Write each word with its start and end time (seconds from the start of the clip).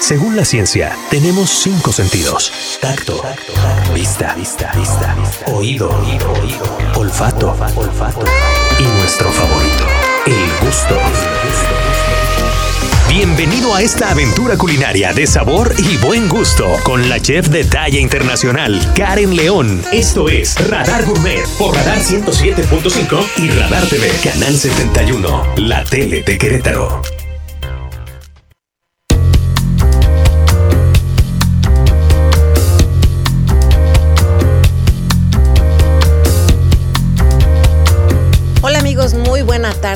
Según 0.00 0.36
la 0.36 0.44
ciencia, 0.44 0.96
tenemos 1.10 1.50
cinco 1.50 1.90
sentidos: 1.90 2.52
tacto, 2.80 3.22
vista, 3.94 4.34
vista, 4.34 4.70
vista, 4.76 5.16
oído, 5.46 5.90
olfato, 6.94 7.56
olfato 7.74 8.26
y 8.78 8.82
nuestro 9.00 9.30
favorito, 9.32 9.84
el 10.26 10.66
gusto. 10.66 10.96
Bienvenido 13.08 13.74
a 13.74 13.82
esta 13.82 14.10
aventura 14.10 14.58
culinaria 14.58 15.12
de 15.12 15.26
sabor 15.26 15.74
y 15.78 15.96
buen 15.96 16.28
gusto 16.28 16.66
con 16.84 17.08
la 17.08 17.18
chef 17.18 17.48
de 17.48 17.64
talla 17.64 17.98
internacional, 17.98 18.78
Karen 18.94 19.34
León. 19.34 19.82
Esto 19.92 20.28
es 20.28 20.54
Radar 20.68 21.06
Gourmet 21.06 21.46
por 21.58 21.74
Radar 21.74 21.98
107.5 22.00 23.26
y 23.38 23.50
Radar 23.50 23.86
TV, 23.86 24.10
Canal 24.22 24.54
71, 24.54 25.54
la 25.56 25.82
tele 25.84 26.22
de 26.22 26.36
Querétaro. 26.36 27.15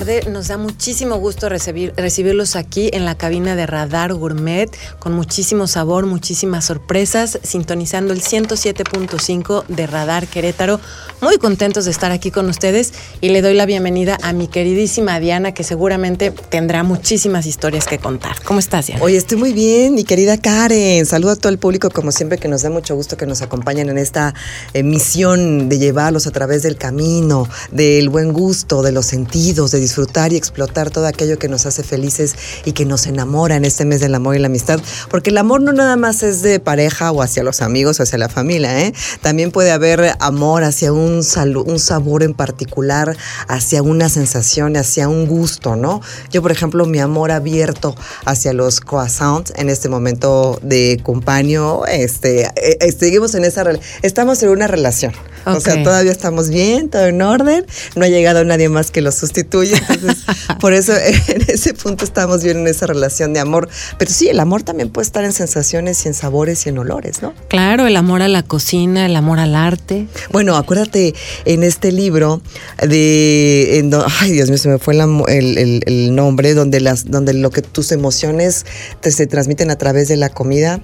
Nos 0.01 0.49
da 0.49 0.57
muchísimo 0.57 1.17
gusto 1.17 1.51
recibir, 1.51 1.93
recibirlos 1.95 2.57
aquí 2.57 2.89
en 2.95 3.05
la 3.05 3.19
cabina 3.19 3.55
de 3.55 3.67
Radar 3.67 4.15
Gourmet, 4.15 4.71
con 4.99 5.13
muchísimo 5.13 5.67
sabor, 5.67 6.07
muchísimas 6.07 6.65
sorpresas, 6.65 7.39
sintonizando 7.43 8.15
el 8.15 8.23
107.5 8.23 9.67
de 9.69 9.87
Radar 9.87 10.27
Querétaro. 10.27 10.81
Muy 11.21 11.37
contentos 11.37 11.85
de 11.85 11.91
estar 11.91 12.13
aquí 12.13 12.31
con 12.31 12.49
ustedes 12.49 12.95
y 13.21 13.29
le 13.29 13.43
doy 13.43 13.53
la 13.53 13.67
bienvenida 13.67 14.17
a 14.23 14.33
mi 14.33 14.49
queridísima 14.49 15.21
Diana, 15.21 15.53
que 15.53 15.65
seguramente 15.65 16.31
tendrá 16.31 16.83
muchísimas 16.83 17.45
historias 17.45 17.87
que 17.87 17.99
contar. 17.99 18.43
¿Cómo 18.43 18.59
estás, 18.59 18.87
Diana? 18.87 19.05
Oye, 19.05 19.19
estoy 19.19 19.37
muy 19.37 19.53
bien, 19.53 19.95
mi 19.95 20.05
querida 20.05 20.39
Karen. 20.39 21.05
Saludo 21.05 21.33
a 21.33 21.37
todo 21.37 21.53
el 21.53 21.59
público, 21.59 21.91
como 21.91 22.11
siempre, 22.11 22.39
que 22.39 22.49
nos 22.49 22.63
da 22.63 22.71
mucho 22.71 22.95
gusto 22.95 23.19
que 23.19 23.27
nos 23.27 23.43
acompañen 23.43 23.91
en 23.91 23.99
esta 23.99 24.35
eh, 24.73 24.83
misión 24.83 25.69
de 25.69 25.79
llevarlos 25.79 26.27
a 26.27 26.31
través 26.31 26.63
del 26.63 26.77
camino, 26.77 27.47
del 27.71 28.09
buen 28.09 28.33
gusto, 28.33 28.83
de 28.83 28.93
los 28.93 29.05
sentidos 29.05 29.73
de 29.73 29.90
disfrutar 29.91 30.33
y 30.33 30.37
explotar 30.37 30.91
todo 30.91 31.09
aquello 31.09 31.37
que 31.37 31.49
nos 31.49 31.67
hace 31.67 31.83
felices 31.83 32.37
y 32.65 32.73
que 32.73 32.85
nos 32.85 33.07
enamora 33.09 33.57
en 33.57 33.65
este 33.65 33.85
mes 33.85 34.01
del 34.01 34.15
amor 34.15 34.37
y 34.37 34.39
la 34.39 34.47
amistad. 34.47 34.81
Porque 35.11 35.31
el 35.31 35.39
amor 35.39 35.63
no 35.63 35.73
nada 35.73 35.97
más 35.97 36.23
es 36.23 36.43
de 36.43 36.61
pareja 36.61 37.11
o 37.11 37.23
hacia 37.23 37.43
los 37.43 37.61
amigos 37.61 37.99
o 37.99 38.05
hacia 38.05 38.17
la 38.17 38.29
familia, 38.29 38.81
¿eh? 38.83 38.95
También 39.21 39.51
puede 39.51 39.73
haber 39.73 40.15
amor 40.21 40.63
hacia 40.63 40.93
un, 40.93 41.23
un 41.67 41.79
sabor 41.81 42.23
en 42.23 42.35
particular, 42.35 43.17
hacia 43.49 43.83
una 43.83 44.09
sensación, 44.09 44.77
hacia 44.77 45.09
un 45.09 45.27
gusto, 45.27 45.75
¿no? 45.75 46.01
Yo, 46.31 46.41
por 46.41 46.53
ejemplo, 46.53 46.87
mi 46.87 47.01
amor 47.01 47.33
abierto 47.33 47.97
hacia 48.25 48.53
los 48.53 48.81
croissants 48.81 49.53
en 49.57 49.71
este 49.71 49.89
momento 49.89 50.61
de 50.63 51.01
compañero, 51.03 51.85
este, 51.87 52.43
eh, 52.43 52.79
eh, 52.81 52.93
seguimos 52.93 53.35
en 53.35 53.45
esa, 53.45 53.65
estamos 54.03 54.41
en 54.45 54.51
una 54.51 54.69
relación. 54.69 55.13
O 55.45 55.61
sea, 55.61 55.83
todavía 55.83 56.13
estamos 56.13 56.51
bien, 56.51 56.89
todo 56.89 57.07
en 57.07 57.23
orden, 57.23 57.67
no 57.97 58.05
ha 58.05 58.09
llegado 58.09 58.45
nadie 58.45 58.69
más 58.69 58.91
que 58.91 59.01
lo 59.01 59.13
sustituya 59.13 59.81
entonces, 59.89 60.25
por 60.61 60.73
eso 60.73 60.93
en 60.95 61.43
ese 61.49 61.75
punto 61.75 62.05
estamos 62.05 62.43
bien 62.43 62.59
en 62.59 62.67
esa 62.67 62.87
relación 62.87 63.33
de 63.33 63.41
amor. 63.41 63.69
Pero 63.99 64.11
sí, 64.11 64.29
el 64.29 64.41
amor 64.41 64.63
también 64.63 64.91
puede 64.91 65.07
estar 65.07 65.25
en 65.25 65.33
sensaciones 65.33 66.05
y 66.05 66.09
en 66.09 66.15
sabores 66.15 66.67
y 66.67 66.71
en 66.71 66.79
olores, 66.79 67.23
¿no? 67.23 67.35
Claro, 67.49 67.87
el 67.87 67.97
amor 67.97 68.23
a 68.23 68.29
la 68.29 68.43
cocina, 68.43 69.07
el 69.07 69.17
amor 69.17 69.39
al 69.39 69.55
arte. 69.55 70.07
Bueno, 70.33 70.57
acuérdate 70.57 71.15
en 71.45 71.63
este 71.63 71.93
libro 71.93 72.41
de. 72.83 73.89
ay, 74.21 74.33
Dios 74.33 74.49
mío, 74.49 74.59
se 74.59 74.69
me 74.69 74.79
fue 74.79 74.95
el, 74.95 76.15
nombre, 76.15 76.55
donde, 76.55 76.81
las, 76.81 77.11
donde 77.11 77.35
lo 77.35 77.51
que 77.51 77.63
tus 77.63 77.93
emociones 77.93 78.67
te, 79.01 79.11
se 79.11 79.27
transmiten 79.27 79.71
a 79.71 79.77
través 79.77 80.09
de 80.09 80.17
la 80.17 80.29
comida 80.29 80.81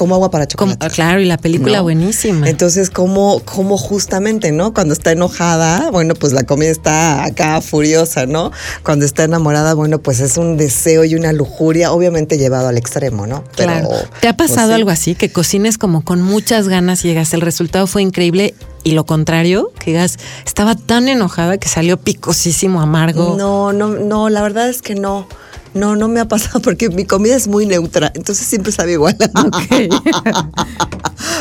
como 0.00 0.14
agua 0.14 0.30
para 0.30 0.48
chocolate. 0.48 0.88
claro, 0.88 1.20
y 1.20 1.26
la 1.26 1.36
película 1.36 1.82
buenísima. 1.82 2.48
Entonces, 2.48 2.88
como, 2.88 3.42
como 3.44 3.76
justamente, 3.76 4.50
¿no? 4.50 4.72
Cuando 4.72 4.94
está 4.94 5.12
enojada, 5.12 5.90
bueno, 5.90 6.14
pues 6.14 6.32
la 6.32 6.44
comida 6.44 6.70
está 6.70 7.22
acá 7.22 7.60
furiosa, 7.60 8.24
¿no? 8.24 8.50
Cuando 8.82 9.04
está 9.04 9.24
enamorada, 9.24 9.74
bueno, 9.74 9.98
pues 9.98 10.20
es 10.20 10.38
un 10.38 10.56
deseo 10.56 11.04
y 11.04 11.16
una 11.16 11.34
lujuria, 11.34 11.92
obviamente 11.92 12.38
llevado 12.38 12.68
al 12.68 12.78
extremo, 12.78 13.26
¿no? 13.26 13.44
claro. 13.54 13.90
¿Te 14.22 14.28
ha 14.28 14.34
pasado 14.34 14.68
pues 14.68 14.76
algo 14.76 14.88
así? 14.88 15.14
Que 15.14 15.30
cocines 15.30 15.76
como 15.76 16.02
con 16.02 16.22
muchas 16.22 16.66
ganas 16.66 17.04
y 17.04 17.08
llegas, 17.08 17.34
el 17.34 17.42
resultado 17.42 17.86
fue 17.86 18.00
increíble 18.00 18.54
y 18.82 18.92
lo 18.92 19.04
contrario, 19.04 19.70
que 19.78 19.90
digas, 19.90 20.16
estaba 20.46 20.76
tan 20.76 21.08
enojada 21.08 21.58
que 21.58 21.68
salió 21.68 21.98
picosísimo, 21.98 22.80
amargo. 22.80 23.36
No, 23.36 23.74
no, 23.74 23.88
no, 23.88 24.30
la 24.30 24.40
verdad 24.40 24.70
es 24.70 24.80
que 24.80 24.94
no. 24.94 25.26
No, 25.72 25.94
no 25.94 26.08
me 26.08 26.20
ha 26.20 26.24
pasado 26.26 26.60
porque 26.60 26.88
mi 26.88 27.04
comida 27.04 27.36
es 27.36 27.46
muy 27.46 27.64
neutra, 27.64 28.10
entonces 28.14 28.46
siempre 28.46 28.72
sabe 28.72 28.92
igual. 28.92 29.16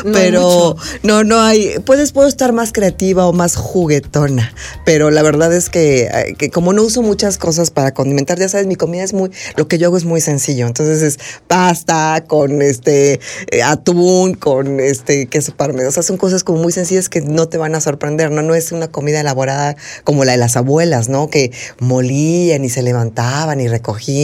pero 0.03 0.75
no, 1.03 1.23
no 1.23 1.39
hay. 1.39 1.79
Puedes, 1.85 2.11
puedo 2.11 2.27
estar 2.27 2.53
más 2.53 2.71
creativa 2.71 3.25
o 3.25 3.33
más 3.33 3.55
juguetona, 3.55 4.53
pero 4.85 5.09
la 5.09 5.23
verdad 5.23 5.51
es 5.53 5.69
que, 5.69 6.35
que, 6.37 6.51
como 6.51 6.73
no 6.73 6.83
uso 6.83 7.01
muchas 7.01 7.37
cosas 7.37 7.71
para 7.71 7.93
condimentar, 7.93 8.37
ya 8.37 8.49
sabes, 8.49 8.67
mi 8.67 8.75
comida 8.75 9.03
es 9.03 9.13
muy. 9.13 9.31
Lo 9.55 9.67
que 9.67 9.79
yo 9.79 9.87
hago 9.87 9.97
es 9.97 10.05
muy 10.05 10.21
sencillo. 10.21 10.67
Entonces 10.67 11.01
es 11.01 11.19
pasta 11.47 12.23
con 12.27 12.61
este 12.61 13.19
eh, 13.49 13.63
atún, 13.63 14.35
con 14.35 14.79
este 14.79 15.25
queso 15.25 15.55
parmesano. 15.55 15.89
O 15.89 15.93
sea, 15.93 16.03
son 16.03 16.17
cosas 16.17 16.43
como 16.43 16.61
muy 16.61 16.71
sencillas 16.71 17.09
que 17.09 17.21
no 17.21 17.47
te 17.47 17.57
van 17.57 17.73
a 17.73 17.81
sorprender, 17.81 18.29
¿no? 18.29 18.43
No 18.43 18.53
es 18.53 18.71
una 18.71 18.89
comida 18.89 19.21
elaborada 19.21 19.75
como 20.03 20.23
la 20.23 20.33
de 20.33 20.37
las 20.37 20.55
abuelas, 20.55 21.09
¿no? 21.09 21.29
Que 21.29 21.51
molían 21.79 22.63
y 22.63 22.69
se 22.69 22.83
levantaban 22.83 23.59
y 23.59 23.67
recogían 23.67 24.18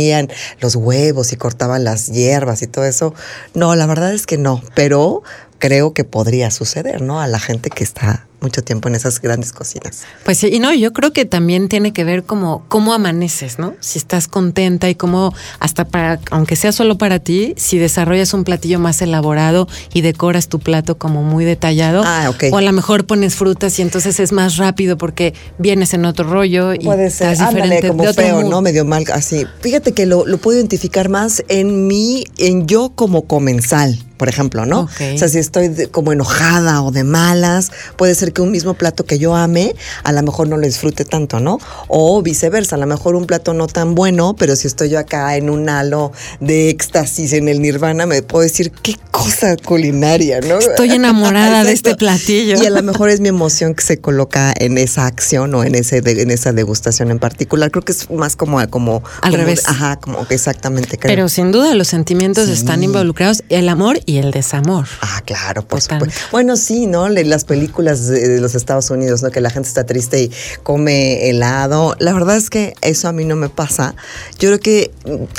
los 0.60 0.76
huevos 0.76 1.34
y 1.34 1.38
cortaban 1.38 1.84
las 1.84 2.08
hierbas 2.08 2.62
y 2.62 2.68
todo 2.68 2.86
eso. 2.86 3.14
No, 3.54 3.76
la 3.76 3.86
verdad 3.86 4.14
es 4.14 4.26
que 4.26 4.38
no, 4.38 4.62
pero 4.76 5.24
creo 5.60 5.94
que 5.94 6.04
podría 6.04 6.52
suceder, 6.52 7.02
¿no? 7.02 7.22
A 7.22 7.28
la 7.28 7.40
gente 7.40 7.70
que 7.70 7.84
está 7.84 8.28
mucho 8.46 8.64
tiempo 8.64 8.88
en 8.88 8.96
esas 8.96 9.20
grandes 9.20 9.52
cocinas. 9.52 10.04
Pues 10.24 10.38
sí, 10.38 10.50
y 10.54 10.60
no, 10.60 10.72
yo 10.72 10.94
creo 10.94 11.12
que 11.14 11.26
también 11.26 11.68
tiene 11.68 11.94
que 11.94 12.04
ver 12.04 12.24
como 12.24 12.64
cómo 12.68 12.94
amaneces, 12.94 13.58
¿no? 13.58 13.74
Si 13.80 13.98
estás 13.98 14.28
contenta 14.28 14.88
y 14.88 14.94
cómo 14.94 15.34
hasta 15.60 15.86
para, 15.86 16.20
aunque 16.30 16.56
sea 16.56 16.72
solo 16.72 17.00
para 17.00 17.18
ti, 17.18 17.56
si 17.58 17.80
desarrollas 17.80 18.36
un 18.36 18.44
platillo 18.44 18.80
más 18.80 19.02
elaborado 19.02 19.68
y 19.94 20.02
decoras 20.02 20.48
tu 20.48 20.60
plato 20.60 21.00
como 21.00 21.24
muy 21.24 21.44
detallado, 21.44 22.04
ah, 22.06 22.30
ok. 22.30 22.46
o 22.52 22.58
a 22.58 22.62
lo 22.62 22.72
mejor 22.72 23.08
pones 23.08 23.36
frutas 23.36 23.80
y 23.80 23.82
entonces 23.82 24.20
es 24.20 24.32
más 24.32 24.58
rápido 24.58 24.98
porque 24.98 25.34
vienes 25.58 25.96
en 25.96 26.06
otro 26.06 26.30
rollo 26.30 26.74
y 26.74 26.80
puede 26.80 27.10
ser 27.10 27.32
estás 27.34 27.50
diferente 27.50 27.88
como 27.88 28.04
feo, 28.14 28.44
¿no? 28.44 28.62
Medio 28.62 28.86
mal, 28.86 29.06
así. 29.12 29.46
Fíjate 29.62 29.94
que 29.94 30.06
lo, 30.06 30.28
lo 30.28 30.38
puedo 30.38 30.58
identificar 30.58 31.10
más 31.10 31.44
en 31.48 31.88
mí, 31.88 32.26
en 32.38 32.68
yo 32.68 32.92
como 32.96 33.24
comensal 33.24 34.00
por 34.18 34.30
ejemplo, 34.30 34.66
¿no? 34.66 34.82
O 34.82 35.18
sea, 35.18 35.28
si 35.28 35.40
estoy 35.40 35.88
como 35.92 36.14
enojada 36.14 36.82
o 36.82 36.92
de 36.92 37.04
malas, 37.04 37.72
puede 37.98 38.16
ser 38.16 38.34
que 38.36 38.44
un 38.44 38.52
mismo 38.52 38.76
plato 38.76 39.06
que 39.06 39.18
yo 39.18 39.36
ame, 39.36 39.76
a 40.04 40.12
lo 40.12 40.22
mejor 40.22 40.48
no 40.48 40.58
lo 40.58 40.68
disfrute 40.68 41.06
tanto, 41.06 41.40
¿no? 41.40 41.58
O 41.88 42.22
viceversa, 42.22 42.76
a 42.76 42.80
lo 42.80 42.86
mejor 42.86 43.16
un 43.16 43.26
plato 43.26 43.56
no 43.56 43.66
tan 43.66 43.96
bueno, 43.96 44.36
pero 44.38 44.56
si 44.56 44.68
estoy 44.68 44.90
yo 44.90 45.00
acá 45.00 45.36
en 45.38 45.50
un 45.50 45.68
halo 45.68 46.12
de 46.40 46.70
éxtasis 46.70 47.34
en 47.34 47.48
el 47.48 47.62
nirvana, 47.62 48.06
me 48.06 48.22
puedo 48.22 48.44
decir, 48.44 48.72
qué 48.84 48.96
cosa 49.10 49.56
culinaria, 49.58 50.42
¿no? 50.42 50.60
Estoy 50.60 50.92
enamorada 50.92 51.64
de 51.64 51.72
este 51.72 51.96
platillo. 51.98 52.62
Y 52.62 52.66
a 52.66 52.70
lo 52.70 52.84
mejor 52.84 53.10
es 53.10 53.22
mi 53.22 53.30
emoción 53.30 53.74
que 53.74 53.84
se 53.84 54.00
coloca 54.00 54.54
en 54.58 54.78
esa 54.78 55.08
acción 55.08 55.56
o 55.56 55.64
en 55.64 55.74
ese 55.74 56.04
en 56.06 56.30
esa 56.30 56.52
degustación 56.52 57.10
en 57.10 57.20
particular. 57.20 57.72
Creo 57.72 57.84
que 57.84 57.94
es 57.94 58.10
más 58.12 58.36
como 58.36 58.66
como 58.70 59.02
al 59.22 59.34
revés. 59.34 59.64
Ajá, 59.68 59.96
como 59.96 60.26
exactamente 60.30 60.98
creo. 60.98 61.10
Pero 61.10 61.30
sin 61.30 61.52
duda 61.52 61.74
los 61.74 61.88
sentimientos 61.88 62.50
están 62.50 62.84
involucrados, 62.84 63.44
el 63.50 63.70
amor 63.70 64.00
y 64.06 64.18
el 64.18 64.32
desamor. 64.32 64.88
Ah, 65.02 65.22
claro, 65.26 65.66
pues 65.66 65.88
Bueno, 66.32 66.58
sí, 66.58 66.88
¿no? 66.88 67.08
Las 67.10 67.46
películas 67.46 68.10
de 68.20 68.42
los 68.42 68.56
Estados 68.56 68.90
Unidos, 68.90 69.24
¿no? 69.24 69.32
Que 69.32 69.42
la 69.42 69.50
gente 69.50 69.68
está 69.68 69.86
triste 69.86 70.24
y 70.24 70.32
come 70.64 71.30
helado. 71.30 71.96
La 72.00 72.14
verdad 72.14 72.38
es 72.38 72.50
que 72.50 72.74
eso 72.82 73.08
a 73.08 73.12
mí 73.12 73.26
no 73.26 73.36
me 73.36 73.50
pasa. 73.50 73.96
Yo 74.40 74.50
creo 74.50 74.60
que 74.60 74.92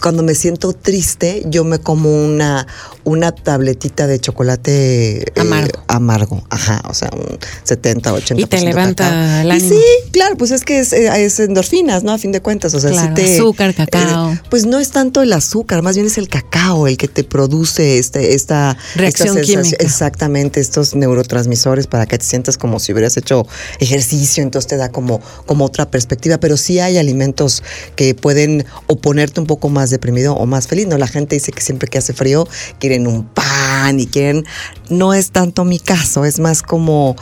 cuando 0.02 0.22
me 0.22 0.34
siento 0.34 0.72
triste, 0.72 1.42
yo 1.46 1.64
me 1.64 1.78
como 1.78 2.10
una, 2.10 2.66
una 3.04 3.32
tabletita 3.32 4.06
de 4.06 4.18
chocolate 4.18 5.22
eh, 5.22 5.32
amargo. 5.36 5.82
amargo, 5.86 6.44
ajá, 6.50 6.82
o 6.88 6.94
sea, 6.94 7.10
un 7.12 7.38
70, 7.62 8.12
80%. 8.12 8.40
Y 8.40 8.46
te 8.46 8.60
levanta 8.62 9.42
el 9.42 9.50
ánimo. 9.50 9.70
sí, 9.70 9.82
claro, 10.10 10.36
pues 10.36 10.50
es 10.50 10.64
que 10.64 10.80
es, 10.80 10.92
eh, 10.92 11.28
endorfinas, 11.38 12.02
¿no? 12.02 12.12
A 12.12 12.18
fin 12.18 12.32
de 12.32 12.40
cuentas, 12.40 12.74
o 12.74 12.80
sea, 12.80 12.90
si 12.90 13.14
te... 13.14 13.36
Azúcar, 13.36 13.74
cacao. 13.74 14.32
Eh, 14.32 14.40
pues 14.50 14.66
no 14.66 14.80
es 14.80 14.90
tanto 14.90 15.22
el 15.22 15.32
azúcar, 15.32 15.82
más 15.82 15.94
bien 15.94 16.08
es 16.08 16.18
el 16.18 16.28
cacao 16.28 16.88
el 16.88 16.96
que 16.96 17.06
te 17.06 17.22
produce 17.22 17.98
este, 17.98 18.34
esta 18.34 18.76
reacción 18.96 19.40
química. 19.40 19.76
Exactamente, 19.78 20.60
estos 20.60 20.96
neurotransmisores 20.96 21.86
para 21.86 22.06
que 22.06 22.18
te 22.18 22.24
sientas 22.24 22.58
como 22.58 22.65
si 22.78 22.92
hubieras 22.92 23.16
hecho 23.16 23.46
ejercicio, 23.80 24.42
entonces 24.42 24.68
te 24.68 24.76
da 24.76 24.90
como, 24.90 25.20
como 25.46 25.64
otra 25.64 25.90
perspectiva, 25.90 26.38
pero 26.38 26.56
sí 26.56 26.78
hay 26.80 26.98
alimentos 26.98 27.62
que 27.94 28.14
pueden 28.14 28.64
o 28.86 28.96
ponerte 28.96 29.40
un 29.40 29.46
poco 29.46 29.68
más 29.68 29.90
deprimido 29.90 30.34
o 30.34 30.46
más 30.46 30.66
feliz, 30.66 30.86
¿no? 30.86 30.98
La 30.98 31.06
gente 31.06 31.36
dice 31.36 31.52
que 31.52 31.60
siempre 31.60 31.88
que 31.88 31.98
hace 31.98 32.12
frío 32.12 32.46
quieren 32.78 33.06
un 33.06 33.24
pan 33.24 34.00
y 34.00 34.06
quieren, 34.06 34.44
no 34.88 35.14
es 35.14 35.30
tanto 35.30 35.64
mi 35.64 35.78
caso, 35.78 36.24
es 36.24 36.38
más 36.38 36.62
como 36.62 37.16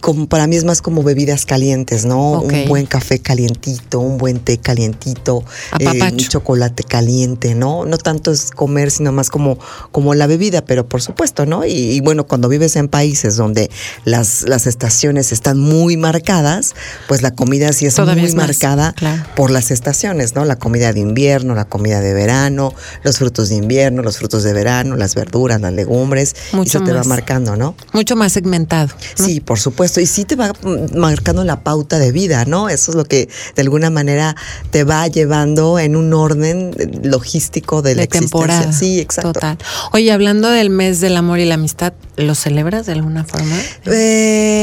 como 0.00 0.26
para 0.26 0.46
mí 0.46 0.56
es 0.56 0.64
más 0.64 0.80
como 0.80 1.02
bebidas 1.02 1.44
calientes, 1.44 2.06
¿no? 2.06 2.40
Un 2.40 2.66
buen 2.66 2.86
café 2.86 3.18
calientito, 3.18 4.00
un 4.00 4.18
buen 4.18 4.38
té 4.38 4.58
calientito, 4.58 5.44
eh, 5.78 6.02
un 6.02 6.16
chocolate 6.16 6.82
caliente, 6.82 7.54
¿no? 7.54 7.84
No 7.84 7.98
tanto 7.98 8.32
es 8.32 8.50
comer, 8.50 8.90
sino 8.90 9.12
más 9.12 9.28
como, 9.28 9.58
como 9.92 10.14
la 10.14 10.26
bebida, 10.26 10.64
pero 10.64 10.88
por 10.88 11.02
supuesto, 11.02 11.46
¿no? 11.46 11.64
Y, 11.64 12.00
bueno, 12.00 12.26
cuando 12.26 12.48
vives 12.48 12.76
en 12.76 12.88
países 12.88 13.36
donde 13.36 13.70
las, 14.04 14.42
las 14.48 14.65
estaciones 14.66 15.32
están 15.32 15.58
muy 15.58 15.96
marcadas, 15.96 16.74
pues 17.08 17.22
la 17.22 17.32
comida 17.32 17.72
sí 17.72 17.86
es 17.86 17.98
muy 17.98 18.32
marcada 18.32 18.94
por 19.34 19.50
las 19.50 19.70
estaciones, 19.70 20.34
¿no? 20.34 20.44
La 20.44 20.56
comida 20.56 20.92
de 20.92 21.00
invierno, 21.00 21.54
la 21.54 21.64
comida 21.64 22.00
de 22.00 22.14
verano, 22.14 22.74
los 23.02 23.18
frutos 23.18 23.48
de 23.48 23.56
invierno, 23.56 24.02
los 24.02 24.18
frutos 24.18 24.42
de 24.42 24.52
verano, 24.52 24.96
las 24.96 25.14
verduras, 25.14 25.60
las 25.60 25.72
legumbres, 25.72 26.34
Mucho 26.52 26.78
eso 26.78 26.84
te 26.84 26.92
va 26.92 27.04
marcando, 27.04 27.56
¿no? 27.56 27.74
Mucho 27.92 28.16
más 28.16 28.32
segmentado. 28.32 28.94
Sí, 29.14 29.40
por 29.40 29.58
supuesto 29.58 30.00
y 30.00 30.06
sí 30.06 30.24
te 30.24 30.36
va 30.36 30.52
marcando 30.94 31.44
la 31.44 31.60
pauta 31.60 31.98
de 31.98 32.12
vida, 32.12 32.44
¿no? 32.44 32.68
Eso 32.68 32.90
es 32.90 32.96
lo 32.96 33.04
que 33.04 33.28
de 33.54 33.62
alguna 33.62 33.90
manera 33.90 34.36
te 34.70 34.84
va 34.84 35.06
llevando 35.06 35.78
en 35.78 35.96
un 35.96 36.12
orden 36.12 36.72
logístico 37.02 37.82
de, 37.82 37.94
la 37.94 38.06
temporada. 38.06 38.72
Sí, 38.72 39.00
exacto. 39.00 39.32
Total. 39.32 39.58
Oye, 39.92 40.12
hablando 40.12 40.50
del 40.50 40.70
mes 40.70 41.00
del 41.00 41.16
amor 41.16 41.38
y 41.38 41.44
la 41.44 41.54
amistad, 41.54 41.92
¿lo 42.16 42.34
celebras 42.34 42.86
de 42.86 42.92
alguna 42.92 43.24
forma? 43.24 43.56
Eh, 43.86 44.55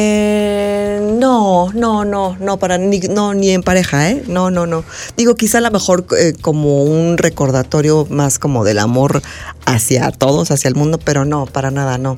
no, 1.19 1.72
no, 1.74 2.06
no, 2.06 2.38
no, 2.40 2.60
para 2.60 2.78
ni, 2.78 3.00
no, 3.00 3.34
ni 3.34 3.51
en 3.51 3.63
pareja, 3.63 4.10
¿eh? 4.10 4.24
No, 4.28 4.51
no, 4.51 4.66
no. 4.66 4.84
Digo, 5.18 5.36
quizá 5.36 5.60
a 5.60 5.62
lo 5.62 5.72
mejor 5.72 6.06
eh, 6.18 6.34
como 6.42 6.84
un 6.84 7.18
recordatorio 7.18 8.06
más 8.10 8.40
como 8.40 8.63
del 8.63 8.80
amor 8.80 9.22
hacia 9.66 10.12
todos, 10.12 10.51
hacia 10.51 10.68
el 10.68 10.75
mundo, 10.75 11.00
pero 11.04 11.25
no, 11.25 11.45
para 11.45 11.72
nada, 11.72 11.98
no. 11.98 12.18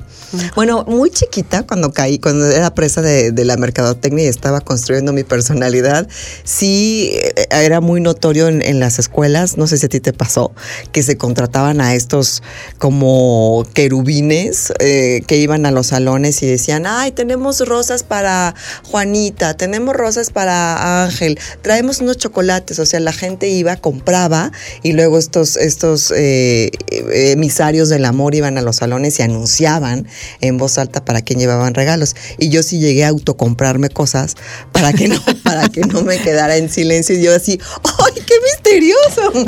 Bueno, 0.56 0.84
muy 0.88 1.10
chiquita 1.10 1.64
cuando 1.64 1.92
caí, 1.92 2.20
cuando 2.20 2.48
era 2.48 2.74
presa 2.74 3.02
de, 3.02 3.34
la 3.46 3.58
mercadotecnia 3.58 4.26
y 4.26 4.28
estaba 4.28 4.62
construyendo 4.62 5.14
mi 5.14 5.24
personalidad, 5.24 6.08
sí 6.44 7.12
eh, 7.14 7.48
era 7.52 7.80
muy 7.80 8.02
notorio 8.02 8.48
en, 8.48 8.80
las 8.80 8.98
escuelas, 8.98 9.58
no 9.58 9.68
sé 9.68 9.78
si 9.78 9.86
a 9.86 9.90
ti 9.90 10.00
te 10.00 10.14
pasó, 10.14 10.52
que 10.92 11.04
se 11.04 11.18
contrataban 11.18 11.80
a 11.80 11.94
estos 11.94 12.42
como 12.80 13.66
querubines 13.74 14.74
eh, 14.80 15.22
que 15.28 15.38
iban 15.38 15.66
a 15.66 15.72
los 15.72 15.88
salones 15.88 16.42
y 16.42 16.48
decían, 16.48 16.86
ay, 16.88 17.12
tenemos 17.12 17.62
rosas 17.66 18.04
para 18.04 18.56
Juanita, 18.84 19.56
tenemos 19.56 19.96
rosas 19.96 20.30
para 20.30 21.04
Ángel, 21.04 21.40
traemos 21.62 22.00
unos 22.00 22.18
chocolates, 22.18 22.80
o 22.80 22.86
sea, 22.86 23.00
la 23.00 23.14
gente 23.14 23.50
iba, 23.50 23.76
compraba 23.76 24.52
y 24.84 24.94
luego 24.94 25.18
estos, 25.18 25.58
estos 25.58 26.12
eh, 26.16 26.72
emisarios 27.14 27.90
del 27.90 28.06
amor 28.06 28.36
iban 28.36 28.58
a 28.58 28.62
los 28.62 28.78
salones 28.78 29.20
y 29.20 29.24
anunciaban 29.24 30.08
en 30.42 30.58
voz 30.58 30.78
alta 30.78 31.04
para 31.04 31.22
quién 31.22 31.40
llevaban 31.40 31.74
regalos. 31.74 32.16
Y 32.38 32.50
yo 32.50 32.64
sí 32.64 32.80
llegué 32.80 33.06
a 33.06 33.10
autocomprarme 33.10 33.90
cosas 33.90 34.36
para 34.72 34.94
que 34.94 35.08
no, 35.08 35.22
para 35.44 35.70
que 35.70 35.82
no 35.82 36.02
me 36.02 36.20
quedara 36.20 36.58
en 36.58 36.70
silencio 36.70 37.16
y 37.18 37.22
yo 37.22 37.36
así, 37.36 37.60
¡ay, 37.84 38.22
qué 38.26 38.34
misterioso! 38.44 39.46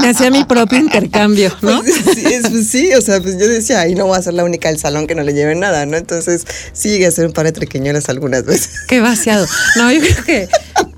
Me 0.00 0.08
hacía 0.08 0.30
mi 0.30 0.44
propio 0.44 0.78
intercambio, 0.78 1.52
¿no? 1.62 1.82
Pues, 1.82 2.48
pues, 2.50 2.68
sí, 2.68 2.92
o 2.94 3.00
sea, 3.00 3.20
pues 3.20 3.38
yo 3.38 3.48
decía, 3.48 3.80
ahí 3.80 3.94
no 3.94 4.06
voy 4.06 4.18
a 4.18 4.22
ser 4.22 4.34
la 4.34 4.44
única 4.44 4.68
del 4.68 4.78
salón 4.78 5.06
que 5.06 5.14
no 5.14 5.22
le 5.22 5.34
lleve 5.34 5.54
nada, 5.54 5.86
¿no? 5.86 5.96
Entonces 5.96 6.44
sí 6.72 6.90
llegué 6.90 7.06
a 7.06 7.08
hacer 7.08 7.26
un 7.26 7.32
par 7.38 7.46
de 7.46 7.52
triqueñolas 7.52 8.08
algunas 8.08 8.44
veces. 8.44 8.84
Qué 8.88 9.00
vaciado. 9.00 9.46
No, 9.76 9.92
yo 9.92 10.00
creo 10.00 10.24
que 10.24 10.48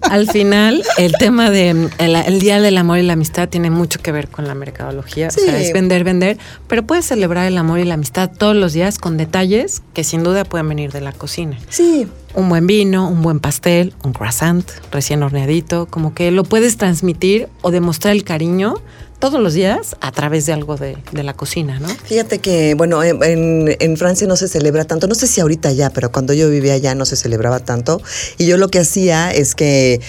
al 0.01 0.27
final, 0.27 0.83
el 0.97 1.13
tema 1.19 1.51
de 1.51 1.91
el, 1.99 2.41
Día 2.41 2.63
del 2.63 2.79
Amor 2.79 2.99
y 2.99 3.03
la 3.03 3.13
Amistad 3.13 3.51
tiene 3.51 3.69
mucho 3.69 4.01
que 4.01 4.11
ver 4.11 4.29
con 4.29 4.49
la 4.49 4.55
mercadología. 4.55 5.29
O 5.29 5.31
sea, 5.31 5.61
es 5.61 5.75
vender, 5.75 6.03
vender, 6.03 6.39
pero 6.67 6.83
puedes 6.87 7.05
celebrar 7.05 7.47
el 7.47 7.59
amor 7.59 7.79
y 7.79 7.85
la 7.85 7.95
amistad 7.95 8.31
todos 8.31 8.57
los 8.57 8.73
días 8.73 8.97
con 8.97 9.19
detalles 9.19 9.83
que 9.93 10.03
sin 10.03 10.23
duda 10.23 10.45
pueden 10.45 10.67
venir 10.67 10.93
de 10.93 11.03
la 11.03 11.13
cocina. 11.13 11.59
Sí. 11.69 12.09
Un 12.35 12.49
buen 12.49 12.67
vino, 12.67 13.07
un 13.07 13.21
buen 13.21 13.39
pastel, 13.39 13.93
un 14.03 14.15
croissant 14.15 14.67
recién 14.91 15.23
horneadito, 15.23 15.85
como 15.87 16.15
que 16.15 16.31
lo 16.31 16.45
puedes 16.45 16.79
transmitir 16.79 17.49
o 17.61 17.71
demostrar 17.71 18.15
el 18.15 18.25
cariño 18.25 18.77
todos 19.21 19.41
los 19.41 19.53
días 19.53 19.97
a 20.01 20.13
través 20.13 20.47
de 20.47 20.55
algo 20.55 20.77
de, 20.77 20.97
la 21.13 21.35
cocina, 21.35 21.79
¿no? 21.79 21.89
Fíjate 21.89 22.39
que, 22.39 22.75
bueno, 22.75 23.03
en, 23.05 23.97
Francia 23.97 24.27
no 24.27 24.35
se 24.35 24.49
celebra 24.49 24.87
tanto, 24.87 25.07
no 25.07 25.15
sé 25.15 25.27
si 25.27 25.41
ahorita 25.41 25.73
ya, 25.73 25.91
pero 25.91 26.11
cuando 26.11 26.33
yo 26.33 26.49
vivía 26.49 26.73
allá 26.73 26.95
no 26.95 27.05
se 27.05 27.17
celebraba 27.17 27.61
tanto. 27.61 28.01
Y 28.39 28.47
yo 28.47 28.57
lo 28.57 28.69
que 28.69 28.79
hacía 28.79 29.31
es 29.31 29.55
que 29.55 30.01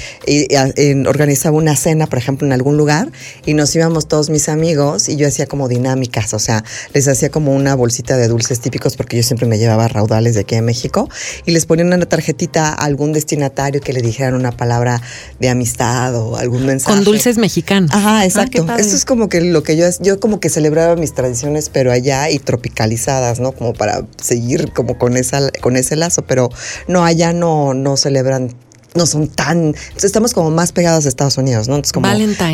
organizaba 1.07 1.57
una 1.57 1.75
cena, 1.75 2.07
por 2.07 2.17
ejemplo, 2.17 2.47
en 2.47 2.53
algún 2.53 2.77
lugar 2.77 3.11
y 3.45 3.53
nos 3.53 3.75
íbamos 3.75 4.07
todos 4.07 4.29
mis 4.29 4.47
amigos 4.47 5.09
y 5.09 5.17
yo 5.17 5.27
hacía 5.27 5.45
como 5.45 5.67
dinámicas, 5.67 6.33
o 6.33 6.39
sea, 6.39 6.63
les 6.93 7.07
hacía 7.07 7.29
como 7.29 7.53
una 7.53 7.75
bolsita 7.75 8.15
de 8.15 8.29
dulces 8.29 8.61
típicos 8.61 8.95
porque 8.95 9.17
yo 9.17 9.23
siempre 9.23 9.47
me 9.47 9.57
llevaba 9.57 9.89
raudales 9.89 10.35
de 10.35 10.41
aquí 10.41 10.55
en 10.55 10.65
México 10.65 11.09
y 11.45 11.51
les 11.51 11.65
ponía 11.65 11.85
una 11.85 11.99
tarjetita 11.99 12.69
a 12.69 12.73
algún 12.85 13.11
destinatario 13.11 13.81
que 13.81 13.91
le 13.91 14.01
dijeran 14.01 14.35
una 14.35 14.51
palabra 14.51 15.01
de 15.39 15.49
amistad 15.49 16.15
o 16.15 16.37
algún 16.37 16.65
mensaje. 16.65 16.95
Con 16.95 17.03
dulces 17.03 17.37
mexicanos. 17.37 17.91
Ajá, 17.93 18.19
ah, 18.19 18.25
exacto 18.25 18.65
es 19.01 19.05
como 19.05 19.29
que 19.29 19.41
lo 19.41 19.63
que 19.63 19.75
yo, 19.77 19.87
yo 19.99 20.19
como 20.19 20.39
que 20.39 20.49
celebraba 20.49 20.95
mis 20.95 21.15
tradiciones, 21.15 21.69
pero 21.69 21.91
allá 21.91 22.29
y 22.29 22.37
tropicalizadas, 22.37 23.39
¿no? 23.39 23.51
Como 23.51 23.73
para 23.73 24.05
seguir 24.21 24.73
como 24.73 24.99
con 24.99 25.17
esa, 25.17 25.49
con 25.59 25.75
ese 25.75 25.95
lazo, 25.95 26.21
pero 26.21 26.49
no, 26.87 27.03
allá 27.03 27.33
no, 27.33 27.73
no 27.73 27.97
celebran 27.97 28.53
no 28.95 29.05
son 29.05 29.27
tan. 29.27 29.73
Estamos 30.01 30.33
como 30.33 30.51
más 30.51 30.71
pegados 30.71 31.05
a 31.05 31.09
Estados 31.09 31.37
Unidos, 31.37 31.67
¿no? 31.67 31.75
Entonces, 31.75 31.93
como 31.93 32.07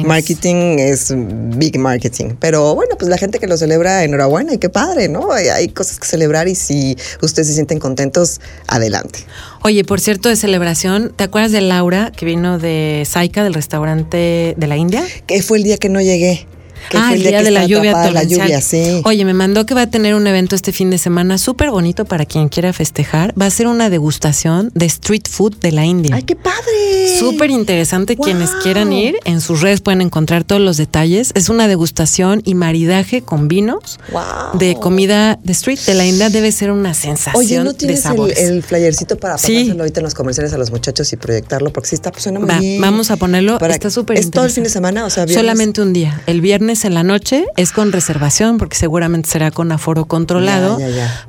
marketing 0.06 0.78
es 0.80 1.14
big 1.16 1.80
marketing. 1.80 2.36
Pero 2.40 2.76
bueno, 2.76 2.96
pues 2.98 3.10
la 3.10 3.18
gente 3.18 3.40
que 3.40 3.48
lo 3.48 3.58
celebra, 3.58 4.04
enhorabuena 4.04 4.54
y 4.54 4.58
qué 4.58 4.70
padre, 4.70 5.10
¿no? 5.10 5.32
Hay, 5.32 5.48
hay, 5.48 5.68
cosas 5.70 6.00
que 6.00 6.08
celebrar 6.08 6.48
y 6.48 6.56
si 6.56 6.98
ustedes 7.22 7.48
se 7.48 7.54
sienten 7.54 7.80
contentos, 7.80 8.40
adelante. 8.68 9.20
Oye, 9.64 9.84
por 9.84 10.00
cierto, 10.00 10.30
de 10.30 10.36
celebración, 10.36 11.14
¿te 11.16 11.24
acuerdas 11.24 11.52
de 11.52 11.62
Laura 11.62 12.12
que 12.16 12.26
vino 12.26 12.60
de 12.60 13.04
Saika, 13.06 13.44
del 13.44 13.54
restaurante 13.54 14.56
de 14.58 14.68
la 14.68 14.78
India? 14.78 15.04
Que 15.26 15.42
fue 15.42 15.58
el 15.58 15.64
día 15.64 15.78
que 15.78 15.90
no 15.90 16.02
llegué 16.02 16.48
ah, 16.94 17.14
el 17.14 17.22
día, 17.22 17.44
de 17.44 17.52
la 17.52 17.66
lluvia 17.66 18.12
La 18.12 18.24
lluvia, 18.24 18.62
sí. 18.62 19.02
Oye, 19.06 19.26
me 19.26 19.34
mandó 19.34 19.66
que 19.66 19.74
va 19.74 19.84
a 19.84 19.90
tener 19.90 20.16
un 20.16 20.28
evento 20.28 20.56
este 20.56 20.72
fin 20.72 20.90
de 20.90 20.98
semana 20.98 21.38
súper 21.38 21.72
bonito 21.72 22.06
para 22.06 22.26
quien 22.26 22.50
quiera 22.50 22.74
festejar. 22.74 23.34
Va 23.40 23.46
a 23.46 23.50
ser 23.50 23.68
una 23.68 23.90
degustación 23.90 24.72
de 24.74 24.86
street 24.86 25.24
food 25.30 25.58
de 25.58 25.72
la 25.72 25.86
India. 25.86 26.16
¡Ay, 26.16 26.24
qué 26.24 26.36
padre! 26.36 27.18
Súper 27.20 27.50
interesante. 27.50 28.16
Quienes 28.16 28.52
quieran 28.64 28.94
ir, 28.94 29.18
en 29.26 29.42
sus 29.42 29.62
redes 29.62 29.82
pueden 29.82 30.02
encontrar 30.02 30.44
todos 30.44 30.62
los 30.62 30.78
detalles. 30.78 31.32
Es 31.36 31.50
una 31.50 31.68
degustación 31.68 32.42
y 32.46 32.56
maridaje 32.56 33.22
con 33.22 33.48
vinos 33.48 34.00
de 34.54 34.76
comida 34.76 35.40
de 35.44 35.54
street 35.54 35.80
de 35.86 35.94
la 35.94 36.06
India. 36.06 36.30
Debe 36.30 36.52
ser 36.52 36.72
una 36.72 36.94
sensación 36.94 37.36
Oye, 37.36 37.60
¿no 37.64 37.74
tienes 37.74 38.04
El, 38.38 38.64
flyercito 38.64 39.18
para 39.18 39.36
pasárselo 39.36 39.80
ahorita 39.80 40.00
en 40.00 40.04
los 40.04 40.14
comerciales 40.14 40.54
a 40.54 40.58
los 40.58 40.72
muchachos 40.72 41.12
y 41.14 41.18
proyectarlo? 41.18 41.72
Porque 41.72 41.90
sí 41.90 41.96
está, 41.96 42.12
pues, 42.12 42.24
suena 42.24 42.40
muy 42.40 42.54
bien. 42.60 42.82
Vamos 42.82 43.12
a 43.12 43.18
ponerlo. 43.18 43.60
está 43.68 43.90
súper 43.90 44.18
¿Es 44.18 44.32
todo 44.32 44.46
el 44.46 44.52
fin 44.52 44.64
de 44.64 44.70
semana? 44.70 45.06
O 45.06 45.10
sea, 45.10 45.28
Solamente 45.28 45.82
un 45.82 45.94
día. 45.94 46.22
El 46.28 46.42
viernes 46.42 46.67
en 46.70 46.94
la 46.94 47.04
noche 47.04 47.46
es 47.56 47.72
con 47.72 47.92
reservación 47.92 48.58
porque 48.58 48.76
seguramente 48.76 49.30
será 49.30 49.52
con 49.52 49.72
aforo 49.72 50.06
controlado. 50.06 50.78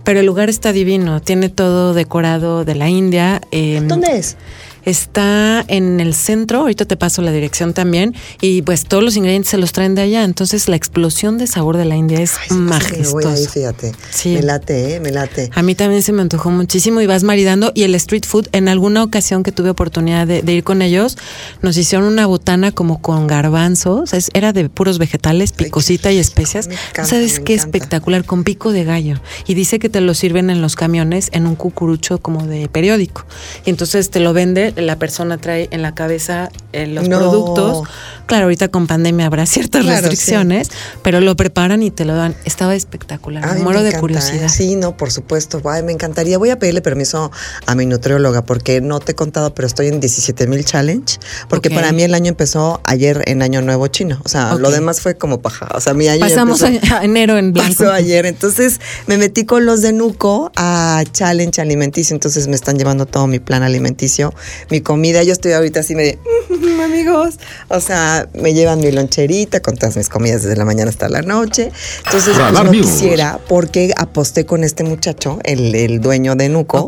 Pero 0.04 0.20
el 0.20 0.26
lugar 0.26 0.48
está 0.48 0.72
divino, 0.72 1.20
tiene 1.20 1.48
todo 1.48 1.94
decorado 1.94 2.64
de 2.64 2.74
la 2.74 2.88
India. 2.88 3.40
Em, 3.50 3.86
¿Dónde 3.86 4.18
es? 4.18 4.36
Está 4.84 5.64
en 5.68 6.00
el 6.00 6.14
centro, 6.14 6.60
ahorita 6.60 6.84
te 6.84 6.96
paso 6.96 7.22
la 7.22 7.32
dirección 7.32 7.74
también, 7.74 8.14
y 8.40 8.62
pues 8.62 8.84
todos 8.84 9.02
los 9.02 9.16
ingredientes 9.16 9.50
se 9.50 9.58
los 9.58 9.72
traen 9.72 9.94
de 9.94 10.02
allá. 10.02 10.24
Entonces 10.24 10.68
la 10.68 10.76
explosión 10.76 11.38
de 11.38 11.46
sabor 11.46 11.76
de 11.76 11.84
la 11.84 11.96
India 11.96 12.20
es 12.20 12.34
majestuosa. 12.50 13.50
fíjate. 13.50 13.92
Sí. 14.10 14.34
Me 14.34 14.42
late, 14.42 14.94
¿eh? 14.94 15.00
me 15.00 15.10
late. 15.10 15.50
A 15.54 15.62
mí 15.62 15.74
también 15.74 16.02
se 16.02 16.12
me 16.12 16.22
antojó 16.22 16.50
muchísimo 16.50 17.00
y 17.00 17.06
vas 17.06 17.22
maridando. 17.22 17.72
Y 17.74 17.82
el 17.82 17.94
street 17.94 18.24
food, 18.26 18.48
en 18.52 18.68
alguna 18.68 19.02
ocasión 19.02 19.42
que 19.42 19.52
tuve 19.52 19.70
oportunidad 19.70 20.26
de, 20.26 20.52
ir 20.52 20.64
con 20.64 20.82
ellos, 20.82 21.16
nos 21.62 21.76
hicieron 21.76 22.06
una 22.06 22.26
botana 22.26 22.72
como 22.72 23.00
con 23.00 23.26
garbanzos, 23.26 24.10
era 24.32 24.52
de 24.52 24.68
puros 24.68 24.98
vegetales, 24.98 25.52
picosita 25.52 26.12
y 26.12 26.18
especias. 26.18 26.68
¿Sabes 26.94 27.40
qué 27.40 27.54
espectacular? 27.54 28.24
Con 28.24 28.44
pico 28.44 28.72
de 28.72 28.84
gallo. 28.84 29.20
Y 29.46 29.54
dice 29.54 29.78
que 29.78 29.88
te 29.88 30.00
lo 30.00 30.14
sirven 30.14 30.50
en 30.50 30.62
los 30.62 30.76
camiones 30.76 31.28
en 31.32 31.46
un 31.46 31.56
cucurucho 31.56 32.18
como 32.18 32.46
de 32.46 32.68
periódico. 32.68 33.26
Y 33.64 33.70
entonces 33.70 34.10
te 34.10 34.20
lo 34.20 34.32
vende 34.32 34.67
la 34.76 34.96
persona 34.96 35.38
trae 35.38 35.68
en 35.70 35.82
la 35.82 35.94
cabeza 35.94 36.48
eh, 36.72 36.86
los 36.86 37.08
No. 37.08 37.18
productos. 37.18 37.88
Claro, 38.26 38.44
ahorita 38.44 38.68
con 38.68 38.86
pandemia 38.86 39.26
habrá 39.26 39.46
ciertas 39.46 39.82
Claro, 39.84 40.00
restricciones, 40.02 40.70
pero 41.02 41.20
lo 41.20 41.34
preparan 41.36 41.82
y 41.82 41.90
te 41.90 42.04
lo 42.04 42.14
dan. 42.14 42.34
Estaba 42.44 42.74
espectacular. 42.74 43.42
Ay, 43.44 43.52
me 43.52 43.58
me 43.58 43.64
muero 43.64 43.80
de 43.82 43.88
encanta, 43.88 44.00
curiosidad. 44.00 44.44
¿eh? 44.44 44.48
Sí, 44.50 44.76
no, 44.76 44.96
por 44.96 45.10
supuesto. 45.10 45.62
Ay, 45.64 45.82
me 45.82 45.92
encantaría. 45.92 46.36
Voy 46.38 46.50
a 46.50 46.58
pedirle 46.58 46.82
permiso 46.82 47.30
a 47.66 47.74
mi 47.74 47.86
nutrióloga 47.86 48.44
porque 48.44 48.80
no 48.82 49.00
te 49.00 49.12
he 49.12 49.14
contado, 49.14 49.54
pero 49.54 49.66
estoy 49.66 49.88
en 49.88 50.00
17 50.00 50.46
mil 50.46 50.64
challenge. 50.64 51.18
Porque 51.48 51.70
para 51.70 51.92
mí 51.92 52.02
el 52.02 52.12
año 52.14 52.28
empezó 52.28 52.80
ayer 52.84 53.22
en 53.26 53.42
Año 53.42 53.62
Nuevo 53.62 53.86
Chino. 53.86 54.20
O 54.24 54.28
sea, 54.28 54.54
lo 54.56 54.70
demás 54.70 55.00
fue 55.00 55.16
como 55.16 55.40
paja. 55.40 55.68
O 55.74 55.80
sea, 55.80 55.94
mi 55.94 56.08
año 56.08 56.20
Pasamos 56.20 56.62
empezó- 56.62 56.94
a 56.96 57.04
enero 57.04 57.38
en 57.38 57.52
blanco. 57.54 57.74
Pasó 57.78 57.92
ayer, 57.92 58.26
entonces 58.26 58.80
me 59.06 59.16
metí 59.16 59.44
con 59.46 59.64
los 59.64 59.80
de 59.80 59.92
Nuco 59.92 60.52
a 60.56 61.02
Challenge 61.12 61.60
Alimenticio, 61.60 62.14
entonces 62.14 62.46
me 62.48 62.56
están 62.56 62.76
llevando 62.76 63.06
todo 63.06 63.26
mi 63.26 63.38
plan 63.38 63.62
alimenticio, 63.62 64.34
mi 64.70 64.80
comida, 64.80 65.22
yo 65.22 65.32
estoy 65.32 65.52
ahorita 65.52 65.80
así 65.80 65.94
medio, 65.94 66.18
"Mm, 66.50 66.80
amigos, 66.80 67.38
o 67.68 67.80
sea, 67.80 68.28
me 68.34 68.54
llevan 68.54 68.80
mi 68.80 68.90
loncherita 68.92 69.60
con 69.60 69.76
todas 69.76 69.96
mis 69.96 70.08
comidas 70.08 70.42
desde 70.42 70.56
la 70.56 70.64
mañana 70.64 70.90
hasta 70.90 71.08
la 71.08 71.22
noche, 71.22 71.70
entonces 72.04 72.34
pues, 72.34 72.36
Radar 72.38 72.64
no 72.66 72.70
quisiera 72.72 73.38
porque 73.48 73.92
aposté 73.96 74.46
con 74.46 74.64
este 74.64 74.84
muchacho, 74.84 75.38
el, 75.44 75.74
el 75.74 76.00
dueño 76.00 76.34
de 76.34 76.48
Nuco, 76.48 76.86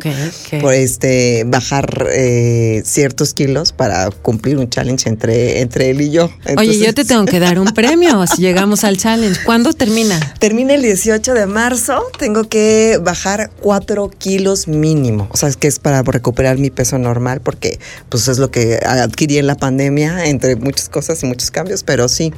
por 0.61 0.75
este 0.75 1.45
bajar 1.47 2.09
eh, 2.12 2.83
ciertos 2.85 3.35
kilos 3.35 3.73
para 3.73 4.11
cumplir 4.11 4.59
un 4.59 4.69
challenge 4.69 5.09
entre, 5.09 5.61
entre 5.61 5.91
él 5.91 6.00
y 6.00 6.11
yo. 6.11 6.31
Oye, 6.57 6.79
yo 6.79 6.95
te 6.95 7.05
tengo 7.05 7.25
que 7.27 7.41
dar 7.41 7.59
un 7.59 7.67
premio 7.75 8.27
si 8.27 8.43
llegamos 8.43 8.85
al 8.85 8.97
challenge. 8.97 9.41
¿Cuándo 9.45 9.73
termina? 9.73 10.19
Termina 10.39 10.75
el 10.75 10.83
18 10.83 11.35
de 11.35 11.47
marzo, 11.47 12.03
tengo 12.19 12.45
que 12.45 12.99
bajar 13.03 13.50
4 13.61 14.11
kilos 14.19 14.69
mínimo. 14.69 15.29
O 15.31 15.37
sea, 15.37 15.49
es 15.49 15.57
que 15.57 15.69
es 15.69 15.79
para 15.79 16.03
recuperar 16.03 16.59
mi 16.59 16.71
peso 16.71 16.99
normal 16.99 17.41
porque 17.43 17.60
pues 18.09 18.29
es 18.29 18.38
lo 18.38 18.50
que 18.50 18.79
adquirí 18.85 19.38
en 19.38 19.47
la 19.47 19.57
pandemia, 19.57 20.26
entre 20.26 20.57
muchas 20.57 20.88
cosas 20.88 21.23
y 21.23 21.26
muchos 21.26 21.50
cambios, 21.50 21.83
pero 21.83 22.09
sí, 22.09 22.33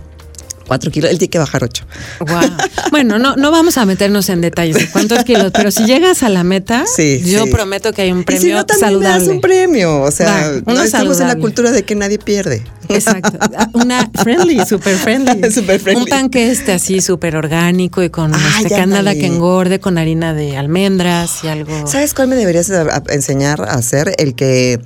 4 0.66 0.90
kilos, 0.90 1.11
él 1.11 1.19
tiene 1.19 1.31
que 1.31 1.38
bajar 1.38 1.64
8. 1.64 1.85
Guau. 2.21 2.50
Bueno, 2.90 3.19
no, 3.19 3.37
no 3.37 3.50
vamos 3.50 3.78
a 3.78 3.87
meternos 3.87 4.28
en 4.28 4.40
detalles 4.40 4.76
de 4.76 4.88
cuántos 4.90 5.25
kilos, 5.25 5.50
pero 5.54 5.71
si 5.71 5.85
llegas 5.85 6.23
a 6.23 6.28
la 6.28 6.45
meta, 6.45 6.85
Sí, 6.87 7.21
yo 7.25 7.45
sí. 7.45 7.50
prometo 7.50 7.92
que 7.92 8.02
hay 8.02 8.12
un 8.12 8.21
Y 8.21 8.25
premio 8.25 8.42
si 8.42 8.50
no, 8.52 8.66
también 8.66 8.88
me 8.99 9.04
saludable. 9.04 9.25
das 9.26 9.35
un 9.35 9.40
premio. 9.40 10.02
O 10.02 10.11
sea, 10.11 10.50
Va, 10.66 10.73
no 10.75 10.83
estamos 10.83 11.21
en 11.21 11.28
la 11.28 11.37
cultura 11.37 11.71
de 11.73 11.83
que 11.85 11.95
nadie 11.95 12.19
pierde. 12.19 12.62
Exacto. 12.88 13.38
Una 13.75 14.11
friendly, 14.23 14.64
super 14.66 14.95
friendly. 14.97 15.50
Super 15.52 15.81
friendly. 15.81 16.02
Un 16.04 16.09
pan 16.09 16.28
que 16.28 16.50
esté 16.50 16.73
así 16.73 17.00
súper 17.00 17.37
orgánico 17.37 18.02
y 18.02 18.11
con 18.11 18.33
este, 18.35 18.75
que 18.75 19.26
engorde, 19.26 19.81
con 19.81 19.97
harina 19.99 20.35
de 20.35 20.57
almendras 20.57 21.42
y 21.45 21.49
algo. 21.49 21.87
¿Sabes 21.87 22.12
cuál 22.14 22.28
me 22.28 22.37
deberías 22.37 22.71
enseñar 23.09 23.62
a 23.62 23.75
hacer? 23.75 24.14
El 24.19 24.35
que 24.35 24.81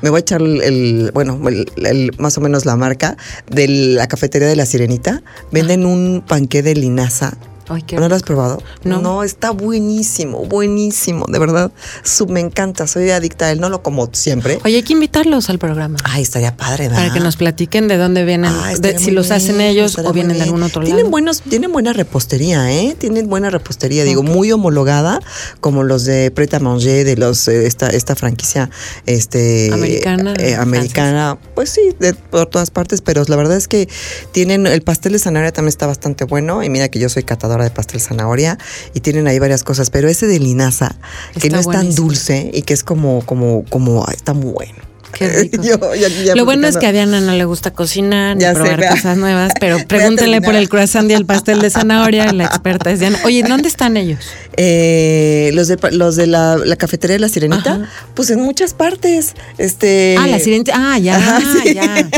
me 0.00 0.10
voy 0.10 0.18
a 0.18 0.20
echar 0.20 0.40
el, 0.42 0.60
el- 0.62 1.10
bueno, 1.12 1.40
el, 1.48 1.70
el- 1.84 2.10
más 2.18 2.36
o 2.38 2.40
menos 2.40 2.64
la 2.64 2.76
marca 2.76 3.16
de 3.50 3.68
la 3.68 4.06
cafetería 4.08 4.48
de 4.48 4.56
la 4.56 4.66
Sirenita. 4.66 5.21
Venden 5.50 5.86
un 5.86 6.22
panqué 6.26 6.62
de 6.62 6.74
linaza. 6.74 7.36
Ay, 7.68 7.82
qué 7.82 7.96
¿No 7.96 8.08
lo 8.08 8.14
has 8.14 8.22
probado? 8.22 8.62
No. 8.84 9.22
está 9.22 9.50
buenísimo, 9.50 10.44
buenísimo, 10.46 11.24
de 11.28 11.38
verdad. 11.38 11.70
Su- 12.02 12.26
me 12.26 12.40
encanta, 12.40 12.86
soy 12.86 13.10
adicta 13.10 13.46
a 13.46 13.52
él, 13.52 13.60
no 13.60 13.68
lo 13.68 13.82
como 13.82 14.08
siempre. 14.12 14.58
Oye, 14.64 14.76
hay 14.76 14.82
que 14.82 14.92
invitarlos 14.92 15.48
al 15.50 15.58
programa. 15.58 15.98
Ay, 16.04 16.22
estaría 16.22 16.56
padre, 16.56 16.88
¿verdad? 16.88 17.02
Para 17.02 17.14
que 17.14 17.20
nos 17.20 17.36
platiquen 17.36 17.88
de 17.88 17.96
dónde 17.96 18.24
vienen, 18.24 18.50
Ah, 18.52 18.72
de- 18.78 18.98
si 18.98 19.10
los 19.10 19.30
hacen 19.30 19.60
ellos 19.60 19.98
o 19.98 20.12
vienen 20.12 20.36
de 20.38 20.44
algún 20.44 20.62
otro 20.62 20.82
tienen 20.82 21.00
lado. 21.04 21.10
Buenos, 21.10 21.42
tienen 21.42 21.72
buena 21.72 21.92
repostería, 21.92 22.72
¿eh? 22.72 22.96
Tienen 22.98 23.28
buena 23.28 23.50
repostería, 23.50 24.04
digo, 24.04 24.22
muy 24.22 24.50
homologada, 24.52 25.20
como 25.60 25.82
los 25.84 26.04
de 26.04 26.30
Pret 26.30 26.54
a 26.54 26.58
Manger, 26.60 27.04
de 27.04 27.16
los, 27.16 27.46
eh, 27.48 27.66
esta, 27.66 27.88
esta 27.90 28.16
franquicia 28.16 28.70
este, 29.06 29.70
Americana, 29.72 30.34
eh, 30.38 30.54
americana, 30.56 31.38
pues 31.54 31.70
sí, 31.70 31.94
de 32.00 32.14
por 32.14 32.46
todas 32.46 32.70
partes, 32.70 33.00
pero 33.02 33.22
la 33.28 33.36
verdad 33.36 33.56
es 33.56 33.68
que 33.68 33.88
tienen, 34.32 34.66
el 34.66 34.82
pastel 34.82 35.12
de 35.12 35.18
zanahoria 35.18 35.52
también 35.52 35.68
está 35.68 35.86
bastante 35.86 36.24
bueno, 36.24 36.62
y 36.62 36.68
mira 36.70 36.88
que 36.88 36.98
yo 36.98 37.08
soy 37.08 37.22
catadora 37.22 37.51
de 37.60 37.70
pastel 37.70 38.00
zanahoria, 38.00 38.58
y 38.94 39.00
tienen 39.00 39.26
ahí 39.26 39.38
varias 39.38 39.64
cosas, 39.64 39.90
pero 39.90 40.08
ese 40.08 40.26
de 40.26 40.38
linaza, 40.38 40.96
que 41.40 41.50
no 41.50 41.58
es 41.58 41.68
tan 41.68 41.94
dulce 41.94 42.50
y 42.52 42.62
que 42.62 42.74
es 42.74 42.84
como, 42.84 43.24
como, 43.26 43.64
como, 43.68 44.06
está 44.08 44.32
muy 44.32 44.52
bueno. 44.52 44.91
Qué 45.12 45.28
rico. 45.28 45.62
Yo, 45.62 45.94
ya- 45.94 46.08
ya 46.08 46.34
Lo 46.34 46.44
bueno 46.44 46.66
es 46.66 46.76
que 46.76 46.86
a 46.86 46.92
Diana 46.92 47.20
no 47.20 47.32
le 47.32 47.44
gusta 47.44 47.70
cocinar 47.72 48.36
ni 48.36 48.42
Ya 48.42 48.50
sé, 48.54 48.60
probar 48.60 48.80
vea. 48.80 48.90
cosas 48.90 49.16
nuevas, 49.18 49.52
pero 49.60 49.78
pregúntenle 49.86 50.40
por 50.40 50.54
el 50.54 50.68
croissant 50.68 51.10
y 51.10 51.14
el 51.14 51.26
pastel 51.26 51.60
de 51.60 51.70
zanahoria, 51.70 52.32
la 52.32 52.44
experta 52.46 52.90
es 52.90 53.00
Diana. 53.00 53.18
Oye, 53.24 53.42
¿dónde 53.42 53.68
están 53.68 53.96
ellos? 53.96 54.24
Eh, 54.56 55.50
los 55.54 55.68
de, 55.68 55.78
los 55.92 56.16
de 56.16 56.26
la, 56.26 56.56
la 56.56 56.76
cafetería 56.76 57.14
de 57.14 57.20
la 57.20 57.28
Sirenita, 57.28 57.72
Ajá. 57.74 57.88
pues 58.14 58.30
en 58.30 58.40
muchas 58.40 58.74
partes. 58.74 59.34
Este. 59.58 60.16
Ah, 60.18 60.26
la 60.26 60.38
sirente. 60.38 60.72
Ah, 60.74 60.98
ya, 60.98 61.16
Ajá, 61.16 61.40
sí. 61.62 61.74
ya. 61.74 62.08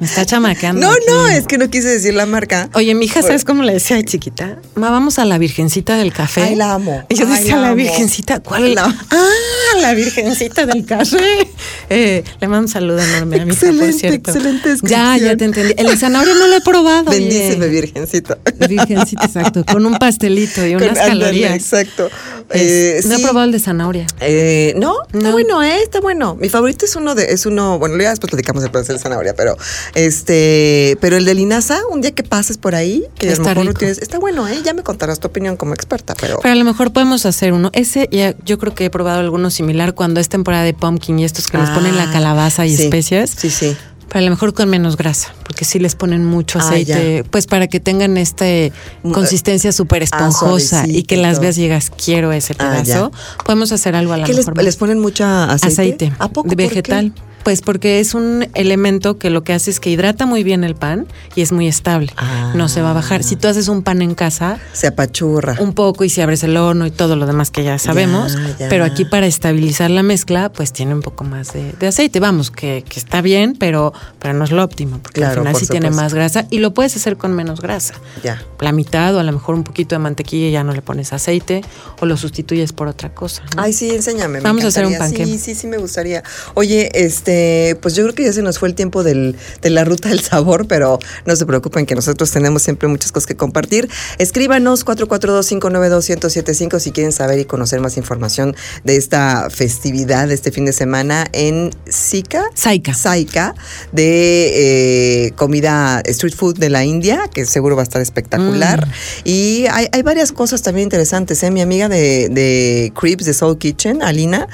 Me 0.00 0.06
está 0.06 0.24
chamaqueando. 0.26 0.80
No, 0.86 0.92
aquí. 0.92 1.04
no, 1.08 1.28
es 1.28 1.46
que 1.46 1.58
no 1.58 1.68
quise 1.70 1.88
decir 1.88 2.14
la 2.14 2.26
marca. 2.26 2.68
Oye, 2.74 2.94
mi 2.94 3.06
hija, 3.06 3.22
¿sabes 3.22 3.44
cómo 3.44 3.62
le 3.62 3.74
decía 3.74 3.96
de 3.96 4.04
chiquita? 4.04 4.58
Ma, 4.74 4.90
vamos 4.90 5.18
a 5.18 5.24
la 5.24 5.38
Virgencita 5.38 5.96
del 5.96 6.12
Café. 6.12 6.42
Ay, 6.42 6.54
la 6.56 6.72
amo. 6.72 7.04
Y 7.08 7.14
yo 7.14 7.26
Ay, 7.26 7.36
decía, 7.38 7.56
la 7.56 7.62
la, 7.62 7.66
amo. 7.68 7.76
Virgencita, 7.76 8.40
¿cuál? 8.40 8.74
La- 8.74 8.94
Ah, 9.10 9.78
la 9.80 9.94
Virgencita 9.94 10.66
del 10.66 10.84
Café. 10.84 11.48
Eh, 11.90 12.21
le 12.40 12.48
mando 12.48 12.62
un 12.66 12.68
saludo 12.68 12.98
enorme 13.00 13.40
a 13.40 13.44
mi 13.46 13.52
hija, 13.52 13.60
por 13.60 13.68
Excelente, 13.70 13.98
cierto. 13.98 14.30
excelente 14.30 14.74
Ya, 14.82 15.16
ya 15.16 15.36
te 15.36 15.44
entendí. 15.44 15.74
El 15.76 15.86
de 15.86 15.96
zanahoria 15.96 16.34
no 16.34 16.46
lo 16.48 16.56
he 16.56 16.60
probado. 16.60 17.10
Bendíceme, 17.10 17.66
Virgencita. 17.68 18.38
Virgencita, 18.68 19.24
exacto. 19.26 19.64
Con 19.64 19.86
un 19.86 19.94
pastelito 19.98 20.66
y 20.66 20.74
Con- 20.74 20.82
unas 20.84 20.98
ándale, 20.98 21.20
calorías. 21.20 21.54
Exacto. 21.54 22.08
Eh, 22.50 23.00
no 23.06 23.14
he 23.14 23.18
probado 23.20 23.44
el 23.46 23.52
de 23.52 23.58
zanahoria. 23.60 24.06
Eh, 24.20 24.74
no, 24.76 24.94
está 25.04 25.18
No. 25.18 25.32
bueno, 25.32 25.62
eh, 25.62 25.82
está 25.82 26.00
bueno. 26.00 26.36
Mi 26.40 26.48
favorito 26.48 26.84
es 26.84 26.96
uno 26.96 27.14
de, 27.14 27.32
es 27.32 27.46
uno, 27.46 27.78
bueno, 27.78 27.96
ya 28.02 28.10
después 28.10 28.30
platicamos 28.30 28.62
el 28.64 28.70
pastel 28.70 28.96
de 28.96 29.02
zanahoria, 29.02 29.34
pero 29.34 29.56
este, 29.94 30.96
pero 31.00 31.16
el 31.16 31.24
de 31.24 31.34
linaza, 31.34 31.80
un 31.90 32.00
día 32.00 32.10
que 32.12 32.22
pases 32.22 32.58
por 32.58 32.74
ahí, 32.74 33.04
que 33.18 33.26
a 33.26 33.30
lo 33.30 33.32
Está 33.32 33.48
mejor 33.50 33.64
lo 33.64 33.70
rico. 33.70 33.78
tienes, 33.78 33.98
está 33.98 34.18
bueno, 34.18 34.46
eh, 34.48 34.60
ya 34.64 34.74
me 34.74 34.82
contarás 34.82 35.20
tu 35.20 35.28
opinión 35.28 35.56
como 35.56 35.72
experta, 35.74 36.14
pero, 36.20 36.38
Pero 36.42 36.52
a 36.52 36.56
lo 36.56 36.64
mejor 36.64 36.92
podemos 36.92 37.24
hacer 37.24 37.52
uno. 37.52 37.70
Ese 37.72 38.08
ya, 38.12 38.34
yo 38.44 38.58
creo 38.58 38.74
que 38.74 38.84
he 38.86 38.90
probado 38.90 39.20
alguno 39.20 39.50
similar 39.50 39.94
cuando 39.94 40.20
es 40.20 40.28
temporada 40.28 40.64
de 40.64 40.74
pumpkin 40.74 41.18
y 41.18 41.24
estos 41.24 41.48
que 41.48 41.56
les 41.58 41.70
ponen 41.70 41.96
la 41.96 42.04
Ah, 42.04 42.11
calabaza 42.12 42.66
y 42.66 42.76
sí, 42.76 42.84
especias. 42.84 43.30
Sí, 43.36 43.50
sí. 43.50 43.76
Pero 44.08 44.18
a 44.18 44.22
lo 44.26 44.30
mejor 44.30 44.52
con 44.52 44.68
menos 44.68 44.98
grasa, 44.98 45.32
porque 45.44 45.64
sí 45.64 45.78
les 45.78 45.94
ponen 45.94 46.26
mucho 46.26 46.58
Ah, 46.58 46.62
aceite, 46.68 47.24
pues 47.30 47.46
para 47.46 47.66
que 47.66 47.80
tengan 47.80 48.18
este 48.18 48.70
Mm, 49.02 49.12
consistencia 49.12 49.72
súper 49.72 50.02
esponjosa 50.02 50.84
y 50.86 51.04
que 51.04 51.16
las 51.16 51.40
veas 51.40 51.56
y 51.56 51.62
digas, 51.62 51.90
quiero 51.90 52.30
ese 52.32 52.54
Ah, 52.58 52.82
pedazo. 52.82 53.10
Podemos 53.46 53.72
hacer 53.72 53.96
algo 53.96 54.12
a 54.12 54.18
lo 54.18 54.24
¿Qué 54.26 54.34
les, 54.34 54.46
mejor. 54.46 54.62
les 54.62 54.76
ponen 54.76 54.98
mucha 55.00 55.44
aceite? 55.50 55.66
aceite, 56.08 56.12
¿A 56.18 56.28
poco? 56.28 56.54
de 56.54 56.64
¿Por 56.64 56.82
qué? 56.82 57.12
Pues 57.44 57.60
porque 57.60 58.00
es 58.00 58.14
un 58.14 58.46
elemento 58.54 59.18
que 59.18 59.30
lo 59.30 59.42
que 59.44 59.52
hace 59.52 59.70
es 59.70 59.80
que 59.80 59.90
hidrata 59.90 60.26
muy 60.26 60.44
bien 60.44 60.62
el 60.64 60.74
pan 60.76 61.06
y 61.34 61.42
es 61.42 61.50
muy 61.52 61.66
estable. 61.66 62.12
Ah. 62.16 62.52
No 62.54 62.68
se 62.68 62.82
va 62.82 62.90
a 62.90 62.94
bajar. 62.94 63.22
Si 63.24 63.36
tú 63.36 63.48
haces 63.48 63.68
un 63.68 63.82
pan 63.82 64.00
en 64.02 64.14
casa, 64.14 64.58
Se 64.72 64.86
apachurra. 64.86 65.56
un 65.58 65.72
poco 65.74 66.04
y 66.04 66.08
si 66.08 66.20
abres 66.20 66.44
el 66.44 66.56
horno 66.56 66.86
y 66.86 66.90
todo 66.90 67.16
lo 67.16 67.26
demás 67.26 67.50
que 67.50 67.64
ya 67.64 67.78
sabemos, 67.78 68.34
Ya, 68.34 68.56
ya. 68.58 68.68
pero 68.68 68.84
aquí 68.84 69.04
para 69.04 69.26
estabilizar 69.26 69.90
la 69.90 70.02
mezcla, 70.02 70.52
pues 70.52 70.72
tiene 70.72 70.94
un 70.94 71.02
poco 71.02 71.24
más 71.24 71.52
de, 71.52 71.72
de 71.72 71.86
aceite. 71.88 72.20
Vamos, 72.20 72.50
que, 72.50 72.84
que 72.88 73.00
está 73.00 73.20
bien, 73.22 73.56
pero, 73.58 73.92
pero 74.20 74.34
no 74.34 74.44
es 74.44 74.52
lo 74.52 74.62
óptimo, 74.62 74.98
porque 75.02 75.20
Claro, 75.20 75.32
al 75.32 75.38
final 75.40 75.52
por 75.52 75.60
sí 75.60 75.66
tiene 75.66 75.90
más 75.90 76.14
grasa 76.14 76.46
y 76.50 76.58
lo 76.58 76.72
puedes 76.74 76.94
hacer 76.96 77.16
con 77.16 77.32
menos 77.32 77.60
grasa. 77.60 77.94
Ya. 78.22 78.40
La 78.60 78.70
mitad 78.72 79.14
o 79.16 79.18
a 79.18 79.22
lo 79.24 79.32
mejor 79.32 79.54
un 79.56 79.64
poquito 79.64 79.94
de 79.94 79.98
mantequilla 79.98 80.46
y 80.48 80.52
ya 80.52 80.62
no 80.64 80.72
le 80.72 80.82
pones 80.82 81.12
aceite 81.12 81.62
o 82.00 82.06
lo 82.06 82.16
sustituyes 82.16 82.72
por 82.72 82.86
otra 82.88 83.12
cosa. 83.14 83.42
¿no? 83.56 83.62
Ay, 83.62 83.72
sí, 83.72 83.90
enséñame. 83.90 84.38
me 84.38 84.40
Vamos 84.44 84.64
a 84.64 84.68
hacer 84.68 84.86
un 84.86 84.96
panqué. 84.96 85.26
Sí, 85.26 85.38
sí, 85.38 85.54
sí, 85.56 85.66
me 85.66 85.78
gustaría. 85.78 86.22
Oye, 86.54 86.88
este, 86.94 87.31
pues 87.80 87.94
yo 87.94 88.02
creo 88.04 88.14
que 88.14 88.24
ya 88.24 88.32
se 88.32 88.42
nos 88.42 88.58
fue 88.58 88.68
el 88.68 88.74
tiempo 88.74 89.02
del, 89.02 89.36
de 89.60 89.70
la 89.70 89.84
ruta 89.84 90.08
del 90.08 90.20
sabor, 90.20 90.66
pero 90.66 90.98
no 91.26 91.36
se 91.36 91.46
preocupen 91.46 91.86
que 91.86 91.94
nosotros 91.94 92.30
tenemos 92.30 92.62
siempre 92.62 92.88
muchas 92.88 93.12
cosas 93.12 93.26
que 93.26 93.36
compartir. 93.36 93.88
Escríbanos 94.18 94.84
442-592-1075 94.86 96.78
si 96.78 96.92
quieren 96.92 97.12
saber 97.12 97.38
y 97.38 97.44
conocer 97.44 97.80
más 97.80 97.96
información 97.96 98.56
de 98.84 98.96
esta 98.96 99.48
festividad 99.50 100.28
de 100.28 100.34
este 100.34 100.50
fin 100.52 100.64
de 100.64 100.72
semana 100.72 101.26
en 101.32 101.70
Zika. 101.90 102.44
Saika. 102.54 102.94
Saika 102.94 103.54
de 103.92 105.26
eh, 105.26 105.32
comida 105.32 106.02
street 106.06 106.34
food 106.34 106.58
de 106.58 106.70
la 106.70 106.84
India, 106.84 107.28
que 107.32 107.46
seguro 107.46 107.76
va 107.76 107.82
a 107.82 107.84
estar 107.84 108.00
espectacular. 108.00 108.86
Mm. 108.86 108.90
Y 109.24 109.66
hay, 109.70 109.88
hay 109.92 110.02
varias 110.02 110.32
cosas 110.32 110.62
también 110.62 110.86
interesantes. 110.86 111.42
¿eh? 111.42 111.50
Mi 111.50 111.60
amiga 111.60 111.88
de, 111.88 112.28
de 112.28 112.92
Cribs 112.98 113.24
de 113.24 113.34
Soul 113.34 113.58
Kitchen, 113.58 114.02
Alina, 114.02 114.48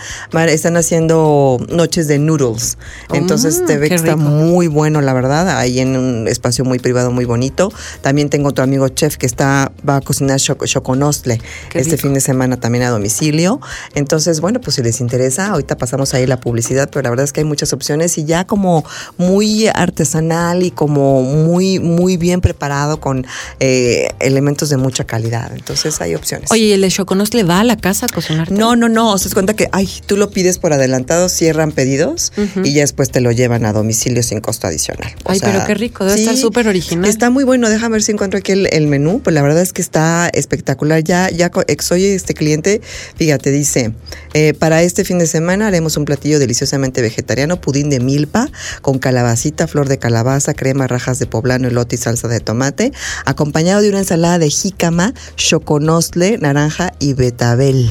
están 0.49 0.77
haciendo 0.77 1.59
noches 1.69 2.09
de 2.09 2.19
noodles. 2.19 2.68
Entonces 3.13 3.61
Mm, 3.63 3.67
te 3.67 3.77
ve 3.79 3.83
qué 3.85 3.89
que 3.91 3.95
está 3.97 4.17
muy 4.17 4.67
bueno, 4.67 5.01
la 5.01 5.13
verdad, 5.13 5.49
ahí 5.59 5.79
en 5.81 5.97
un 5.97 6.29
espacio 6.29 6.65
muy 6.65 6.79
privado, 6.79 7.11
muy 7.11 7.25
bonito. 7.25 7.73
También 8.03 8.29
tengo 8.29 8.49
otro 8.51 8.65
amigo 8.65 8.89
chef 8.89 9.17
que 9.17 9.27
está 9.27 9.73
va 9.89 9.97
a 9.97 10.01
cocinar 10.01 10.39
choco- 10.41 10.67
choconostle 10.67 11.41
este 11.75 11.93
rico. 11.93 12.03
fin 12.03 12.15
de 12.15 12.21
semana 12.21 12.59
también 12.59 12.85
a 12.85 12.91
domicilio. 12.91 13.61
Entonces, 13.95 14.41
bueno, 14.41 14.61
pues 14.61 14.77
si 14.77 14.83
les 14.83 15.01
interesa, 15.01 15.49
ahorita 15.49 15.77
pasamos 15.77 16.15
ahí 16.15 16.27
la 16.27 16.39
publicidad, 16.41 16.89
pero 16.91 17.03
la 17.03 17.11
verdad 17.11 17.25
es 17.25 17.33
que 17.33 17.41
hay 17.41 17.47
muchas 17.47 17.73
opciones 17.73 18.17
y 18.19 18.25
ya 18.25 18.47
como 18.47 18.85
muy 19.17 19.69
artesanal 19.69 20.63
y 20.63 20.71
como 20.71 21.23
muy, 21.23 21.79
muy 21.79 22.17
bien 22.17 22.41
preparado 22.41 23.01
con 23.01 23.27
eh, 23.61 24.09
elementos 24.21 24.69
de 24.71 24.77
mucha 24.77 25.05
calidad. 25.05 25.53
Entonces 25.55 26.01
hay 26.01 26.15
opciones. 26.15 26.51
Oye, 26.53 26.65
¿y 26.65 26.73
el 26.73 26.81
de 26.83 26.89
Choconos 26.89 27.35
le 27.35 27.45
va 27.45 27.61
a 27.61 27.65
la 27.65 27.77
casa 27.77 28.07
a 28.07 28.09
cocinar? 28.09 28.51
No, 28.51 28.77
no, 28.77 28.89
no. 28.89 29.13
O 29.13 29.19
sea, 29.19 29.29
es 29.29 29.35
cuenta 29.35 29.55
que, 29.55 29.69
ay, 29.73 29.89
tú 30.07 30.17
lo 30.17 30.31
pides 30.31 30.59
por 30.59 30.73
adelantado, 30.73 31.29
cierran 31.29 31.73
pedidos 31.73 32.33
y 32.65 32.73
ya 32.73 32.83
después 32.83 33.11
te 33.11 33.21
lo 33.21 33.33
llevan 33.33 33.65
a 33.65 33.73
domicilio 33.73 34.23
sin 34.23 34.41
costo 34.41 34.67
adicional. 34.67 35.13
Ay, 35.25 35.39
pero 35.41 35.65
qué 35.67 35.75
rico, 35.75 36.05
debe 36.05 36.21
estar 36.21 36.37
súper 36.37 36.69
original. 36.69 37.09
Está 37.09 37.31
muy 37.31 37.45
bueno, 37.45 37.69
déjame 37.69 37.95
ver 37.95 38.03
si 38.03 38.13
encuentro 38.13 38.39
aquí 38.39 38.53
el, 38.53 38.87
menú, 38.87 39.21
pues 39.21 39.35
la 39.35 39.43
verdad 39.43 39.63
es 39.63 39.73
que 39.73 39.83
está 39.83 40.29
espectacular. 40.33 41.03
Ya, 41.03 41.31
ya 41.31 41.51
soy 41.81 42.07
este 42.07 42.35
cliente, 42.35 42.81
fíjate, 43.17 43.51
dice, 43.51 43.93
eh, 44.35 44.55
para 44.55 44.83
este 44.83 45.05
fin 45.05 45.19
de 45.19 45.27
semana 45.27 45.67
haremos 45.67 45.97
un 45.97 46.05
platillo 46.05 46.39
deliciosamente 46.39 47.03
vegetariano, 47.03 47.61
pudín 47.61 47.91
de 47.91 48.01
milpa 48.01 48.49
con 48.83 48.99
calabacita, 48.99 49.67
flor 49.67 49.89
de 49.89 49.99
calabaza, 49.99 50.55
crema, 50.55 50.87
rajas 50.87 51.19
de 51.19 51.27
poblano, 51.27 51.69
elote 51.69 51.97
y 51.97 51.99
salsa 51.99 52.29
de 52.29 52.41
tomate, 52.41 52.93
acompañado 53.25 53.83
de 53.83 53.91
una 53.91 53.99
ensalada 53.99 54.39
de 54.39 54.51
jícama, 54.51 55.15
choconostle, 55.37 56.39
naranja 56.39 56.93
y 56.99 57.15
betabel. 57.15 57.91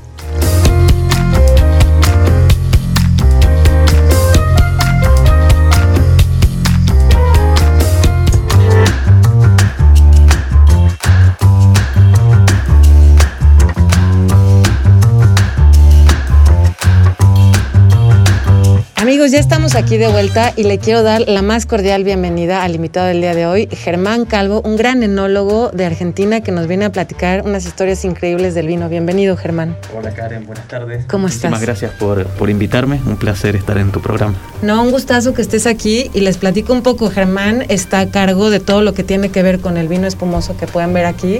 Amigos, 19.02 19.32
ya 19.32 19.40
estamos 19.40 19.74
aquí 19.74 19.98
de 19.98 20.08
vuelta 20.10 20.54
y 20.56 20.62
le 20.62 20.78
quiero 20.78 21.02
dar 21.02 21.22
la 21.22 21.42
más 21.42 21.66
cordial 21.66 22.04
bienvenida 22.04 22.62
al 22.62 22.76
invitado 22.76 23.08
del 23.08 23.20
día 23.20 23.34
de 23.34 23.48
hoy, 23.48 23.68
Germán 23.72 24.26
Calvo, 24.26 24.62
un 24.64 24.76
gran 24.76 25.02
enólogo 25.02 25.72
de 25.74 25.88
Argentina 25.88 26.42
que 26.42 26.52
nos 26.52 26.68
viene 26.68 26.86
a 26.86 26.92
platicar 26.92 27.42
unas 27.44 27.66
historias 27.66 28.06
increíbles 28.06 28.54
del 28.54 28.68
vino. 28.68 28.90
Bienvenido, 28.90 29.36
Germán. 29.38 29.76
Hola, 29.98 30.14
Karen, 30.14 30.46
buenas 30.46 30.68
tardes. 30.68 31.06
¿Cómo 31.08 31.26
estás? 31.26 31.50
Muchísimas 31.50 31.62
gracias 31.64 31.92
por, 31.94 32.28
por 32.28 32.52
invitarme, 32.52 33.02
un 33.08 33.18
placer 33.18 33.56
estar 33.56 33.80
en 33.80 33.92
tu 33.92 34.02
programa. 34.02 34.36
No, 34.62 34.84
un 34.84 34.92
gustazo 34.92 35.34
que 35.34 35.42
estés 35.42 35.66
aquí 35.66 36.12
y 36.14 36.20
les 36.20 36.38
platico 36.38 36.72
un 36.72 36.84
poco. 36.84 37.10
Germán 37.10 37.66
está 37.70 38.02
a 38.02 38.06
cargo 38.12 38.52
de 38.52 38.60
todo 38.60 38.84
lo 38.84 38.94
que 38.94 39.04
tiene 39.04 39.30
que 39.30 39.42
ver 39.42 39.62
con 39.62 39.78
el 39.78 39.88
vino 39.88 40.06
espumoso 40.06 40.56
que 40.58 40.68
pueden 40.68 40.94
ver 40.94 41.08
aquí. 41.08 41.40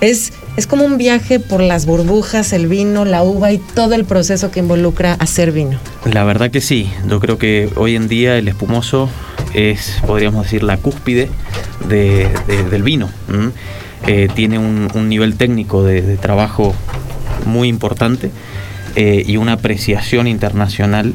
Es, 0.00 0.32
es 0.56 0.66
como 0.66 0.84
un 0.84 0.98
viaje 0.98 1.40
por 1.40 1.62
las 1.62 1.86
burbujas, 1.86 2.52
el 2.52 2.66
vino, 2.66 3.04
la 3.04 3.22
uva 3.22 3.52
y 3.52 3.58
todo 3.58 3.94
el 3.94 4.04
proceso 4.04 4.50
que 4.50 4.60
involucra 4.60 5.14
hacer 5.14 5.52
vino. 5.52 5.78
La 6.04 6.24
verdad 6.24 6.50
que 6.50 6.60
sí, 6.60 6.90
yo 7.08 7.20
creo 7.20 7.38
que 7.38 7.70
hoy 7.76 7.96
en 7.96 8.08
día 8.08 8.36
el 8.36 8.48
espumoso 8.48 9.08
es, 9.54 9.98
podríamos 10.06 10.44
decir, 10.44 10.62
la 10.62 10.76
cúspide 10.76 11.30
del 11.88 12.82
vino. 12.82 13.08
Eh, 14.06 14.28
tiene 14.34 14.58
un, 14.58 15.08
nivel 15.08 15.36
técnico 15.36 15.82
de, 15.82 16.16
trabajo 16.16 16.74
muy 17.44 17.68
importante 17.68 18.30
eh, 18.94 19.24
y 19.26 19.36
una 19.36 19.54
apreciación 19.54 20.26
internacional 20.26 21.12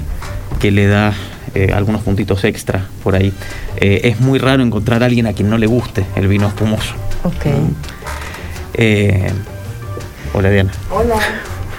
que 0.60 0.72
le 0.72 0.88
da 0.88 1.14
eh, 1.54 1.72
algunos 1.74 2.02
puntitos 2.02 2.44
extra 2.44 2.86
por 3.04 3.16
ahí. 3.16 3.34
es 3.78 4.20
muy 4.20 4.40
raro 4.40 4.64
encontrar 4.64 5.04
a 5.04 5.06
alguien 5.06 5.28
a 5.28 5.34
quien 5.34 5.50
no 5.50 5.58
le 5.58 5.68
guste 5.68 6.06
el 6.16 6.28
vino 6.28 6.48
espumoso. 6.48 6.94
Ok. 7.24 7.46
Eh, 8.74 9.32
hola 10.34 10.50
Diana. 10.50 10.72
Hola. 10.90 11.16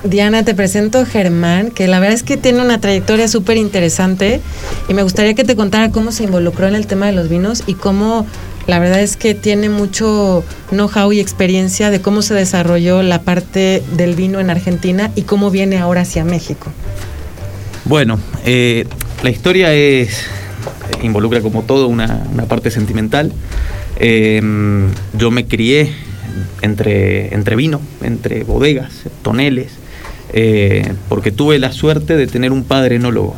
Diana, 0.05 0.45
te 0.45 0.55
presento 0.55 1.07
Germán, 1.07 1.71
que 1.71 1.87
la 1.87 2.01
verdad 2.01 2.15
es 2.15 2.25
que 2.25 2.37
tiene 2.37 2.61
una 2.61 2.81
trayectoria 2.81 3.29
súper 3.29 3.57
interesante 3.57 4.41
y 4.89 4.95
me 4.95 5.05
gustaría 5.05 5.35
que 5.35 5.45
te 5.45 5.55
contara 5.55 5.93
cómo 5.93 6.11
se 6.11 6.25
involucró 6.25 6.67
en 6.67 6.75
el 6.75 6.89
tema 6.89 7.07
de 7.07 7.13
los 7.13 7.29
vinos 7.29 7.63
y 7.69 7.75
cómo 7.75 8.27
la 8.67 8.81
verdad 8.81 9.01
es 9.01 9.17
que 9.17 9.35
tiene 9.35 9.69
mucho 9.69 10.45
know-how 10.71 11.13
y 11.13 11.21
experiencia 11.21 11.91
de 11.91 12.01
cómo 12.01 12.23
se 12.23 12.35
desarrolló 12.35 13.03
la 13.03 13.23
parte 13.23 13.83
del 13.97 14.17
vino 14.17 14.41
en 14.41 14.51
Argentina 14.51 15.13
y 15.15 15.23
cómo 15.23 15.53
viene 15.53 15.79
ahora 15.79 16.01
hacia 16.01 16.25
México. 16.25 16.73
Bueno, 17.85 18.19
eh, 18.45 18.87
la 19.23 19.31
historia 19.31 19.73
es 19.73 20.25
involucra 21.03 21.41
como 21.41 21.63
todo 21.63 21.87
una, 21.87 22.25
parte 22.49 22.73
sentimental. 22.73 23.33
Eh, 23.99 24.41
yo 25.15 25.31
me 25.31 25.47
crié 25.47 25.93
entre, 26.63 27.35
entre 27.35 27.57
vino, 27.57 27.81
entre 28.03 28.45
bodegas, 28.45 29.03
toneles, 29.23 29.73
eh, 30.33 30.93
porque 31.09 31.31
tuve 31.31 31.59
la 31.59 31.73
suerte 31.73 32.17
de 32.17 32.27
tener 32.27 32.53
un 32.53 32.65
padre 32.65 32.97
enólogo. 32.97 33.37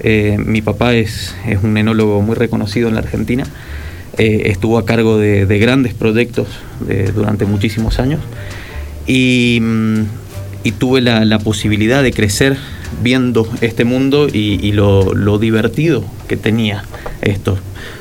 Eh, 0.00 0.36
mi 0.44 0.62
papá 0.62 0.94
es, 0.94 1.34
es, 1.46 1.62
un 1.62 1.76
enólogo 1.76 2.22
muy 2.22 2.34
reconocido 2.34 2.88
en 2.88 2.94
la 2.94 3.00
Argentina, 3.00 3.44
eh, 4.18 4.42
estuvo 4.46 4.78
a 4.78 4.86
cargo 4.86 5.18
de, 5.18 5.58
grandes 5.58 5.94
proyectos 5.94 6.48
durante 7.14 7.44
muchísimos 7.44 8.00
años 8.00 8.20
y, 9.06 9.58
mm, 9.60 10.00
tuve 10.78 11.00
la, 11.00 11.38
posibilidad 11.38 12.02
de 12.02 12.12
crecer 12.12 12.56
viendo 13.02 13.48
este 13.60 13.84
mundo 13.84 14.26
y, 14.32 14.72
lo, 14.72 15.14
lo, 15.14 15.38
divertido 15.38 16.04
que 16.28 16.36
tenía 16.36 16.84
esto 17.22 17.58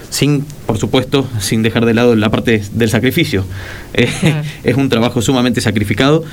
sin, 0.09 0.45
por 0.65 0.77
supuesto, 0.77 1.27
sin 1.39 1.61
dejar 1.61 1.85
de 1.85 1.93
lado 1.93 2.15
la 2.15 2.29
parte 2.29 2.61
del 2.73 2.89
sacrificio. 2.89 3.45
Eh, 3.93 4.07
es 4.63 4.75
un 4.75 4.89
trabajo 4.89 5.21
sumamente 5.21 5.61
sacrificado, 5.61 6.23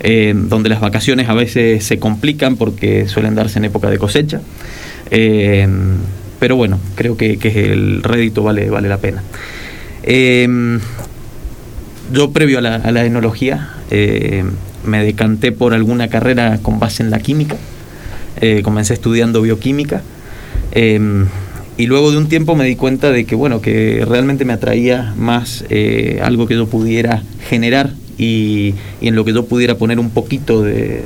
eh, 0.00 0.34
donde 0.34 0.68
las 0.68 0.80
vacaciones 0.80 1.28
a 1.28 1.34
veces 1.34 1.84
se 1.84 1.98
complican 1.98 2.56
porque 2.56 3.08
suelen 3.08 3.34
darse 3.34 3.58
en 3.58 3.66
época 3.66 3.90
de 3.90 3.98
cosecha. 3.98 4.40
Eh, 5.10 5.68
pero 6.38 6.56
bueno, 6.56 6.78
creo 6.94 7.16
que, 7.16 7.38
el 7.72 8.02
rédito 8.02 8.42
vale, 8.42 8.68
vale 8.68 8.88
la 8.88 8.98
pena. 8.98 9.22
yo 12.12 12.30
previo 12.32 12.58
a 12.58 12.60
la, 12.60 12.76
a 12.76 12.92
la 12.92 13.04
enología 13.04 13.70
me 14.84 15.02
decanté 15.02 15.50
por 15.50 15.74
alguna 15.74 16.08
carrera 16.08 16.58
con 16.62 16.78
base 16.78 17.02
en 17.02 17.10
la 17.10 17.20
química. 17.20 17.56
comencé 18.62 18.94
estudiando 18.94 19.40
bioquímica 19.40 20.02
y 21.78 21.86
luego 21.86 22.10
de 22.10 22.18
un 22.18 22.28
tiempo 22.28 22.56
me 22.56 22.64
di 22.64 22.76
cuenta 22.76 23.10
de 23.10 23.24
que 23.26 23.34
bueno 23.34 23.60
que 23.60 24.04
realmente 24.06 24.44
me 24.44 24.52
atraía 24.52 25.14
más 25.16 25.64
eh, 25.68 26.20
algo 26.22 26.46
que 26.46 26.54
yo 26.54 26.66
pudiera 26.66 27.22
generar 27.48 27.90
y, 28.18 28.74
en 29.02 29.14
lo 29.14 29.26
que 29.26 29.34
yo 29.34 29.44
pudiera 29.44 29.76
poner 29.76 29.98
un 29.98 30.08
poquito 30.08 30.62
de, 30.62 31.02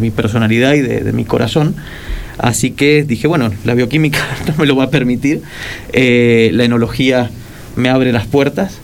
mi 0.00 0.10
personalidad 0.10 0.72
y 0.72 0.80
de, 0.80 1.12
mi 1.12 1.26
corazón. 1.26 1.76
Así 2.38 2.70
que 2.70 3.04
dije 3.04 3.26
bueno 3.26 3.50
la 3.64 3.74
bioquímica 3.74 4.20
no 4.46 4.54
me 4.58 4.66
lo 4.66 4.74
va 4.74 4.84
a 4.84 4.90
permitir. 4.90 5.42
Eh, 5.92 6.50
la 6.54 6.64
enología 6.64 7.30
me 7.76 7.90
abre 7.90 8.12
las 8.12 8.26
puertas 8.26 8.78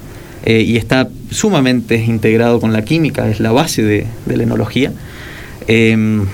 eh, 0.44 0.60
y 0.60 0.76
está 0.76 1.08
sumamente 1.30 1.96
integrado 1.96 2.60
con 2.60 2.74
la 2.74 2.84
química 2.84 3.28
es 3.28 3.40
la 3.40 3.52
base 3.52 3.82
de, 3.82 4.06
la 4.26 4.42
enología. 4.42 4.92
Em, 5.66 6.26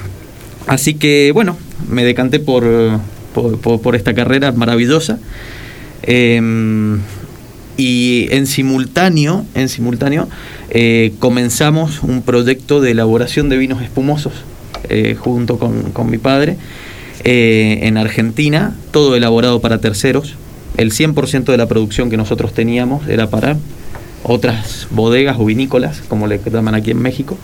así 0.67 0.95
que 0.95 1.31
bueno 1.33 1.57
me 1.89 2.05
decanté 2.05 2.41
por 2.41 2.65
por, 3.43 3.97
esta 3.97 4.15
carrera 4.15 4.53
maravillosa. 4.53 5.19
Em, 6.03 7.01
y 7.77 8.27
en 8.31 8.47
simultáneo, 8.47 9.45
en 9.55 9.69
simultáneo 9.69 10.29
eh, 10.71 11.13
comenzamos 11.21 12.03
un 12.03 12.23
proyecto 12.23 12.81
de 12.81 12.91
elaboración 12.91 13.49
de 13.49 13.57
vinos 13.57 13.83
espumosos 13.83 14.33
eh, 14.89 15.17
junto 15.19 15.59
con, 15.59 16.11
mi 16.11 16.19
padre 16.19 16.57
eh, 17.25 17.81
en 17.83 17.97
Argentina, 17.97 18.75
todo 18.91 19.17
elaborado 19.17 19.61
para 19.61 19.81
terceros. 19.81 20.35
El 20.77 20.93
100% 20.93 21.45
de 21.45 21.57
la 21.57 21.67
producción 21.67 22.11
que 22.11 22.17
nosotros 22.17 22.53
teníamos 22.53 23.09
era 23.09 23.29
para 23.29 23.57
otras 24.23 24.89
bodegas 24.91 25.37
o 25.39 25.45
vinícolas, 25.45 26.03
como 26.09 26.27
le 26.27 26.41
llaman 26.45 26.75
aquí 26.75 26.91
en 26.91 27.03
México. 27.03 27.37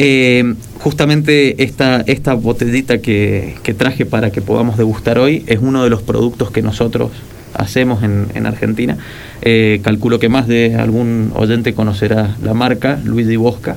Eh, 0.00 0.54
justamente 0.78 1.60
esta, 1.64 2.02
esta 2.06 2.34
botellita 2.34 2.98
que, 2.98 3.56
que, 3.64 3.74
traje 3.74 4.06
para 4.06 4.30
que 4.30 4.40
podamos 4.40 4.78
degustar 4.78 5.18
hoy 5.18 5.42
es 5.48 5.58
uno 5.60 5.82
de 5.82 5.90
los 5.90 6.02
productos 6.02 6.52
que 6.52 6.62
nosotros 6.62 7.10
hacemos 7.54 8.04
en, 8.04 8.28
en 8.34 8.46
Argentina. 8.46 8.96
Eh, 9.42 9.80
calculo 9.82 10.20
que 10.20 10.28
más 10.28 10.46
de 10.46 10.76
algún 10.76 11.32
oyente 11.34 11.74
conocerá 11.74 12.36
la 12.42 12.54
marca, 12.54 13.00
Luigi 13.04 13.36
Bosca. 13.36 13.76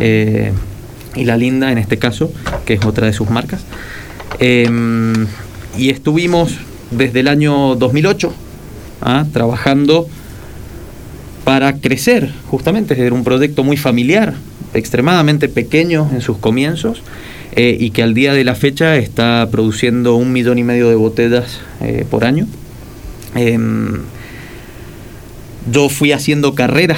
Eh, 0.00 0.52
y 1.14 1.24
La 1.24 1.38
Linda 1.38 1.72
en 1.72 1.78
este 1.78 1.96
caso, 1.96 2.30
que 2.66 2.74
es 2.74 2.84
otra 2.84 3.06
de 3.06 3.14
sus 3.14 3.30
marcas. 3.30 3.64
Em, 4.38 5.26
y 5.78 5.88
estuvimos 5.88 6.58
desde 6.90 7.20
el 7.20 7.28
año 7.28 7.74
2008 7.74 8.34
¿ah? 9.00 9.24
trabajando 9.32 10.06
para 11.44 11.72
crecer, 11.76 12.30
justamente, 12.48 13.00
era 13.00 13.14
un 13.14 13.24
proyecto 13.24 13.64
muy 13.64 13.78
familiar, 13.78 14.34
extremadamente 14.74 15.48
pequeño 15.48 16.08
en 16.12 16.20
sus 16.20 16.38
comienzos 16.38 17.02
eh, 17.52 17.76
y 17.78 17.90
que 17.90 18.02
al 18.02 18.14
día 18.14 18.34
de 18.34 18.44
la 18.44 18.54
fecha 18.54 18.96
está 18.96 19.48
produciendo 19.50 20.16
un 20.16 20.32
millón 20.32 20.58
y 20.58 20.64
medio 20.64 20.88
de 20.88 20.94
botellas 20.94 21.60
eh, 21.80 22.06
por 22.08 22.24
año. 22.24 22.46
Em, 23.34 24.00
yo 25.70 25.88
fui 25.88 26.12
haciendo 26.12 26.54
carrera 26.54 26.96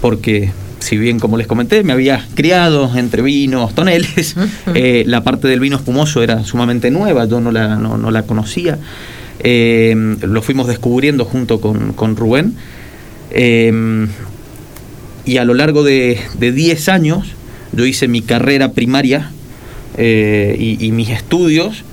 porque 0.00 0.50
si 0.80 0.98
bien 0.98 1.18
como 1.18 1.38
les 1.38 1.46
comenté 1.46 1.82
me 1.82 1.92
había 1.92 2.26
criado 2.34 2.90
entre 2.96 3.22
vinos, 3.22 3.74
toneles, 3.74 4.34
eh, 4.74 5.04
la 5.06 5.22
parte 5.22 5.48
del 5.48 5.60
vino 5.60 5.76
espumoso 5.76 6.22
era 6.22 6.44
sumamente 6.44 6.90
nueva, 6.90 7.26
yo 7.26 7.40
no 7.40 7.52
la, 7.52 7.76
no, 7.76 8.10
la 8.10 8.22
conocía. 8.22 8.78
Em, 9.40 10.18
lo 10.20 10.42
fuimos 10.42 10.66
descubriendo 10.68 11.24
junto 11.24 11.60
con, 11.60 11.92
con 11.92 12.16
Rubén. 12.16 12.54
Em, 13.30 14.08
y 15.26 15.38
a 15.38 15.44
lo 15.44 15.54
largo 15.54 15.82
de 15.82 16.18
10 16.38 16.88
años 16.88 17.34
yo 17.72 17.86
hice 17.86 18.08
mi 18.08 18.22
carrera 18.22 18.72
primaria 18.72 19.30
eh, 19.96 20.76
y, 20.80 20.90
mis 20.92 21.10
estudios 21.10 21.84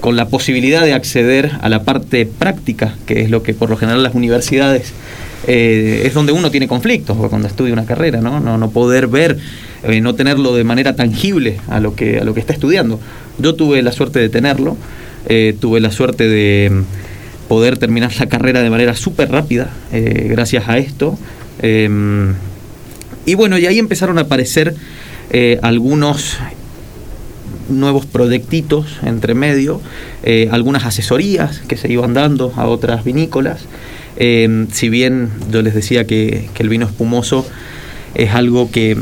con 0.00 0.16
la 0.16 0.28
posibilidad 0.28 0.82
de 0.82 0.92
acceder 0.92 1.52
a 1.60 1.68
la 1.68 1.82
parte 1.82 2.26
práctica, 2.26 2.94
que 3.06 3.22
es 3.22 3.30
lo 3.30 3.42
que 3.42 3.54
por 3.54 3.70
lo 3.70 3.76
general 3.76 4.02
las 4.02 4.14
universidades 4.14 4.92
eh, 5.46 6.02
es 6.04 6.14
donde 6.14 6.32
uno 6.32 6.50
tiene 6.50 6.68
conflictos 6.68 7.16
cuando 7.28 7.48
estudia 7.48 7.72
una 7.72 7.84
carrera, 7.84 8.20
¿no? 8.20 8.40
No, 8.40 8.70
poder 8.70 9.08
ver, 9.08 9.38
eh, 9.82 10.00
no 10.00 10.14
tenerlo 10.14 10.54
de 10.54 10.64
manera 10.64 10.96
tangible 10.96 11.58
a 11.68 11.80
lo, 11.80 11.94
que, 11.94 12.18
a 12.18 12.24
lo 12.24 12.34
que 12.34 12.40
está 12.40 12.52
estudiando. 12.52 12.98
Yo 13.38 13.54
tuve 13.54 13.82
la 13.82 13.92
suerte 13.92 14.20
de 14.20 14.28
tenerlo, 14.28 14.76
tuve 15.60 15.80
la 15.80 15.90
suerte 15.90 16.28
de 16.28 16.82
poder 17.48 17.78
terminar 17.78 18.10
la 18.18 18.26
carrera 18.26 18.62
de 18.62 18.70
manera 18.70 18.94
súper 18.94 19.30
rápida 19.30 19.70
gracias 19.90 20.68
a 20.68 20.78
esto. 20.78 21.18
Em, 23.24 23.30
y 23.30 23.34
bueno, 23.34 23.58
y 23.58 23.66
ahí 23.66 23.78
empezaron 23.78 24.18
a 24.18 24.22
aparecer 24.22 24.74
eh, 25.30 25.58
algunos 25.62 26.38
nuevos 27.68 28.04
proyectitos 28.04 28.98
entre 29.02 29.34
medio, 29.34 29.80
eh, 30.22 30.48
algunas 30.52 30.84
asesorías 30.84 31.60
que 31.60 31.76
se 31.76 31.90
iban 31.90 32.14
dando 32.14 32.52
a 32.56 32.66
otras 32.66 33.04
vinícolas. 33.04 33.64
Eh, 34.16 34.66
si 34.70 34.88
bien 34.88 35.30
yo 35.50 35.62
les 35.62 35.74
decía 35.74 36.06
que, 36.06 36.48
el 36.58 36.68
vino 36.68 36.86
espumoso 36.86 37.46
es 38.14 38.32
algo 38.32 38.70
que, 38.70 38.96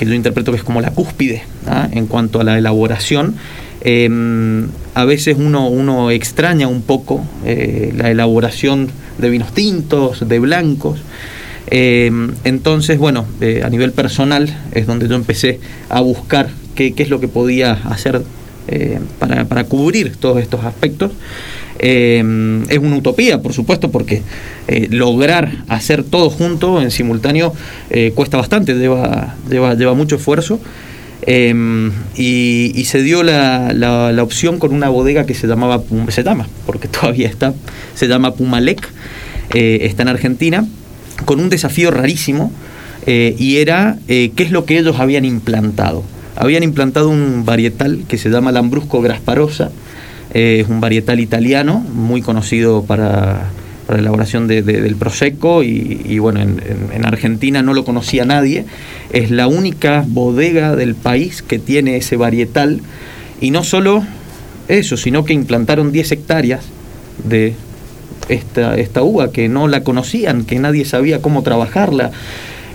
yo 0.00 0.14
interpreto 0.14 0.52
que 0.52 0.58
es 0.58 0.64
como 0.64 0.80
la 0.82 0.90
cúspide 0.90 1.42
¿ah? 1.66 1.88
en 1.90 2.06
cuanto 2.06 2.40
a 2.40 2.44
la 2.44 2.58
elaboración, 2.58 3.36
a 4.94 5.04
veces 5.06 5.36
uno, 5.38 5.68
uno 5.68 6.10
extraña 6.10 6.68
un 6.68 6.82
poco 6.82 7.24
la 7.46 8.10
elaboración 8.10 8.90
de 9.16 9.30
vinos 9.30 9.54
tintos, 9.54 10.28
de 10.28 10.38
blancos. 10.38 11.00
Eh, 11.70 12.10
entonces, 12.44 12.98
bueno, 12.98 13.26
eh, 13.40 13.62
a 13.64 13.70
nivel 13.70 13.92
personal 13.92 14.48
es 14.72 14.86
donde 14.86 15.08
yo 15.08 15.14
empecé 15.14 15.60
a 15.88 16.00
buscar 16.00 16.50
qué, 16.74 16.92
es 16.96 17.10
lo 17.10 17.20
que 17.20 17.28
podía 17.28 17.72
hacer 17.72 18.22
eh, 18.68 18.98
para, 19.18 19.64
cubrir 19.64 20.16
todos 20.16 20.42
estos 20.42 20.64
aspectos. 20.64 21.12
es 21.78 22.78
una 22.78 22.96
utopía, 22.96 23.40
por 23.40 23.52
supuesto, 23.52 23.90
porque 23.90 24.22
lograr 24.90 25.64
hacer 25.68 26.02
todo 26.02 26.28
junto 26.28 26.80
en 26.80 26.90
simultáneo 26.90 27.54
cuesta 28.14 28.36
bastante, 28.36 28.74
lleva, 28.74 29.94
mucho 29.94 30.16
esfuerzo. 30.16 30.60
y, 31.26 32.84
se 32.84 33.02
dio 33.02 33.22
la, 33.22 33.72
la, 33.72 34.22
opción 34.22 34.58
con 34.58 34.74
una 34.74 34.88
bodega 34.88 35.24
que 35.24 35.34
se 35.34 35.46
llamaba 35.46 35.82
se 36.08 36.22
llama 36.22 36.48
porque 36.66 36.88
todavía 37.00 37.28
está 37.28 37.54
se 37.94 38.08
llama 38.08 38.34
Pumalec 38.34 38.88
está 39.52 40.02
en 40.02 40.08
Argentina 40.08 40.66
con 41.24 41.40
un 41.40 41.48
desafío 41.48 41.90
rarísimo 41.90 42.52
eh, 43.06 43.34
y 43.38 43.56
era 43.58 43.98
eh, 44.08 44.32
qué 44.36 44.42
es 44.42 44.50
lo 44.50 44.64
que 44.64 44.78
ellos 44.78 44.98
habían 44.98 45.24
implantado. 45.24 46.02
Habían 46.36 46.62
implantado 46.62 47.08
un 47.08 47.44
varietal 47.44 48.04
que 48.08 48.18
se 48.18 48.30
llama 48.30 48.52
Lambrusco 48.52 49.00
Grasparosa, 49.00 49.70
eh, 50.32 50.60
es 50.62 50.68
un 50.68 50.80
varietal 50.80 51.20
italiano 51.20 51.80
muy 51.80 52.22
conocido 52.22 52.84
para, 52.84 53.48
la 53.88 53.98
elaboración 53.98 54.46
del 54.46 54.94
Prosecco 54.94 55.64
y, 55.64 56.18
bueno, 56.20 56.40
en, 56.40 57.04
Argentina 57.04 57.60
no 57.60 57.74
lo 57.74 57.84
conocía 57.84 58.24
nadie. 58.24 58.64
Es 59.12 59.32
la 59.32 59.48
única 59.48 60.04
bodega 60.06 60.76
del 60.76 60.94
país 60.94 61.42
que 61.42 61.58
tiene 61.58 61.96
ese 61.96 62.16
varietal 62.16 62.82
y 63.40 63.50
no 63.50 63.64
solo 63.64 64.04
eso, 64.68 64.96
sino 64.96 65.24
que 65.24 65.32
implantaron 65.32 65.90
10 65.90 66.12
hectáreas 66.12 66.66
de 67.24 67.54
esta, 68.32 68.76
esta 68.76 69.02
uva, 69.02 69.32
que 69.32 69.48
no 69.48 69.68
la 69.68 69.82
conocían, 69.82 70.44
que 70.44 70.58
nadie 70.58 70.84
sabía 70.84 71.20
cómo 71.20 71.42
trabajarla. 71.42 72.10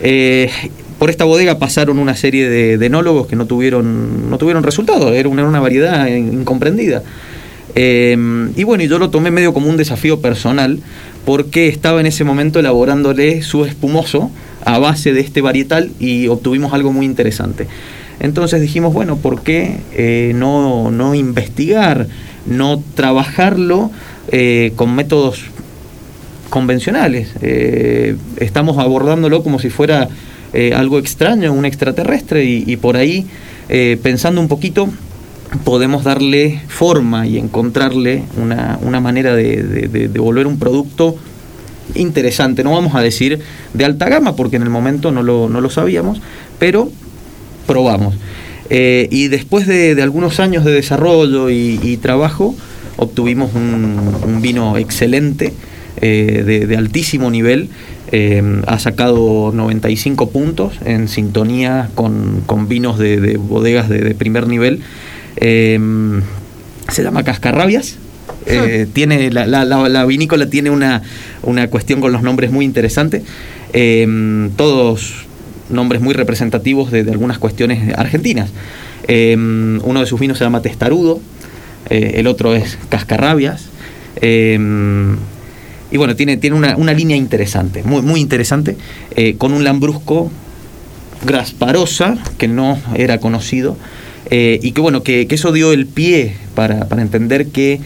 Eh, 0.01 0.49
por 0.99 1.09
esta 1.09 1.25
bodega 1.25 1.59
pasaron 1.59 1.99
una 1.99 2.15
serie 2.15 2.49
de, 2.49 2.85
enólogos 2.85 3.27
que 3.27 3.35
no 3.35 3.45
tuvieron, 3.45 4.29
no 4.29 4.37
tuvieron 4.37 4.63
resultados, 4.63 5.13
era 5.13 5.27
una, 5.29 5.43
una 5.43 5.59
variedad 5.59 6.07
incomprendida. 6.07 7.03
Eh, 7.75 8.15
y 8.55 8.63
bueno, 8.63 8.83
yo 8.85 8.99
lo 8.99 9.09
tomé 9.09 9.31
medio 9.31 9.53
como 9.53 9.69
un 9.69 9.77
desafío 9.77 10.21
personal, 10.21 10.79
porque 11.25 11.67
estaba 11.67 11.99
en 11.99 12.05
ese 12.05 12.23
momento 12.23 12.59
elaborándole 12.59 13.41
su 13.41 13.65
espumoso 13.65 14.31
a 14.63 14.79
base 14.79 15.11
de 15.11 15.21
este 15.21 15.41
varietal 15.41 15.91
y 15.99 16.27
obtuvimos 16.27 16.73
algo 16.73 16.93
muy 16.93 17.05
interesante. 17.05 17.67
Entonces 18.19 18.61
dijimos, 18.61 18.93
bueno, 18.93 19.17
¿por 19.17 19.41
qué 19.41 19.77
eh, 19.93 20.31
no, 20.35 20.91
no 20.91 21.15
investigar, 21.15 22.07
no 22.45 22.81
trabajarlo 22.95 23.91
eh, 24.29 24.73
con 24.75 24.95
métodos 24.95 25.45
convencionales. 26.49 27.31
Eh, 27.41 28.15
estamos 28.37 28.77
abordándolo 28.77 29.43
como 29.43 29.59
si 29.59 29.69
fuera 29.69 30.09
eh, 30.53 30.73
algo 30.73 30.99
extraño, 30.99 31.53
un 31.53 31.65
extraterrestre, 31.65 32.45
y, 32.45 32.77
por 32.77 32.97
ahí, 32.97 33.27
pensando 34.01 34.39
un 34.39 34.47
poquito, 34.47 34.89
podemos 35.63 36.03
darle 36.03 36.61
forma 36.67 37.27
y 37.27 37.37
encontrarle 37.37 38.23
una, 38.37 38.99
manera 38.99 39.35
de, 39.35 40.09
volver 40.17 40.47
un 40.47 40.59
producto 40.59 41.15
interesante. 41.93 42.63
No 42.63 42.71
vamos 42.71 42.95
a 42.95 43.01
decir 43.01 43.39
de 43.73 43.85
alta 43.85 44.09
gama, 44.09 44.35
porque 44.35 44.55
en 44.55 44.63
el 44.63 44.69
momento 44.69 45.11
no 45.11 45.23
lo, 45.23 45.69
sabíamos, 45.69 46.21
pero 46.59 46.89
probamos. 47.67 48.15
Y 48.69 49.27
después 49.27 49.67
de, 49.67 50.01
algunos 50.01 50.39
años 50.39 50.65
de 50.65 50.71
desarrollo 50.71 51.49
y 51.49 51.97
trabajo, 52.01 52.55
obtuvimos 52.97 53.53
un, 53.53 54.41
vino 54.41 54.77
excelente, 54.77 55.53
eh, 56.01 56.65
de, 56.67 56.77
altísimo 56.77 57.29
nivel. 57.31 57.69
Eh, 58.11 58.61
ha 58.67 58.77
sacado 58.79 59.51
95 59.53 60.29
puntos 60.29 60.75
en 60.85 61.07
sintonía 61.07 61.89
con, 61.95 62.67
vinos 62.67 62.97
de, 62.99 63.37
bodegas 63.37 63.89
de, 63.89 64.13
primer 64.15 64.47
nivel. 64.47 64.81
Eh, 65.37 65.79
se 66.89 67.03
llama 67.03 67.23
Cascarrabias. 67.23 67.97
Ah. 68.47 68.85
tiene 68.93 69.31
la, 69.31 70.05
vinícola 70.05 70.47
tiene 70.47 70.69
una, 70.69 71.01
cuestión 71.69 71.99
con 71.99 72.11
los 72.11 72.21
nombres 72.21 72.51
muy 72.51 72.65
interesante. 72.65 73.23
todos 74.55 75.25
nombres 75.69 76.01
muy 76.01 76.13
representativos 76.13 76.91
de, 76.91 77.01
algunas 77.01 77.37
cuestiones 77.37 77.93
argentinas. 77.97 78.51
uno 79.07 79.99
de 79.99 80.05
sus 80.05 80.19
vinos 80.19 80.37
se 80.37 80.43
llama 80.43 80.61
Testarudo, 80.61 81.19
eh, 81.89 82.13
el 82.15 82.27
otro 82.27 82.55
es 82.55 82.77
Cascarrabias. 82.89 83.65
Eh, 84.21 84.57
y 85.91 85.97
bueno, 85.97 86.15
tiene, 86.15 86.37
tiene 86.37 86.55
una, 86.55 86.93
línea 86.93 87.15
interesante, 87.15 87.83
muy, 87.83 88.01
muy 88.01 88.19
interesante, 88.19 88.75
eh, 89.15 89.35
con 89.37 89.53
un 89.53 89.63
lambrusco 89.63 90.31
grasparosa, 91.23 92.17
que 92.37 92.47
no 92.47 92.79
era 92.95 93.19
conocido, 93.19 93.77
y 94.29 94.71
que 94.71 94.81
bueno, 94.81 95.03
que, 95.03 95.27
eso 95.29 95.51
dio 95.51 95.71
el 95.71 95.85
pie 95.85 96.33
para, 96.55 96.87
entender 96.99 97.47
que 97.47 97.79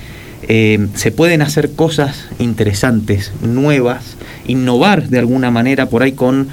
se 0.95 1.11
pueden 1.11 1.41
hacer 1.41 1.73
cosas 1.73 2.29
interesantes, 2.39 3.33
nuevas, 3.41 4.15
innovar 4.49 5.09
de 5.09 5.19
alguna 5.19 5.51
manera 5.51 5.87
por 5.87 6.03
ahí 6.03 6.11
con 6.11 6.49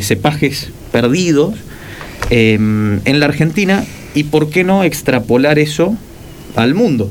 cepajes 0.00 0.70
perdidos 0.92 1.54
en 2.30 3.00
la 3.04 3.26
Argentina, 3.26 3.84
y 4.14 4.24
por 4.24 4.50
qué 4.50 4.64
no 4.64 4.84
extrapolar 4.84 5.58
eso 5.58 5.96
al 6.56 6.74
mundo. 6.74 7.10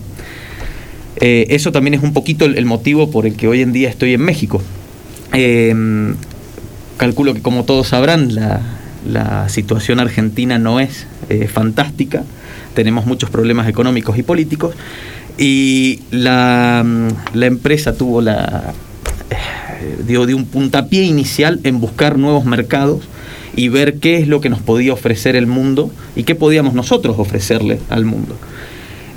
Eh, 1.17 1.47
eso 1.49 1.71
también 1.71 1.93
es 1.95 2.03
un 2.03 2.13
poquito 2.13 2.45
el, 2.45 2.65
motivo 2.65 3.11
por 3.11 3.25
el 3.25 3.35
que 3.35 3.47
hoy 3.47 3.61
en 3.61 3.73
día 3.73 3.89
estoy 3.89 4.13
en 4.13 4.21
México. 4.21 4.61
Em, 5.33 6.15
calculo 6.97 7.33
que 7.33 7.41
como 7.41 7.65
todos 7.65 7.89
sabrán, 7.89 8.35
la, 8.35 8.61
la 9.09 9.49
situación 9.49 9.99
argentina 9.99 10.59
no 10.59 10.79
es 10.79 11.07
eh, 11.29 11.47
fantástica, 11.47 12.23
tenemos 12.73 13.05
muchos 13.05 13.29
problemas 13.29 13.67
económicos 13.67 14.17
y 14.17 14.23
políticos, 14.23 14.75
y 15.37 16.01
la, 16.11 16.85
la 17.33 17.45
empresa 17.45 17.95
tuvo 17.95 18.21
la, 18.21 18.73
eh, 19.81 19.97
dio, 20.05 20.25
de 20.25 20.33
un 20.33 20.45
puntapié 20.45 21.03
inicial 21.03 21.59
en 21.63 21.79
buscar 21.79 22.17
nuevos 22.17 22.45
mercados 22.45 23.07
y 23.55 23.69
ver 23.69 23.95
qué 23.95 24.17
es 24.17 24.27
lo 24.27 24.41
que 24.41 24.49
nos 24.49 24.59
podía 24.59 24.93
ofrecer 24.93 25.35
el 25.35 25.47
mundo 25.47 25.91
y 26.15 26.23
qué 26.23 26.35
podíamos 26.35 26.73
nosotros 26.73 27.15
ofrecerle 27.17 27.79
al 27.89 28.05
mundo. 28.05 28.37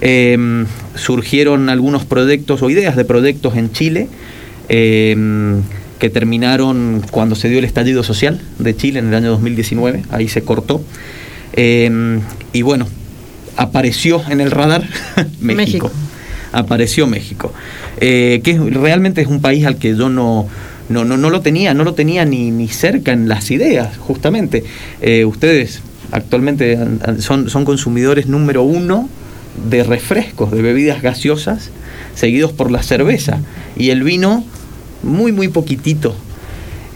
Em, 0.00 0.66
surgieron 0.96 1.68
algunos 1.68 2.04
proyectos 2.04 2.62
o 2.62 2.70
ideas 2.70 2.96
de 2.96 3.04
proyectos 3.04 3.56
en 3.56 3.70
Chile 3.70 4.08
em, 4.68 5.62
que 6.00 6.10
terminaron 6.10 7.02
cuando 7.12 7.36
se 7.36 7.48
dio 7.48 7.60
el 7.60 7.64
estallido 7.64 8.02
social 8.02 8.40
de 8.58 8.74
Chile 8.74 8.98
en 8.98 9.08
el 9.08 9.14
año 9.14 9.30
2019, 9.30 10.02
ahí 10.10 10.28
se 10.28 10.42
cortó. 10.42 10.82
Em, 11.52 12.20
y 12.52 12.62
bueno, 12.62 12.88
apareció 13.56 14.22
en 14.28 14.40
el 14.40 14.50
radar 14.50 14.88
México. 15.40 15.90
Apareció 16.52 17.06
México. 17.06 17.52
Eh, 18.00 18.40
que 18.44 18.58
realmente 18.58 19.20
es 19.22 19.28
un 19.28 19.40
país 19.40 19.64
al 19.66 19.76
que 19.76 19.96
yo 19.96 20.08
no, 20.08 20.48
no, 20.88 21.04
no, 21.04 21.30
lo 21.30 21.40
tenía, 21.40 21.74
no 21.74 21.84
lo 21.84 21.94
tenía 21.94 22.24
ni, 22.24 22.50
ni 22.50 22.68
cerca 22.68 23.12
en 23.12 23.28
las 23.28 23.50
ideas, 23.50 23.96
justamente. 23.98 24.64
Eh, 25.00 25.24
ustedes 25.24 25.80
actualmente 26.10 26.78
son, 27.18 27.48
son 27.48 27.64
consumidores 27.64 28.26
número 28.26 28.62
uno 28.62 29.08
de 29.70 29.82
refrescos, 29.82 30.50
de 30.50 30.62
bebidas 30.62 31.02
gaseosas, 31.02 31.70
seguidos 32.14 32.52
por 32.52 32.70
la 32.70 32.82
cerveza. 32.82 33.40
Y 33.76 33.90
el 33.90 34.02
vino, 34.02 34.44
muy, 35.02 35.32
muy 35.32 35.48
poquitito. 35.48 36.14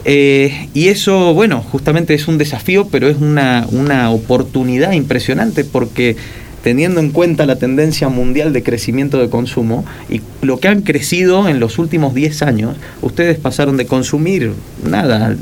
Eh, 0.05 0.69
y 0.73 0.89
eso, 0.89 1.35
bueno, 1.35 1.63
justamente 1.63 2.15
es 2.15 2.29
un 2.29 2.39
desafío, 2.39 2.87
pero 2.89 3.09
es 3.09 3.17
una, 3.17 3.67
una 3.73 4.11
oportunidad 4.11 4.93
impresionante 4.93 5.65
porque 5.65 6.17
teniendo 6.63 7.01
en 7.01 7.11
cuenta 7.11 7.47
la 7.47 7.57
tendencia 7.57 8.09
mundial 8.09 8.53
de 8.53 8.63
crecimiento 8.63 9.19
de 9.19 9.31
consumo 9.31 9.85
y 10.09 10.21
lo 10.43 10.59
que 10.59 10.69
han 10.69 10.83
crecido 10.83 11.49
en 11.49 11.61
los 11.61 11.79
últimos 11.79 12.15
10 12.15 12.43
años, 12.43 12.77
ustedes 13.03 13.39
pasaron 13.39 13.77
de 13.77 13.87
consumir 13.87 14.53
nada, 14.85 15.35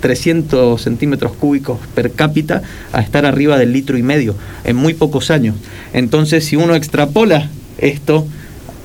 300 0.00 0.80
centímetros 0.80 1.32
cúbicos 1.32 1.78
per 1.94 2.12
cápita 2.12 2.62
a 2.92 3.00
estar 3.00 3.26
arriba 3.26 3.58
del 3.58 3.72
litro 3.72 3.98
y 3.98 4.02
medio 4.02 4.34
en 4.64 4.76
muy 4.76 4.94
pocos 4.94 5.30
años. 5.30 5.56
Entonces, 5.92 6.44
si 6.44 6.56
uno 6.56 6.74
extrapola 6.74 7.48
esto 7.78 8.26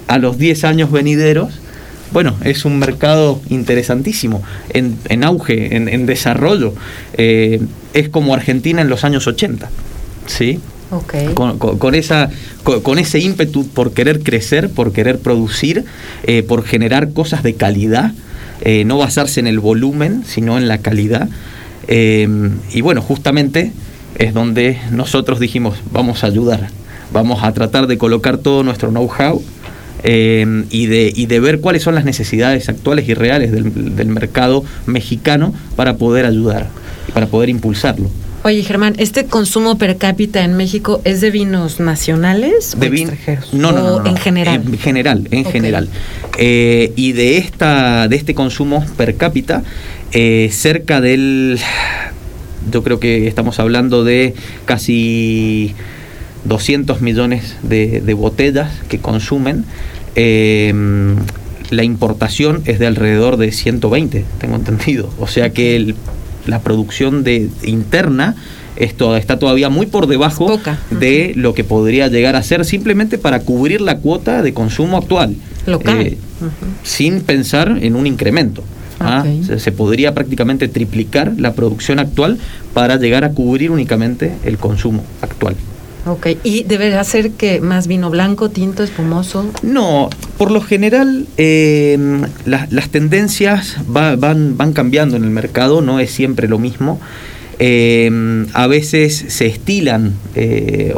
a 0.08 0.18
los 0.18 0.38
10 0.38 0.64
años 0.64 0.92
venideros, 0.92 1.60
bueno, 2.12 2.36
es 2.44 2.66
un 2.66 2.80
mercado 2.80 3.40
interesantísimo, 3.50 4.42
en, 4.70 5.24
auge, 5.24 5.76
en, 5.76 6.06
desarrollo. 6.06 6.74
Eh, 7.14 7.62
es 7.94 8.10
como 8.10 8.34
Argentina 8.34 8.82
en 8.82 8.90
los 8.90 9.04
años 9.04 9.28
80. 9.28 9.70
¿sí? 10.26 10.60
Con, 11.36 11.96
esa, 11.96 12.30
con, 12.64 12.98
ese 12.98 13.20
ímpetu 13.20 13.68
por 13.68 13.94
querer 13.94 14.22
crecer, 14.22 14.70
por 14.72 14.92
querer 14.92 15.20
producir, 15.20 15.86
eh, 16.24 16.42
por 16.42 16.64
generar 16.64 17.14
cosas 17.14 17.44
de 17.44 17.54
calidad, 17.54 18.14
eh, 18.62 18.86
no 18.86 18.98
basarse 18.98 19.40
en 19.40 19.48
el 19.48 19.60
volumen, 19.60 20.24
sino 20.26 20.58
en 20.58 20.68
la 20.68 20.80
calidad. 20.80 21.30
Eh, 21.88 22.28
y 22.74 22.82
bueno, 22.82 23.02
justamente 23.02 23.72
es 24.18 24.34
donde 24.34 24.80
nosotros 24.92 25.40
dijimos, 25.40 25.78
vamos 25.92 26.24
a 26.24 26.28
ayudar, 26.28 26.70
vamos 27.14 27.44
a 27.44 27.52
tratar 27.54 27.86
de 27.86 27.98
colocar 28.00 28.40
todo 28.40 28.64
nuestro 28.64 28.90
know-how 28.90 29.44
y, 30.04 30.86
de, 30.86 31.14
y 31.14 31.26
de 31.26 31.40
ver 31.40 31.60
cuáles 31.60 31.84
son 31.84 31.94
las 31.94 32.06
necesidades 32.06 32.68
actuales 32.70 33.08
y 33.08 33.14
reales 33.14 33.52
del, 33.52 33.96
del 33.96 34.08
mercado 34.08 34.64
mexicano 34.88 35.54
para 35.76 35.98
poder 35.98 36.26
ayudar, 36.26 36.68
para 37.14 37.28
poder 37.28 37.50
impulsarlo. 37.50 38.10
Oye, 38.50 38.64
Germán, 38.64 38.96
¿este 38.98 39.28
consumo 39.28 39.78
per 39.78 39.98
cápita 39.98 40.44
en 40.44 40.58
México 40.58 41.02
es 41.04 41.22
de 41.22 41.30
vinos 41.30 41.80
nacionales 41.80 42.76
de 42.80 42.90
o 42.90 42.94
extranjeros? 42.94 43.54
No, 43.54 43.72
no, 43.72 44.00
no, 44.00 44.10
En 44.10 44.18
general. 44.18 44.64
En 44.66 44.80
general, 44.80 45.28
en 45.30 45.46
general. 45.46 45.88
Eh, 46.40 46.92
y 46.96 47.12
de, 47.12 47.38
esta, 47.38 48.08
de 48.08 48.16
este 48.16 48.34
consumo 48.34 48.84
per 48.98 49.18
cápita, 49.18 49.62
eh, 50.14 50.50
cerca 50.52 51.00
del. 51.00 51.60
Yo 52.72 52.82
creo 52.82 53.00
que 53.00 53.28
estamos 53.28 53.60
hablando 53.60 54.04
de 54.04 54.34
casi 54.66 55.76
200 56.46 57.02
millones 57.02 57.56
de, 57.62 58.02
botellas 58.16 58.72
que 58.90 58.98
consumen. 58.98 59.64
Eh, 60.16 60.74
la 61.70 61.84
importación 61.84 62.64
es 62.66 62.80
de 62.80 62.88
alrededor 62.88 63.38
de 63.38 63.52
120, 63.52 64.26
tengo 64.40 64.56
entendido. 64.56 65.14
O 65.20 65.28
sea 65.28 65.52
que 65.52 65.76
el 65.76 65.96
la 66.50 66.62
producción 66.62 67.24
de, 67.24 67.50
interna 67.64 68.36
esto 68.76 69.18
está 69.18 69.38
todavía 69.38 69.70
muy 69.70 69.88
por 69.88 70.08
debajo 70.08 70.60
de 70.90 71.34
lo 71.36 71.54
que 71.54 71.66
podría 71.66 72.08
llegar 72.08 72.38
a 72.38 72.44
ser 72.44 72.64
simplemente 72.64 73.18
para 73.18 73.42
cubrir 73.42 73.82
la 73.82 73.98
cuota 73.98 74.42
de 74.42 74.54
consumo 74.54 74.98
actual. 74.98 75.36
Local. 75.66 76.00
Eh, 76.00 76.18
sin 76.84 77.22
pensar 77.22 77.78
en 77.82 77.96
un 77.98 78.08
incremento. 78.08 78.64
¿ah? 79.02 79.26
Se, 79.58 79.72
podría 79.74 80.14
prácticamente 80.14 80.70
triplicar 80.70 81.34
la 81.38 81.54
producción 81.54 82.00
actual 82.00 82.38
para 82.74 82.96
llegar 82.96 83.26
a 83.26 83.32
cubrir 83.32 83.70
únicamente 83.70 84.32
el 84.46 84.58
consumo 84.58 85.04
actual. 85.22 85.56
Ok, 86.06 86.28
¿y 86.44 86.64
debe 86.64 87.04
ser 87.04 87.32
que 87.32 87.60
más 87.60 87.88
vino 87.88 88.10
blanco, 88.10 88.50
tinto, 88.50 88.84
espumoso? 88.84 89.52
No, 89.64 90.10
por 90.38 90.50
lo 90.50 90.62
general 90.62 91.28
em, 91.38 92.22
las 92.46 92.90
tendencias 92.90 93.78
van, 93.86 94.58
van 94.58 94.74
cambiando 94.74 95.18
en 95.18 95.24
el 95.24 95.30
mercado, 95.30 95.82
no 95.82 96.00
es 96.00 96.12
siempre 96.12 96.48
lo 96.48 96.58
mismo. 96.58 97.00
Em, 97.60 98.48
a 98.54 98.68
veces 98.68 99.26
se 99.28 99.46
estilan. 99.46 100.14
Eh, 100.36 100.96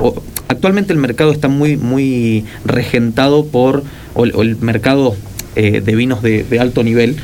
actualmente 0.48 0.94
el 0.94 1.00
mercado 1.00 1.32
está 1.32 1.48
muy, 1.48 1.78
muy 1.78 2.46
regentado 2.66 3.46
por, 3.46 3.84
o, 4.14 4.24
el 4.26 4.58
mercado 4.58 5.16
eh, 5.56 5.82
de 5.82 5.96
vinos 5.96 6.22
de, 6.22 6.44
de 6.44 6.60
alto 6.60 6.84
nivel, 6.84 7.18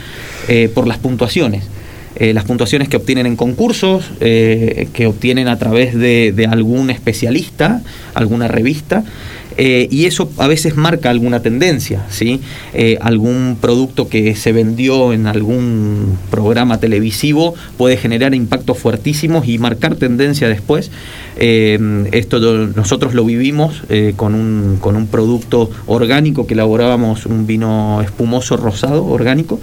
eh, 0.48 0.70
por 0.74 0.88
las 0.88 0.98
puntuaciones. 0.98 1.63
Eh, 2.20 2.34
las 2.34 2.46
puntuaciones 2.46 2.90
que 2.90 2.98
obtienen 2.98 3.28
en 3.28 3.36
concursos, 3.36 4.06
eh, 4.22 4.88
que 4.94 5.06
obtienen 5.06 5.48
a 5.48 5.60
través 5.60 5.94
de, 5.94 6.48
algún 6.50 6.90
especialista, 6.90 7.82
alguna 8.16 8.48
revista. 8.48 9.04
Eh, 9.60 9.88
y 9.90 10.06
eso 10.06 10.32
a 10.38 10.48
veces 10.48 10.76
marca 10.76 11.10
alguna 11.10 11.42
tendencia, 11.42 12.06
¿sí? 12.10 12.42
algún 13.02 13.58
producto 13.60 14.08
que 14.08 14.36
se 14.36 14.52
vendió 14.52 15.14
en 15.14 15.26
algún 15.26 16.16
programa 16.30 16.80
televisivo 16.80 17.56
puede 17.76 17.98
generar 17.98 18.36
impactos 18.36 18.78
fuertísimos 18.78 19.48
y 19.48 19.58
marcar 19.58 19.96
tendencia 19.96 20.48
después. 20.48 20.92
esto 21.40 22.40
nosotros 22.76 23.16
lo 23.16 23.26
vivimos 23.26 23.82
con, 24.16 24.36
un, 24.36 24.78
con 24.80 24.96
un 24.96 25.08
producto 25.08 25.72
orgánico 25.88 26.46
que 26.46 26.54
elaborábamos, 26.54 27.26
un 27.26 27.48
vino 27.48 28.00
espumoso 28.04 28.58
rosado 28.58 29.06
orgánico. 29.06 29.60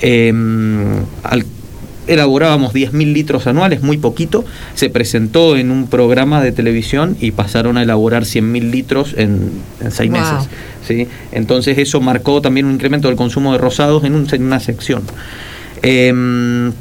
al 0.00 1.44
elaborábamos 2.06 2.72
10.000 2.72 3.12
litros 3.12 3.46
anuales, 3.46 3.82
muy 3.82 3.98
poquito, 3.98 4.44
se 4.74 4.90
presentó 4.90 5.56
en 5.56 5.70
un 5.70 5.86
programa 5.88 6.42
de 6.42 6.52
televisión 6.52 7.16
y 7.20 7.32
pasaron 7.32 7.76
a 7.76 7.82
elaborar 7.82 8.24
100.000 8.24 8.70
litros 8.70 9.14
en, 9.16 9.50
seis 9.90 10.10
meses. 10.10 10.48
¿sí? 10.86 11.08
Entonces 11.32 11.78
eso 11.78 12.00
marcó 12.00 12.40
también 12.40 12.66
un 12.66 12.72
incremento 12.72 13.08
del 13.08 13.16
consumo 13.16 13.52
de 13.52 13.58
rosados 13.58 14.04
en, 14.04 14.14
una 14.14 14.60
sección. 14.60 15.02
Em, 15.82 16.72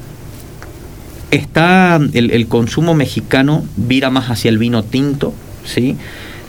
está 1.32 2.00
el, 2.14 2.48
consumo 2.48 2.94
mexicano 2.94 3.66
vira 3.76 4.10
más 4.10 4.30
hacia 4.30 4.50
el 4.50 4.58
vino 4.58 4.84
tinto, 4.84 5.34
¿sí? 5.66 5.98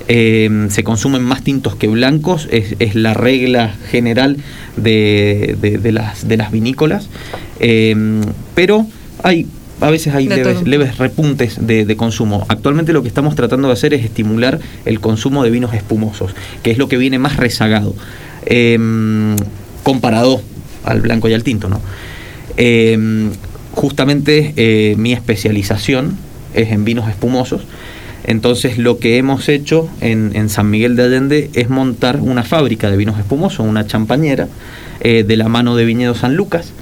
Em, 0.08 0.70
se 0.70 0.84
consumen 0.84 1.22
más 1.22 1.42
tintos 1.42 1.74
que 1.74 1.88
blancos, 1.88 2.48
es, 2.52 2.94
la 2.94 3.12
regla 3.12 3.74
general 3.90 4.36
de, 4.76 5.56
las, 5.92 6.28
de 6.28 6.36
las 6.36 6.52
vinícolas. 6.52 7.08
Em, 7.58 8.20
pero 8.54 8.86
hay 9.22 9.46
a 9.80 9.90
veces 9.90 10.14
hay 10.14 10.26
leves, 10.26 10.96
repuntes 10.96 11.58
de, 11.66 11.96
consumo. 11.96 12.46
Actualmente 12.48 12.94
lo 12.94 13.02
que 13.02 13.08
estamos 13.08 13.34
tratando 13.34 13.68
de 13.68 13.74
hacer 13.74 13.92
es 13.92 14.04
estimular 14.04 14.58
el 14.86 15.00
consumo 15.00 15.44
de 15.44 15.50
vinos 15.50 15.74
espumosos, 15.74 16.34
que 16.62 16.70
es 16.70 16.78
lo 16.78 16.88
que 16.88 16.96
viene 16.96 17.18
más 17.18 17.36
rezagado, 17.36 17.94
em, 18.46 19.36
comparado 19.82 20.40
al 20.82 21.02
blanco 21.02 21.28
y 21.28 21.34
al 21.34 21.42
tinto. 21.42 21.68
¿no? 21.68 21.82
Justamente 23.76 24.54
eh, 24.56 24.94
mi 24.96 25.12
especialización 25.12 26.16
es 26.54 26.72
en 26.72 26.86
vinos 26.86 27.10
espumosos. 27.10 27.60
Entonces 28.26 28.76
lo 28.76 28.98
que 28.98 29.18
hemos 29.18 29.48
hecho 29.48 29.88
en, 30.00 30.48
San 30.48 30.68
Miguel 30.68 30.96
de 30.96 31.04
Allende 31.04 31.50
es 31.54 31.70
montar 31.70 32.18
una 32.20 32.42
fábrica 32.42 32.90
de 32.90 32.96
vinos 32.96 33.18
espumosos, 33.18 33.64
una 33.64 33.86
champañera, 33.86 34.48
eh, 35.00 35.24
de 35.26 35.36
la 35.36 35.48
mano 35.48 35.76
de 35.76 35.84
Viñedo 35.84 36.14
San 36.16 36.34
Lucas. 36.34 36.72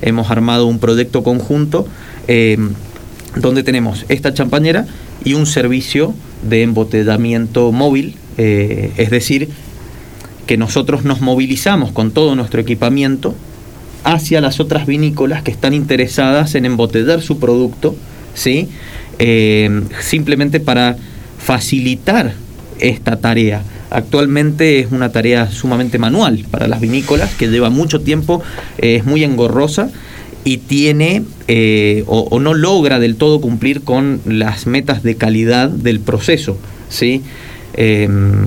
Hemos 0.00 0.30
armado 0.30 0.66
un 0.66 0.78
proyecto 0.78 1.24
conjunto 1.24 1.88
eh, 2.28 2.56
donde 3.34 3.64
tenemos 3.64 4.06
esta 4.08 4.32
champañera 4.32 4.86
y 5.24 5.34
un 5.34 5.46
servicio 5.46 6.14
de 6.48 6.62
embotellamiento 6.62 7.72
móvil, 7.72 8.14
eh, 8.38 8.92
es 8.96 9.10
decir, 9.10 9.48
que 10.46 10.56
nosotros 10.56 11.04
nos 11.04 11.20
movilizamos 11.20 11.90
con 11.90 12.12
todo 12.12 12.36
nuestro 12.36 12.60
equipamiento 12.60 13.34
hacia 14.04 14.40
las 14.40 14.60
otras 14.60 14.86
vinícolas 14.86 15.42
que 15.42 15.50
están 15.50 15.74
interesadas 15.74 16.54
en 16.54 16.64
embotellar 16.64 17.22
su 17.22 17.40
producto 17.40 17.96
¿sí? 18.34 18.68
Eh, 19.18 19.82
simplemente 20.00 20.60
para 20.60 20.96
facilitar 21.38 22.34
esta 22.78 23.16
tarea. 23.20 23.62
Actualmente 23.90 24.80
es 24.80 24.90
una 24.90 25.12
tarea 25.12 25.50
sumamente 25.50 25.98
manual 25.98 26.46
para 26.50 26.66
las 26.66 26.80
vinícolas, 26.80 27.34
que 27.34 27.48
lleva 27.48 27.70
mucho 27.70 28.00
tiempo, 28.00 28.42
eh, 28.78 28.96
es 28.96 29.04
muy 29.04 29.22
engorrosa 29.22 29.90
y 30.44 30.56
tiene 30.58 31.22
eh, 31.46 32.04
o, 32.06 32.40
no 32.40 32.54
logra 32.54 32.98
del 32.98 33.16
todo 33.16 33.40
cumplir 33.40 33.82
con 33.82 34.20
las 34.24 34.66
metas 34.66 35.02
de 35.02 35.16
calidad 35.16 35.68
del 35.68 36.00
proceso. 36.00 36.56
¿sí? 36.88 37.22
Em, 37.74 38.44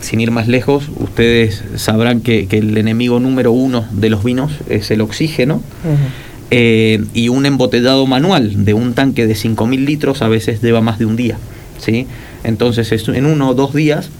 sin 0.00 0.20
ir 0.20 0.30
más 0.30 0.48
lejos, 0.48 0.90
ustedes 0.96 1.62
sabrán 1.76 2.20
que, 2.20 2.46
el 2.50 2.76
enemigo 2.76 3.20
número 3.20 3.52
uno 3.52 3.86
de 3.92 4.10
los 4.10 4.24
vinos 4.24 4.52
es 4.68 4.90
el 4.90 5.00
oxígeno. 5.00 5.62
Eh, 6.50 7.02
y 7.14 7.28
un 7.28 7.46
embotellado 7.46 8.06
manual 8.06 8.64
de 8.64 8.74
un 8.74 8.94
tanque 8.94 9.26
de 9.26 9.34
5.000 9.34 9.84
litros 9.84 10.22
a 10.22 10.28
veces 10.28 10.62
lleva 10.62 10.80
más 10.80 10.98
de 10.98 11.06
un 11.06 11.16
día. 11.16 11.38
¿sí? 11.78 12.06
Entonces, 12.44 12.92
en 13.08 13.26
uno 13.26 13.50
o 13.50 13.54
dos 13.54 13.74
días 13.74 14.10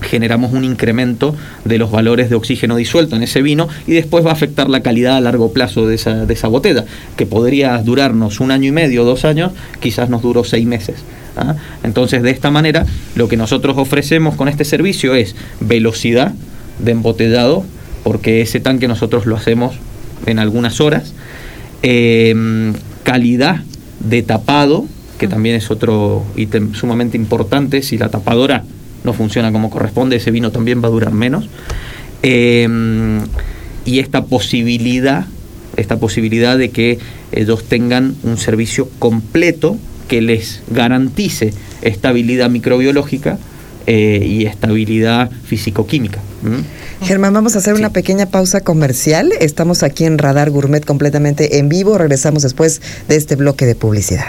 generamos 0.00 0.52
un 0.52 0.64
incremento 0.64 1.34
de 1.64 1.78
los 1.78 1.90
valores 1.90 2.30
de 2.30 2.36
oxígeno 2.36 2.76
disuelto 2.76 3.16
en 3.16 3.22
ese 3.22 3.42
vino 3.42 3.68
y 3.86 3.92
después 3.92 4.24
va 4.24 4.30
a 4.30 4.34
afectar 4.34 4.68
la 4.68 4.80
calidad 4.80 5.16
a 5.16 5.20
largo 5.20 5.52
plazo 5.52 5.86
de 5.86 5.96
esa, 5.96 6.26
de 6.26 6.34
esa 6.34 6.48
botella, 6.48 6.84
que 7.16 7.26
podría 7.26 7.76
durarnos 7.78 8.40
un 8.40 8.50
año 8.50 8.68
y 8.68 8.72
medio, 8.72 9.04
dos 9.04 9.24
años, 9.24 9.52
quizás 9.80 10.08
nos 10.08 10.22
duró 10.22 10.44
seis 10.44 10.66
meses. 10.66 10.96
¿ah? 11.36 11.56
Entonces, 11.82 12.22
de 12.22 12.30
esta 12.30 12.50
manera, 12.50 12.86
lo 13.16 13.28
que 13.28 13.36
nosotros 13.36 13.76
ofrecemos 13.76 14.36
con 14.36 14.48
este 14.48 14.64
servicio 14.64 15.14
es 15.14 15.34
velocidad 15.60 16.32
de 16.78 16.92
embotellado, 16.92 17.64
porque 18.04 18.40
ese 18.40 18.60
tanque 18.60 18.88
nosotros 18.88 19.26
lo 19.26 19.36
hacemos 19.36 19.74
en 20.26 20.38
algunas 20.38 20.80
horas, 20.80 21.12
em, 21.82 22.74
calidad 23.02 23.62
de 24.00 24.22
tapado, 24.22 24.86
que 25.18 25.28
también 25.28 25.56
es 25.56 25.70
otro 25.70 26.24
ítem 26.36 26.74
sumamente 26.74 27.16
importante, 27.16 27.82
si 27.82 27.98
la 27.98 28.08
tapadora 28.08 28.64
no 29.04 29.12
funciona 29.12 29.52
como 29.52 29.70
corresponde, 29.70 30.16
ese 30.16 30.30
vino 30.30 30.50
también 30.50 30.82
va 30.82 30.88
a 30.88 30.90
durar 30.90 31.12
menos. 31.12 31.48
Em, 32.22 33.20
y 33.84 34.00
esta 34.00 34.24
posibilidad, 34.26 35.26
esta 35.76 35.98
posibilidad 35.98 36.58
de 36.58 36.70
que 36.70 36.98
ellos 37.32 37.64
tengan 37.64 38.16
un 38.22 38.38
servicio 38.38 38.88
completo 38.98 39.76
que 40.08 40.20
les 40.22 40.62
garantice 40.68 41.52
estabilidad 41.82 42.50
microbiológica 42.50 43.38
eh, 43.86 44.24
y 44.26 44.46
estabilidad 44.46 45.30
físico-química. 45.30 46.20
Germán, 47.02 47.32
vamos 47.32 47.54
a 47.54 47.58
hacer 47.58 47.74
una 47.74 47.90
pequeña 47.90 48.26
pausa 48.26 48.60
comercial. 48.60 49.32
Estamos 49.40 49.82
aquí 49.82 50.04
en 50.04 50.18
Radar 50.18 50.50
Gourmet 50.50 50.84
completamente 50.84 51.58
en 51.58 51.68
vivo. 51.68 51.98
Regresamos 51.98 52.42
después 52.42 52.80
de 53.08 53.16
este 53.16 53.36
bloque 53.36 53.66
de 53.66 53.74
publicidad. 53.74 54.26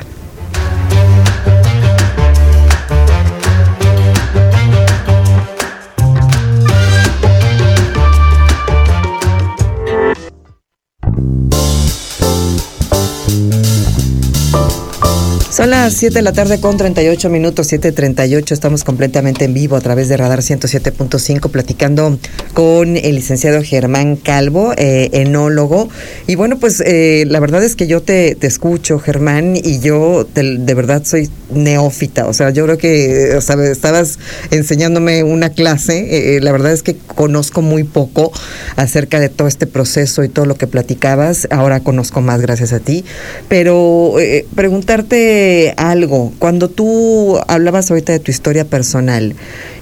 Son 15.59 15.71
las 15.71 15.93
7 15.95 16.13
de 16.13 16.21
la 16.21 16.31
tarde 16.31 16.61
con 16.61 16.77
38 16.77 17.29
minutos, 17.29 17.69
7.38. 17.69 18.53
Estamos 18.53 18.85
completamente 18.85 19.43
en 19.43 19.53
vivo 19.53 19.75
a 19.75 19.81
través 19.81 20.07
de 20.07 20.15
Radar 20.15 20.39
107.5 20.39 21.51
platicando 21.51 22.17
con 22.53 22.95
el 22.95 23.15
licenciado 23.15 23.61
Germán 23.61 24.15
Calvo, 24.15 24.71
eh, 24.77 25.09
enólogo. 25.11 25.89
Y 26.27 26.35
bueno, 26.35 26.59
pues 26.59 26.79
eh, 26.79 27.25
la 27.27 27.41
verdad 27.41 27.61
es 27.61 27.75
que 27.75 27.87
yo 27.87 28.01
te, 28.01 28.37
escucho, 28.47 28.99
Germán, 28.99 29.57
y 29.57 29.81
yo 29.81 30.25
de 30.33 30.73
verdad 30.73 31.03
soy 31.03 31.29
neófita. 31.53 32.27
O 32.27 32.33
sea, 32.33 32.51
yo 32.51 32.63
creo 32.63 32.77
que 32.77 33.35
estabas 33.35 34.17
enseñándome 34.51 35.23
una 35.23 35.49
clase. 35.49 36.37
Eh, 36.37 36.39
la 36.39 36.53
verdad 36.53 36.71
es 36.71 36.83
que 36.83 36.95
conozco 36.95 37.61
muy 37.61 37.83
poco 37.83 38.31
acerca 38.77 39.19
de 39.19 39.27
todo 39.27 39.49
este 39.49 39.67
proceso 39.67 40.23
y 40.23 40.29
todo 40.29 40.45
lo 40.45 40.55
que 40.55 40.67
platicabas. 40.67 41.49
Ahora 41.51 41.81
conozco 41.81 42.21
más 42.21 42.39
gracias 42.39 42.71
a 42.71 42.79
ti. 42.79 43.03
Pero 43.49 44.15
preguntarte 44.55 45.48
algo. 45.77 46.31
Cuando 46.39 46.69
tú 46.69 47.39
hablabas 47.47 47.89
ahorita 47.89 48.11
de 48.13 48.19
tu 48.19 48.31
historia 48.31 48.65
personal 48.65 49.35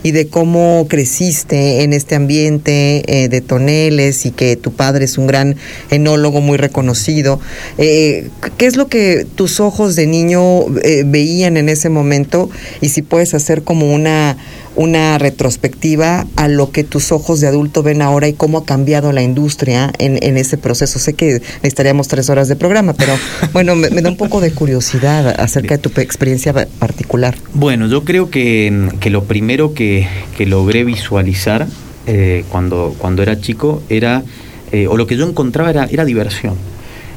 y 0.04 0.12
de 0.12 0.28
cómo 0.28 0.86
creciste 0.90 1.84
en 1.84 1.94
este 1.94 2.16
ambiente 2.16 3.04
eh, 3.08 3.28
de 3.30 3.42
toneles 3.42 4.26
y 4.26 4.32
que 4.32 4.56
tu 4.56 4.72
padre 4.72 5.06
es 5.06 5.18
un 5.18 5.28
gran 5.28 5.56
enólogo 5.90 6.42
muy 6.42 6.58
reconocido, 6.58 7.40
eh, 7.78 8.30
¿qué 8.58 8.66
es 8.66 8.76
lo 8.76 8.88
que 8.88 9.26
tus 9.36 9.60
ojos 9.60 9.96
de 9.96 10.08
niño 10.08 10.66
eh, 10.84 11.04
veían 11.06 11.58
en 11.58 11.70
ese 11.70 11.90
momento? 11.90 12.50
Y 12.82 12.90
si 12.90 13.02
puedes 13.02 13.34
hacer 13.34 13.64
como 13.64 13.94
una 13.94 14.38
una 14.78 15.18
retrospectiva 15.18 16.28
a 16.36 16.48
lo 16.48 16.72
que 16.72 16.84
tus 16.84 17.12
ojos 17.12 17.42
de 17.42 17.48
adulto 17.48 17.82
ven 17.82 18.04
ahora 18.04 18.28
y 18.28 18.34
cómo 18.34 18.60
ha 18.60 18.66
cambiado 18.66 19.12
la 19.12 19.24
industria 19.24 19.92
en, 19.98 20.20
en 20.22 20.38
ese 20.38 20.58
proceso. 20.58 21.00
Sé 21.00 21.16
que 21.16 21.42
necesitaríamos 21.64 22.08
tres 22.08 22.30
horas 22.30 22.48
de 22.48 22.56
programa, 22.56 22.94
pero 22.94 23.14
bueno, 23.54 23.76
me, 23.76 23.90
da 23.90 24.10
un 24.10 24.18
poco 24.18 24.40
de 24.40 24.52
curiosidad 24.52 25.28
acerca 25.42 25.78
de 25.78 25.80
tu 25.80 26.00
experiencia 26.00 26.54
particular. 26.54 27.36
Bueno, 27.54 27.88
yo 27.88 28.06
creo 28.06 28.30
que, 28.30 28.90
lo 29.10 29.24
primero 29.24 29.74
que, 29.74 30.08
logré 30.46 30.84
visualizar 30.84 31.68
eh, 32.06 32.46
cuando, 32.50 32.96
cuando 33.00 33.24
era 33.24 33.42
chico 33.42 33.82
era, 33.90 34.24
eh, 34.72 34.88
o 34.88 34.96
lo 34.96 35.08
que 35.08 35.18
yo 35.18 35.28
encontraba 35.28 35.72
era, 35.72 35.86
era 35.86 36.06
diversión. 36.06 36.54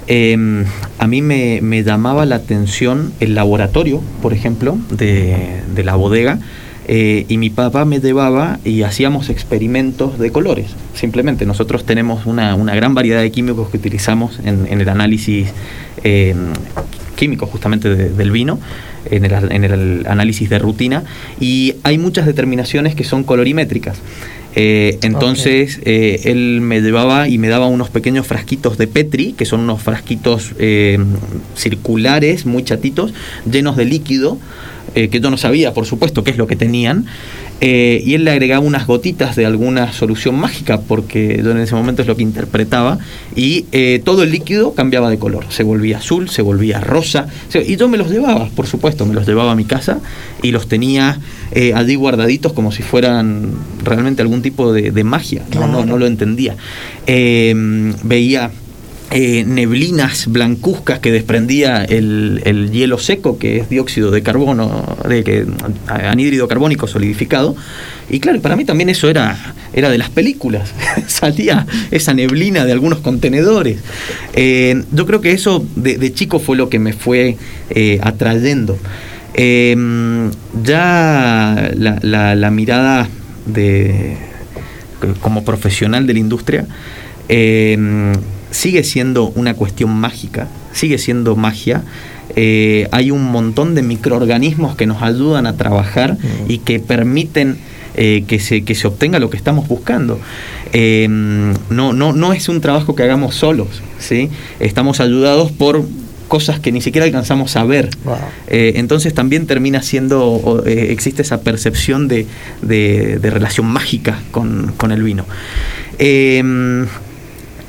Em, 0.07 0.65
a 0.99 1.07
mí 1.07 1.21
me, 1.21 1.61
me, 1.61 1.85
llamaba 1.85 2.25
la 2.25 2.37
atención 2.37 3.13
el 3.21 3.35
laboratorio, 3.35 4.01
por 4.23 4.33
ejemplo, 4.33 4.79
de, 4.91 5.61
de 5.75 5.85
la 5.85 5.95
bodega, 5.95 6.41
eh, 6.93 7.25
y 7.29 7.39
mi 7.39 7.51
papá 7.51 7.85
me 7.85 8.01
llevaba 8.01 8.59
y 8.65 8.83
hacíamos 8.83 9.31
experimentos 9.31 10.19
de 10.19 10.33
colores. 10.33 10.73
Simplemente 10.93 11.47
nosotros 11.47 11.87
tenemos 11.87 12.27
una, 12.27 12.57
gran 12.75 12.97
variedad 12.97 13.21
de 13.21 13.31
químicos 13.31 13.71
que 13.71 13.77
utilizamos 13.77 14.41
en, 14.45 14.67
el 14.67 14.89
análisis 14.89 15.51
eh, 16.03 16.35
químico 17.15 17.47
justamente 17.47 17.95
del 17.95 18.33
vino, 18.33 18.59
en 19.09 19.25
el, 19.25 20.05
análisis 20.09 20.51
de 20.51 20.59
rutina, 20.59 21.05
y 21.39 21.77
hay 21.85 21.97
muchas 21.97 22.27
determinaciones 22.27 22.97
que 22.97 23.05
son 23.05 23.23
colorimétricas. 23.23 23.97
Eh, 24.57 24.99
entonces 25.03 25.79
él 25.85 26.61
me 26.61 26.81
llevaba 26.81 27.29
y 27.29 27.39
me 27.39 27.47
daba 27.47 27.69
unos 27.69 27.89
pequeños 27.89 28.27
frasquitos 28.27 28.79
de 28.79 28.89
Petri, 28.89 29.33
que 29.35 29.45
son 29.45 29.61
unos 29.61 29.81
frasquitos 29.81 30.55
circulares, 31.55 32.47
muy 32.47 32.65
chatitos, 32.65 33.15
llenos 33.49 33.77
de 33.77 33.85
líquido, 33.85 34.39
eh, 34.95 35.09
que 35.09 35.21
yo 35.21 35.31
no 35.31 35.37
sabía, 35.37 35.73
por 35.73 35.87
supuesto, 35.87 36.25
qué 36.25 36.33
es 36.33 36.37
lo 36.37 36.47
que 36.47 36.57
tenían, 36.57 37.07
eh, 37.61 38.03
y 38.05 38.15
él 38.15 38.25
le 38.25 38.33
agregaba 38.33 38.65
unas 38.65 38.87
gotitas 38.87 39.37
de 39.37 39.47
alguna 39.47 39.93
solución 39.93 40.35
mágica, 40.35 40.81
porque 40.81 41.41
yo 41.45 41.53
en 41.53 41.59
ese 41.59 41.75
momento 41.75 42.03
es 42.03 42.09
lo 42.09 42.17
que 42.17 42.23
interpretaba, 42.23 42.99
y 43.37 43.67
eh, 43.73 44.01
todo 44.05 44.23
el 44.23 44.33
líquido 44.33 44.75
cambiaba 44.75 45.09
de 45.11 45.19
color, 45.19 45.45
se 45.51 45.63
volvía 45.63 45.99
azul, 45.99 46.29
se 46.29 46.43
volvía 46.43 46.81
rosa, 46.81 47.29
y 47.55 47.77
yo 47.77 47.89
me 47.89 47.99
los 47.99 48.11
llevaba, 48.11 48.49
por 48.49 48.67
supuesto, 48.67 49.07
me 49.07 49.15
los 49.15 49.27
llevaba 49.27 49.53
a 49.53 49.55
mi 49.55 49.65
casa 49.65 50.01
y 50.43 50.51
los 50.51 50.69
tenía 50.69 51.21
allí 51.75 51.97
guardaditos 51.97 52.53
como 52.53 52.71
si 52.71 52.83
fueran 52.83 53.53
realmente 53.85 54.23
algún 54.23 54.41
tipo 54.41 54.73
de, 54.73 55.05
magia, 55.05 55.43
no, 55.55 55.67
no, 55.67 55.85
no, 55.85 55.99
lo 55.99 56.07
entendía. 56.07 56.57
veía 57.07 58.51
eh, 59.13 59.43
neblinas 59.45 60.29
blancuzcas 60.29 61.01
que 61.01 61.11
desprendía 61.11 61.85
el, 61.85 62.71
hielo 62.71 62.97
seco, 62.97 63.39
que 63.39 63.57
es 63.57 63.69
dióxido 63.69 64.13
de 64.13 64.23
carbono, 64.23 64.97
de 65.09 65.25
que, 65.25 65.47
anhídrido 65.89 66.47
carbónico 66.47 66.87
solidificado. 66.87 67.57
Y 68.09 68.21
claro, 68.21 68.41
para 68.41 68.55
mí 68.55 68.65
también 68.65 68.89
eso 68.89 69.11
era, 69.11 69.55
era 69.73 69.91
de 69.91 69.99
las 69.99 70.11
películas. 70.11 70.73
Salía 71.09 71.67
esa 71.91 72.15
neblina 72.15 72.65
de 72.65 72.71
algunos 72.71 73.01
contenedores. 73.01 73.79
Eh, 74.35 74.85
yo 74.93 75.07
creo 75.07 75.21
que 75.21 75.33
eso 75.33 75.67
de, 75.75 76.13
chico 76.13 76.39
fue 76.39 76.57
lo 76.57 76.69
que 76.69 76.79
me 76.79 76.93
fue 76.93 77.37
eh, 77.71 77.99
atrayendo. 78.03 78.79
ya 80.63 81.73
la, 81.75 82.51
mirada 82.53 83.09
de 83.47 84.17
como 85.21 85.45
profesional 85.45 86.07
de 86.07 86.13
la 86.13 86.21
industria 86.21 86.67
sigue 88.51 88.85
siendo 88.85 89.29
una 89.35 89.55
cuestión 89.55 89.91
mágica, 89.95 90.49
sigue 90.73 90.99
siendo 90.99 91.37
magia. 91.37 91.83
Eh, 92.37 92.89
hay 92.93 93.11
un 93.11 93.25
montón 93.25 93.75
de 93.75 93.83
microorganismos 93.83 94.77
que 94.77 94.87
nos 94.87 95.03
ayudan 95.03 95.47
a 95.47 95.57
trabajar 95.57 96.17
y 96.49 96.59
que 96.59 96.79
permiten 96.79 97.59
eh, 97.97 98.25
que, 98.27 98.39
se, 98.39 98.63
que 98.63 98.75
se 98.75 98.87
obtenga 98.87 99.19
lo 99.19 99.31
que 99.31 99.37
estamos 99.37 99.67
buscando. 99.67 100.21
Eh, 100.73 101.09
no, 101.09 101.93
no, 101.93 102.13
no 102.13 102.33
es 102.33 102.49
un 102.49 102.61
trabajo 102.61 102.95
que 102.95 103.03
hagamos 103.03 103.35
solos, 103.35 103.83
¿sí? 103.99 104.31
estamos 104.61 105.01
ayudados 105.01 105.51
por 105.51 105.85
cosas 106.29 106.61
que 106.61 106.71
ni 106.71 106.81
siquiera 106.81 107.05
alcanzamos 107.05 107.57
a 107.57 107.65
ver. 107.65 107.91
entonces 108.47 109.13
también 109.13 109.49
termina 109.49 109.83
siendo, 109.83 110.63
existe 110.65 111.23
esa 111.23 111.41
percepción 111.41 112.07
de, 112.07 112.29
de, 112.63 113.19
relación 113.31 113.67
mágica 113.67 114.21
con, 114.31 114.73
con 114.77 114.93
el 114.93 115.03
vino 115.03 115.25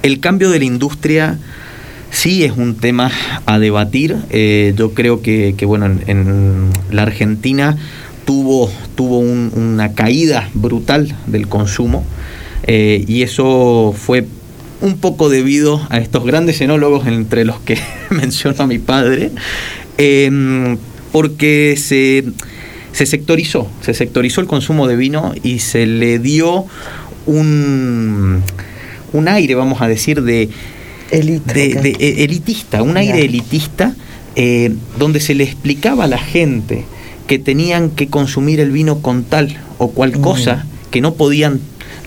el 0.03 0.19
cambio 0.19 0.49
de 0.49 0.59
la 0.59 0.65
industria 0.65 1.37
sí 2.11 2.43
es 2.43 2.51
un 2.51 2.75
tema 2.75 3.11
a 3.45 3.59
debatir. 3.59 4.17
Eh, 4.29 4.73
yo 4.75 4.93
creo 4.93 5.21
que, 5.21 5.55
bueno, 5.65 5.85
en, 5.85 6.69
la 6.91 7.03
Argentina 7.03 7.77
tuvo, 8.25 8.71
tuvo 8.95 9.19
una 9.19 9.93
caída 9.93 10.49
brutal 10.53 11.15
del 11.25 11.47
consumo 11.47 12.05
eh, 12.67 13.03
y 13.07 13.23
eso 13.23 13.95
fue 13.97 14.27
un 14.81 14.97
poco 14.97 15.29
debido 15.29 15.81
a 15.89 15.99
estos 15.99 16.25
grandes 16.25 16.59
enólogos 16.61 17.07
entre 17.07 17.45
los 17.45 17.59
que 17.59 17.77
menciono 18.09 18.63
a 18.63 18.67
mi 18.67 18.79
padre, 18.79 19.31
em, 19.97 20.77
porque 21.11 21.75
se, 21.77 22.23
se 22.91 23.05
sectorizó, 23.05 23.67
se 23.81 23.93
sectorizó 23.93 24.41
el 24.41 24.47
consumo 24.47 24.87
de 24.87 24.95
vino 24.95 25.33
y 25.43 25.59
se 25.59 25.85
le 25.85 26.19
dio 26.19 26.65
un, 27.25 28.43
un 29.13 29.27
aire, 29.27 29.55
vamos 29.55 29.81
a 29.81 29.87
decir, 29.87 30.21
de, 30.21 30.49
de, 31.11 31.95
e, 31.99 32.23
elitista, 32.23 32.83
un 32.83 32.97
aire 32.97 33.25
elitista, 33.25 33.95
eh, 34.35 34.73
donde 34.97 35.19
se 35.19 35.35
le 35.35 35.43
explicaba 35.43 36.05
a 36.05 36.07
la 36.07 36.17
gente 36.17 36.85
que 37.27 37.39
tenían 37.39 37.89
que 37.89 38.07
consumir 38.07 38.59
el 38.59 38.71
vino 38.71 38.99
con 38.99 39.23
tal 39.23 39.57
o 39.77 39.91
cual 39.91 40.19
cosa, 40.19 40.65
que 40.89 41.01
no 41.01 41.13
podían 41.15 41.59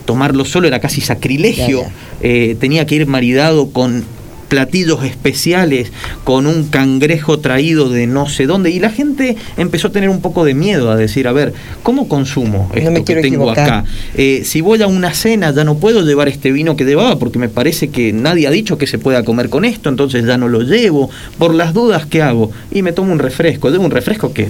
tomarlo 0.05 0.45
solo, 0.45 0.67
era 0.69 0.81
casi 0.81 1.01
sacrilegio, 1.01 1.83
eh, 2.21 2.57
tenía 2.61 2.87
que 2.87 2.97
ir 2.97 3.07
maridado 3.07 3.71
con 3.71 4.05
platillos 4.49 5.05
especiales 5.05 5.93
con 6.25 6.47
un 6.47 6.65
cangrejo 6.69 7.39
traído 7.39 7.89
de 7.89 8.07
no 8.07 8.29
sé 8.29 8.47
dónde 8.47 8.71
y 8.71 8.79
la 8.79 8.91
gente 8.91 9.37
empezó 9.57 9.89
a 9.89 9.93
tener 9.93 10.09
un 10.09 10.21
poco 10.21 10.45
de 10.45 10.55
miedo 10.55 10.91
a 10.91 10.97
decir, 10.97 11.27
a 11.29 11.33
ver, 11.33 11.53
¿cómo 11.83 12.09
consumo 12.09 12.71
esto 12.75 13.05
que 13.05 13.17
tengo 13.17 13.51
acá? 13.51 13.85
Eh, 14.17 14.43
si 14.45 14.61
voy 14.61 14.83
a 14.83 14.87
una 14.87 15.13
cena 15.13 15.53
ya 15.53 15.65
no 15.65 15.77
puedo 15.77 16.03
llevar 16.03 16.29
este 16.29 16.53
vino 16.53 16.77
que 16.77 16.85
llevaba 16.85 17.19
porque 17.19 17.39
me 17.39 17.49
parece 17.49 17.89
que 17.89 18.13
nadie 18.13 18.47
ha 18.47 18.51
dicho 18.51 18.79
que 18.79 18.87
se 18.87 18.99
pueda 18.99 19.25
comer 19.25 19.49
con 19.49 19.65
esto, 19.65 19.89
entonces 19.89 20.25
ya 20.25 20.37
no 20.37 20.49
lo 20.49 20.63
llevo, 20.63 21.11
por 21.39 21.55
las 21.55 21.75
dudas 21.75 22.07
que 22.07 22.23
hago 22.23 22.51
y 22.71 22.83
me 22.83 22.93
tomo 22.93 23.13
un 23.13 23.19
refresco, 23.19 23.71
llevo 23.71 23.85
un 23.85 23.91
refresco 23.91 24.33
que 24.33 24.49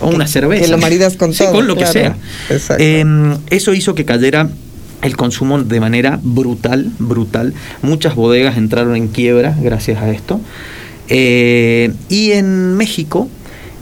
o 0.00 0.08
una 0.08 0.26
cerveza. 0.26 0.64
Que 0.64 0.70
lo 0.70 0.78
maridas 0.78 1.16
con 1.16 1.32
todo. 1.36 1.52
con 1.52 1.66
lo 1.66 1.76
que 1.76 1.86
sea. 1.86 2.16
Em, 2.78 3.36
eso 3.50 3.74
hizo 3.74 3.94
que 3.94 4.04
cayera 4.04 4.48
el 5.02 5.16
consumo 5.16 5.62
de 5.62 5.80
manera 5.80 6.20
brutal, 6.22 6.90
brutal. 6.98 7.54
Muchas 7.82 8.14
bodegas 8.14 8.56
entraron 8.56 8.96
en 8.96 9.08
quiebra 9.08 9.56
gracias 9.60 10.02
a 10.02 10.10
esto. 10.10 10.40
Eh, 11.08 11.92
y 12.08 12.32
en 12.32 12.76
México 12.76 13.28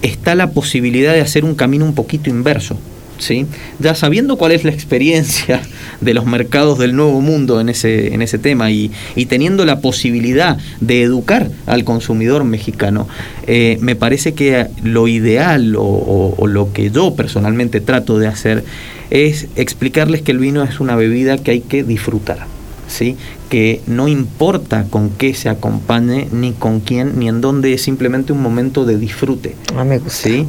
está 0.03 0.35
la 0.35 0.51
posibilidad 0.51 1.13
de 1.13 1.21
hacer 1.21 1.45
un 1.45 1.55
camino 1.55 1.85
un 1.85 1.95
poquito 1.95 2.31
inverso. 2.31 2.79
¿sí? 3.19 3.47
Ya 3.81 3.95
sabiendo 3.95 4.37
cuál 4.37 4.53
es 4.53 4.65
la 4.65 4.71
experiencia 4.71 5.61
de 6.01 6.15
los 6.15 6.25
mercados 6.25 6.79
del 6.79 6.95
nuevo 6.95 7.21
mundo 7.21 7.61
en 7.61 7.69
ese, 7.69 8.15
en 8.15 8.23
ese 8.23 8.39
tema 8.39 8.71
y, 8.71 8.91
teniendo 9.29 9.65
la 9.67 9.81
posibilidad 9.81 10.57
de 10.81 11.03
educar 11.03 11.51
al 11.67 11.85
consumidor 11.85 12.45
mexicano, 12.45 13.09
eh, 13.47 13.77
me 13.81 13.97
parece 13.97 14.35
que 14.35 14.69
lo 14.83 15.09
ideal 15.09 15.75
o 15.77 16.47
lo 16.47 16.73
que 16.73 16.91
yo 16.91 17.15
personalmente 17.15 17.81
trato 17.81 18.19
de 18.19 18.29
hacer 18.29 18.65
es 19.11 19.49
explicarles 19.57 20.23
que 20.23 20.33
el 20.33 20.39
vino 20.39 20.63
es 20.63 20.81
una 20.81 20.97
bebida 20.97 21.39
que 21.39 21.53
hay 21.53 21.61
que 21.61 21.85
disfrutar. 21.85 22.47
¿Sí? 22.89 23.19
que 23.49 23.81
no 23.87 24.09
importa 24.09 24.85
con 24.89 25.11
qué 25.11 25.35
se 25.35 25.49
acompañe, 25.49 26.29
ni 26.33 26.53
con 26.53 26.81
quién, 26.81 27.19
ni 27.19 27.29
en 27.29 27.41
dónde, 27.41 27.73
es 27.73 27.83
simplemente 27.83 28.33
un 28.33 28.43
momento 28.43 28.85
de 28.85 28.99
disfrute. 28.99 29.57
Ah, 29.75 29.85
me 29.85 29.99
gusta. 29.99 30.29
¿sí? 30.29 30.47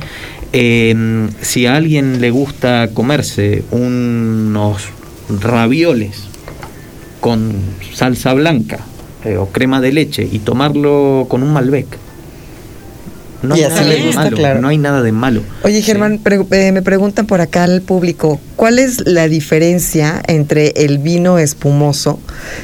Em, 0.52 1.30
si 1.42 1.66
a 1.66 1.76
alguien 1.76 2.22
le 2.22 2.32
gusta 2.32 2.90
comerse 2.94 3.64
unos 3.72 4.90
ravioles 5.30 6.24
con 7.22 7.54
salsa 7.94 8.34
blanca 8.34 8.80
eh, 9.26 9.38
o 9.38 9.48
crema 9.48 9.80
de 9.80 9.92
leche 9.92 10.28
y 10.30 10.40
tomarlo 10.40 11.28
con 11.30 11.44
un 11.44 11.54
Malbec, 11.54 11.88
no 13.42 13.56
hay, 13.56 13.62
nada 13.62 13.82
de 13.82 14.14
malo, 14.14 14.62
no 14.62 14.68
hay 14.68 14.78
nada 14.78 15.02
de 15.02 15.12
malo. 15.12 15.42
Oye, 15.64 15.82
Germán, 15.82 16.20
eh, 16.52 16.72
me 16.72 16.82
preguntan 16.82 17.26
por 17.26 17.42
acá 17.42 17.64
al 17.64 17.82
público, 17.82 18.40
¿cuál 18.56 18.80
es 18.80 19.06
la 19.06 19.28
diferencia 19.28 20.22
entre 20.28 20.70
el 20.76 20.98
vino 20.98 21.40
espumoso 21.40 22.20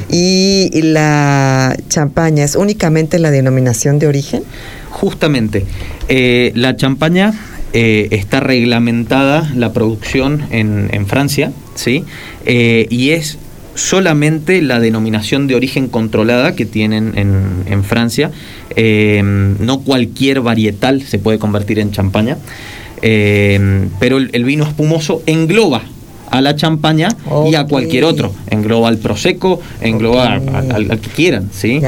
y 0.09 0.69
la 0.73 1.76
champaña? 1.88 2.43
¿Es 2.43 2.55
únicamente 2.55 3.19
la 3.19 3.32
denominación 3.32 3.99
de 3.99 4.07
origen? 4.07 4.43
Justamente, 4.89 5.65
eh, 6.09 6.51
la 6.55 6.76
champaña 6.76 7.34
eh, 7.73 8.07
está 8.11 8.39
reglamentada 8.39 9.51
la 9.55 9.73
producción 9.73 10.43
en, 10.51 10.89
en 10.91 11.07
Francia, 11.07 11.51
¿sí? 11.76 12.03
y 12.45 13.09
es 13.09 13.38
solamente 13.76 14.61
la 14.61 14.80
denominación 14.80 15.47
de 15.47 15.55
origen 15.55 15.88
controlada 15.88 16.55
que 16.55 16.65
tienen 16.65 17.13
en, 17.15 17.84
Francia. 17.84 18.32
Eh, 18.76 19.21
no 19.23 19.82
cualquier 19.82 20.41
varietal 20.41 21.03
se 21.03 21.19
puede 21.19 21.38
convertir 21.38 21.80
en 21.80 21.91
champaña, 21.91 22.38
eh, 23.01 23.88
pero 23.99 24.17
el, 24.17 24.43
vino 24.43 24.65
espumoso 24.65 25.21
engloba 25.26 25.84
a 26.32 26.41
la 26.41 26.55
champaña 26.55 27.09
y 27.49 27.55
a 27.55 27.65
cualquier 27.65 28.05
otro. 28.05 28.34
Engloba 28.49 28.88
al 28.88 28.97
prosecco, 28.97 29.59
engloba 29.82 30.34
al, 30.34 30.99
que 30.99 31.09
quieran, 31.09 31.49
¿sí? 31.53 31.82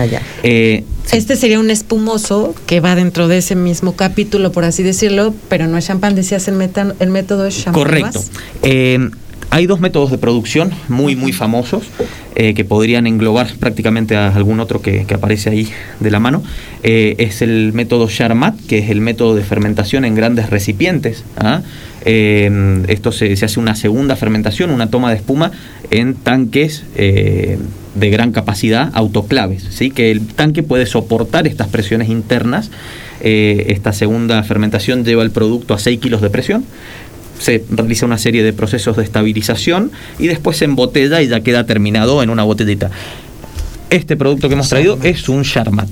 Eh, 0.44 0.84
este 1.12 1.38
sería 1.38 1.60
un 1.60 1.72
espumoso 1.72 2.54
que 2.66 2.82
va 2.82 2.96
dentro 2.96 3.28
de 3.28 3.38
ese 3.38 3.56
mismo 3.56 3.94
capítulo, 3.94 4.52
por 4.52 4.66
así 4.66 4.84
decirlo, 4.84 5.34
pero 5.50 5.68
no 5.68 5.78
es 5.78 5.88
champán, 5.88 6.16
decías 6.16 6.48
el, 6.50 6.70
el 7.00 7.10
método 7.10 7.46
es 7.46 7.64
champán. 7.64 7.82
Correcto. 7.82 8.22
Hay 9.50 9.66
dos 9.66 9.80
métodos 9.80 10.12
de 10.12 10.18
producción 10.18 10.72
muy, 10.90 11.16
muy 11.16 11.32
famosos 11.32 11.84
eh, 12.36 12.54
que 12.54 12.66
podrían 12.66 13.08
englobar 13.08 13.48
prácticamente 13.60 14.16
a 14.16 14.28
algún 14.36 14.60
otro 14.60 14.82
que, 14.82 15.06
aparece 15.10 15.50
ahí 15.50 15.70
de 16.02 16.12
la 16.12 16.20
mano. 16.20 16.44
Eh, 16.84 17.16
es 17.18 17.42
el 17.42 17.72
método 17.74 18.10
Charmat, 18.10 18.60
que 18.68 18.80
es 18.80 18.90
el 18.90 19.00
método 19.00 19.36
de 19.36 19.44
fermentación 19.44 20.04
en 20.04 20.16
grandes 20.16 20.50
recipientes. 20.50 21.24
¿ah? 21.38 21.62
Eh, 22.04 22.84
esto 22.90 23.14
se, 23.14 23.32
hace 23.34 23.60
una 23.60 23.76
segunda 23.76 24.18
fermentación, 24.18 24.70
una 24.70 24.90
toma 24.90 25.12
de 25.12 25.16
espuma 25.16 25.52
en 25.92 26.16
tanques 26.16 26.84
de 26.96 28.10
gran 28.12 28.32
capacidad, 28.34 28.92
autoclaves, 28.94 29.66
¿sí? 29.72 29.92
que 29.92 30.12
el 30.12 30.28
tanque 30.28 30.62
puede 30.62 30.86
soportar 30.86 31.48
estas 31.48 31.68
presiones 31.68 32.10
internas. 32.10 32.70
esta 33.22 33.94
segunda 33.94 34.44
fermentación 34.44 35.04
lleva 35.04 35.24
el 35.24 35.32
producto 35.32 35.74
a 35.74 35.80
6 35.80 36.00
kilos 36.00 36.22
de 36.22 36.30
presión 36.30 36.66
se 37.40 37.64
realiza 37.70 38.06
una 38.06 38.18
serie 38.18 38.44
de 38.44 38.54
procesos 38.54 38.98
de 38.98 39.04
estabilización 39.04 39.92
y 40.20 40.28
después 40.28 40.58
se 40.58 40.66
embotella 40.66 41.22
y 41.22 41.28
ya 41.28 41.42
queda 41.42 41.66
terminado 41.66 42.24
en 42.24 42.30
una 42.30 42.44
botellita. 42.44 42.90
Este 43.90 44.18
producto 44.18 44.50
que 44.50 44.56
hemos 44.56 44.70
traído 44.70 45.00
es 45.04 45.30
un 45.30 45.44
Charmat. 45.44 45.90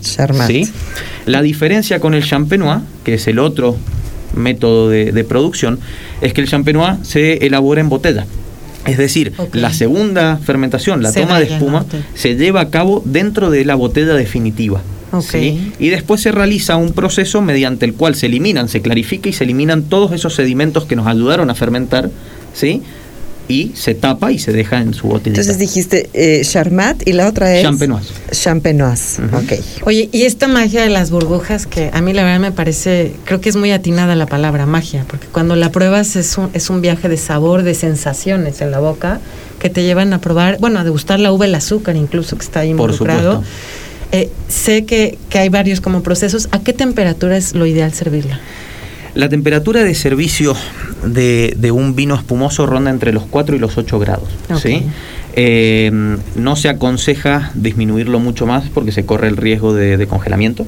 ¿sí? 0.48 0.70
La 1.26 1.42
diferencia 1.42 2.00
con 2.00 2.14
el 2.14 2.26
Champenois, 2.26 2.82
que 3.04 3.14
es 3.14 3.28
el 3.28 3.40
otro 3.40 3.78
método 4.36 4.90
de, 4.90 5.24
producción, 5.24 5.80
es 6.22 6.34
que 6.34 6.42
el 6.42 6.48
Champenois 6.50 6.98
se 7.04 7.46
elabora 7.46 7.80
en 7.82 7.90
botella. 7.90 8.26
Es 8.86 8.98
decir, 8.98 9.34
la 9.54 9.74
segunda 9.74 10.38
fermentación, 10.38 11.02
la 11.02 11.12
toma 11.12 11.40
de 11.40 11.46
espuma, 11.46 11.86
se 12.14 12.36
lleva 12.36 12.62
a 12.62 12.70
cabo 12.70 13.02
dentro 13.06 13.50
de 13.50 13.66
la 13.66 13.76
botella 13.76 14.14
definitiva. 14.14 14.82
Y 15.80 15.90
después 15.90 16.22
se 16.22 16.32
realiza 16.32 16.76
un 16.78 16.94
proceso 16.94 17.42
mediante 17.42 17.86
el 17.86 17.94
cual 17.94 18.16
se 18.16 18.28
eliminan, 18.28 18.70
se 18.70 18.82
clarifica 18.82 19.30
y 19.30 19.34
se 19.34 19.44
eliminan 19.44 19.84
todos 19.84 20.12
esos 20.12 20.36
sedimentos 20.36 20.86
que 20.86 20.96
nos 20.96 21.08
ayudaron 21.08 21.50
a 21.50 21.56
fermentar, 21.56 22.10
¿sí? 22.54 22.82
y 23.48 23.72
se 23.76 23.94
tapa 23.94 24.32
y 24.32 24.40
se 24.40 24.52
deja 24.52 24.82
en 24.82 24.94
su 24.94 25.08
botella. 25.08 25.32
Entonces 25.32 25.60
dijiste 25.60 26.10
eh, 26.14 26.42
Charmat 26.44 27.08
y 27.08 27.14
la 27.14 27.28
otra 27.28 27.56
es 27.56 27.64
Champenoise. 27.64 28.14
Champenoise, 28.32 29.22
ok. 29.24 29.84
Oye, 29.84 30.10
y 30.12 30.24
esta 30.24 30.48
magia 30.48 30.82
de 30.82 30.90
las 30.90 31.12
burbujas 31.12 31.68
que 31.68 31.92
a 31.94 32.02
mí 32.02 32.14
la 32.14 32.24
verdad 32.24 32.40
me 32.40 32.52
parece, 32.52 33.14
creo 33.24 33.42
que 33.42 33.50
es 33.50 33.56
muy 33.56 33.72
atinada 33.72 34.16
la 34.16 34.26
palabra 34.26 34.66
magia, 34.66 35.06
porque 35.08 35.28
cuando 35.28 35.56
la 35.56 35.72
pruebas 35.72 36.16
es 36.16 36.38
un, 36.38 36.50
es 36.54 36.70
un 36.70 36.82
viaje 36.82 37.08
de 37.08 37.18
sabor, 37.18 37.64
de 37.64 37.76
sensaciones 37.76 38.62
en 38.62 38.72
la 38.72 38.80
boca 38.80 39.20
que 39.60 39.70
te 39.70 39.84
llevan 39.84 40.14
a 40.14 40.22
probar, 40.22 40.58
bueno, 40.60 40.80
a 40.80 40.84
degustar 40.84 41.20
la 41.20 41.32
uva, 41.32 41.46
el 41.46 41.56
azúcar 41.56 41.96
incluso 41.96 42.38
que 42.38 42.44
está 42.44 42.62
ahí 42.62 42.70
involucrado. 42.70 43.38
Por 43.38 43.46
eh, 44.16 44.30
sé 44.48 44.86
que, 44.86 45.18
hay 45.34 45.50
varios 45.50 45.82
como 45.82 46.02
procesos. 46.02 46.48
¿A 46.52 46.60
qué 46.60 46.72
temperatura 46.72 47.36
es 47.36 47.54
lo 47.54 47.66
ideal 47.66 47.92
servirla? 47.94 48.40
La 49.14 49.28
temperatura 49.28 49.84
de 49.84 49.94
servicio 49.94 50.56
de, 51.06 51.72
un 51.74 51.96
vino 51.96 52.16
espumoso 52.16 52.66
ronda 52.66 52.92
entre 52.92 53.12
los 53.12 53.26
4 53.26 53.58
y 53.58 53.60
los 53.60 53.78
8 53.78 54.00
grados. 54.00 54.30
Eh, 55.38 55.92
no 56.36 56.56
se 56.56 56.70
aconseja 56.70 57.52
disminuirlo 57.56 58.20
mucho 58.20 58.46
más 58.46 58.70
porque 58.70 58.94
se 58.94 59.06
corre 59.06 59.28
el 59.28 59.36
riesgo 59.36 59.74
de, 59.74 60.08
congelamiento. 60.08 60.66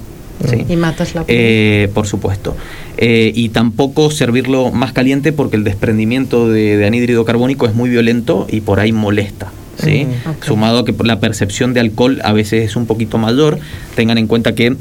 Y 0.68 0.76
matas 0.76 1.16
la 1.16 1.24
eh, 1.28 1.90
Por 1.94 2.06
supuesto. 2.06 2.56
y 3.00 3.50
tampoco 3.50 4.12
servirlo 4.12 4.72
más 4.72 4.92
caliente 4.92 5.32
porque 5.32 5.56
el 5.56 5.64
desprendimiento 5.64 6.50
de, 6.50 6.76
de 6.76 6.86
anhídrido 6.86 7.24
carbónico 7.24 7.66
es 7.66 7.74
muy 7.74 7.90
violento 7.90 8.46
y 8.50 8.60
por 8.60 8.82
ahí 8.82 8.92
molesta. 8.92 9.52
¿Sí? 9.82 10.06
Mm, 10.06 10.46
Sumado 10.46 10.80
a 10.80 10.86
que 10.86 10.96
la 11.04 11.20
percepción 11.20 11.74
de 11.74 11.80
alcohol 11.80 12.20
a 12.24 12.34
veces 12.34 12.66
es 12.66 12.76
un 12.76 12.86
poquito 12.86 13.18
mayor, 13.18 13.60
tengan 13.96 14.18
en 14.18 14.28
cuenta 14.28 14.56
que 14.56 14.76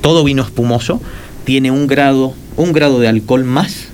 todo 0.00 0.24
vino 0.24 0.42
espumoso 0.42 1.00
tiene 1.44 1.70
un 1.70 1.86
grado, 1.86 2.34
un 2.56 2.72
grado 2.72 2.98
de 2.98 3.08
alcohol 3.08 3.44
más, 3.44 3.88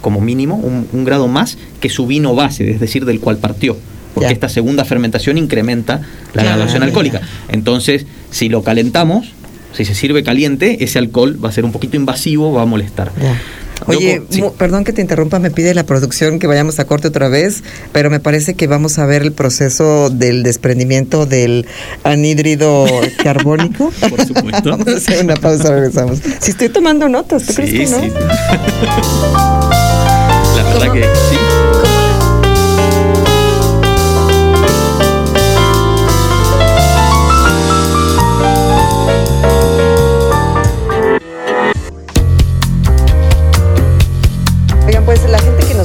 como 0.00 0.20
mínimo, 0.20 0.56
un, 0.56 1.04
grado 1.04 1.28
más 1.28 1.56
que 1.80 1.88
su 1.88 2.06
vino 2.06 2.34
base, 2.34 2.70
es 2.70 2.80
decir, 2.80 3.04
del 3.04 3.20
cual 3.20 3.38
partió. 3.38 3.76
Porque 4.14 4.32
esta 4.32 4.48
segunda 4.48 4.84
fermentación 4.84 5.38
incrementa 5.38 6.02
la 6.34 6.44
graduación 6.44 6.82
alcohólica. 6.82 7.20
Entonces, 7.48 8.06
si 8.30 8.48
lo 8.48 8.62
calentamos, 8.62 9.32
Si 9.74 9.84
se 9.84 9.96
sirve 9.96 10.22
caliente, 10.22 10.84
ese 10.84 11.00
alcohol 11.00 11.36
va 11.44 11.48
a 11.48 11.52
ser 11.52 11.64
un 11.64 11.72
poquito 11.72 11.96
invasivo, 11.96 12.52
va 12.52 12.62
a 12.62 12.64
molestar. 12.64 13.10
Ya. 13.20 13.36
Oye, 13.86 14.22
sí. 14.30 14.42
perdón 14.56 14.84
que 14.84 14.92
te 14.92 15.00
interrumpa, 15.00 15.38
me 15.38 15.50
pide 15.50 15.74
la 15.74 15.84
producción 15.84 16.38
que 16.38 16.46
vayamos 16.46 16.78
a 16.78 16.86
corte 16.86 17.08
otra 17.08 17.28
vez, 17.28 17.62
pero 17.92 18.10
me 18.10 18.20
parece 18.20 18.54
que 18.54 18.66
vamos 18.66 18.98
a 18.98 19.06
ver 19.06 19.22
el 19.22 19.32
proceso 19.32 20.10
del 20.10 20.42
desprendimiento 20.42 21.26
del 21.26 21.66
anhídrido 22.02 22.86
carbónico. 23.22 23.92
Por 24.08 24.26
supuesto. 24.26 24.70
vamos 24.70 24.88
a 24.88 24.96
hacer 24.96 25.24
una 25.24 25.36
pausa, 25.36 25.70
regresamos. 25.70 26.20
Si 26.40 26.50
estoy 26.50 26.68
tomando 26.68 27.08
notas, 27.08 27.44
¿tú 27.44 27.54
crees 27.54 27.72
que 27.72 27.86
no? 27.86 28.00
sí. 28.00 28.12
La 30.56 30.62
verdad 30.62 30.92
que 30.92 31.02
sí. 31.02 31.63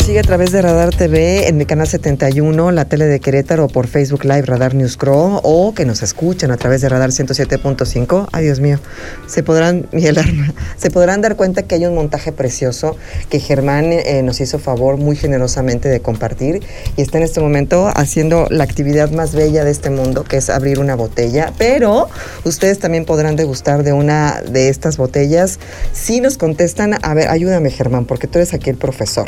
Sigue 0.10 0.22
a 0.22 0.24
través 0.24 0.52
de 0.52 0.64
Radar 0.64 0.90
TV 0.90 1.50
en 1.50 1.58
mi 1.58 1.68
canal 1.68 1.88
71, 1.88 2.72
la 2.72 2.86
tele 2.86 3.06
de 3.06 3.20
Querétaro, 3.20 3.68
por 3.68 3.86
Facebook 3.86 4.24
Live 4.24 4.42
Radar 4.42 4.74
News 4.74 4.98
Crow, 4.98 5.40
o 5.44 5.76
que 5.76 5.86
nos 5.86 6.02
escuchan 6.02 6.50
a 6.50 6.58
través 6.58 6.82
de 6.82 6.90
Radar 6.90 7.12
107.5, 7.12 8.28
ay 8.32 8.46
Dios 8.46 8.60
mío, 8.60 8.80
se 9.28 9.44
podrán, 9.44 9.88
mi 9.92 10.08
alarma, 10.08 10.52
se 10.78 10.90
podrán 10.90 11.22
dar 11.22 11.36
cuenta 11.36 11.62
que 11.62 11.76
hay 11.76 11.86
un 11.86 11.94
montaje 11.94 12.32
precioso 12.32 12.98
que 13.30 13.40
Germán 13.40 13.92
eh, 13.92 14.24
nos 14.24 14.42
hizo 14.42 14.58
favor 14.58 14.98
muy 14.98 15.16
generosamente 15.16 15.90
de 15.90 16.00
compartir 16.00 16.64
y 16.98 17.04
está 17.04 17.20
en 17.20 17.24
este 17.24 17.40
momento 17.40 17.92
haciendo 17.96 18.48
la 18.50 18.64
actividad 18.64 19.12
más 19.12 19.36
bella 19.36 19.64
de 19.64 19.70
este 19.70 19.92
mundo, 19.92 20.24
que 20.24 20.38
es 20.38 20.50
abrir 20.50 20.80
una 20.80 20.96
botella, 20.96 21.54
pero 21.60 22.10
ustedes 22.46 22.80
también 22.80 23.06
podrán 23.06 23.36
degustar 23.36 23.84
de 23.84 23.94
una 23.94 24.42
de 24.42 24.70
estas 24.70 24.98
botellas. 24.98 25.60
Si 25.94 26.20
nos 26.20 26.40
contestan, 26.40 26.96
a 27.00 27.14
ver, 27.14 27.28
ayúdame 27.28 27.70
Germán, 27.70 28.06
porque 28.06 28.26
tú 28.26 28.40
eres 28.40 28.56
aquí 28.56 28.72
el 28.72 28.78
profesor. 28.78 29.28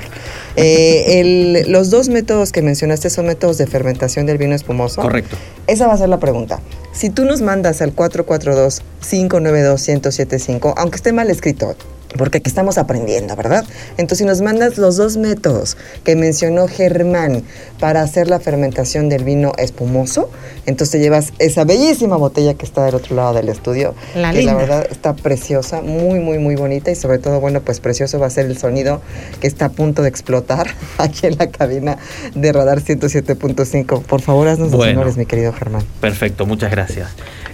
Eh, 0.55 0.70
el- 1.19 1.71
los 1.71 1.89
dos 1.89 2.09
métodos 2.09 2.51
que 2.51 2.61
mencionaste 2.61 3.09
son 3.09 3.27
métodos 3.27 3.57
de 3.57 3.67
fermentación 3.67 4.25
del 4.25 4.37
vino 4.37 4.53
espumoso. 4.55 5.01
Correcto. 5.01 5.35
Esa 5.67 5.87
va 5.87 5.93
a 5.93 5.97
ser 5.97 6.09
la 6.09 6.19
pregunta. 6.19 6.59
Si 6.93 7.09
tú 7.09 7.23
nos 7.25 7.41
mandas 7.41 7.81
al 7.81 7.93
442-592-1075, 7.95 10.73
aunque 10.77 10.95
esté 10.97 11.13
mal 11.13 11.29
escrito, 11.29 11.75
porque 12.17 12.39
aquí 12.39 12.49
estamos 12.49 12.77
aprendiendo, 12.77 13.35
¿verdad? 13.35 13.65
Entonces, 13.97 14.19
si 14.19 14.25
nos 14.25 14.41
mandas 14.41 14.77
los 14.77 14.97
dos 14.97 15.17
métodos 15.17 15.77
que 16.03 16.15
mencionó 16.15 16.67
Germán 16.67 17.43
para 17.79 18.01
hacer 18.01 18.27
la 18.27 18.39
fermentación 18.39 19.09
del 19.09 19.23
vino 19.23 19.53
espumoso, 19.57 20.29
entonces 20.65 20.91
te 20.91 20.99
llevas 20.99 21.33
esa 21.39 21.63
bellísima 21.63 22.17
botella 22.17 22.53
que 22.53 22.65
está 22.65 22.85
del 22.85 22.95
otro 22.95 23.15
lado 23.15 23.33
del 23.33 23.49
estudio. 23.49 23.95
La 24.15 24.31
que 24.31 24.39
linda. 24.39 24.53
la 24.53 24.57
verdad 24.57 24.87
está 24.89 25.13
preciosa, 25.13 25.81
muy, 25.81 26.19
muy, 26.19 26.37
muy 26.37 26.55
bonita 26.55 26.91
y 26.91 26.95
sobre 26.95 27.19
todo, 27.19 27.39
bueno, 27.39 27.61
pues 27.61 27.79
precioso 27.79 28.19
va 28.19 28.27
a 28.27 28.29
ser 28.29 28.45
el 28.45 28.57
sonido 28.57 29.01
que 29.39 29.47
está 29.47 29.65
a 29.65 29.69
punto 29.69 30.01
de 30.01 30.09
explotar 30.09 30.67
aquí 30.97 31.27
en 31.27 31.37
la 31.37 31.49
cabina 31.49 31.97
de 32.35 32.51
Radar 32.51 32.81
107.5. 32.81 34.03
Por 34.03 34.21
favor, 34.21 34.47
haznos 34.47 34.71
los 34.71 34.77
Bueno. 34.77 34.99
honores, 34.99 35.17
mi 35.17 35.25
querido 35.25 35.53
Germán. 35.53 35.83
Perfecto, 35.99 36.45
muchas 36.45 36.71
gracias. 36.71 37.09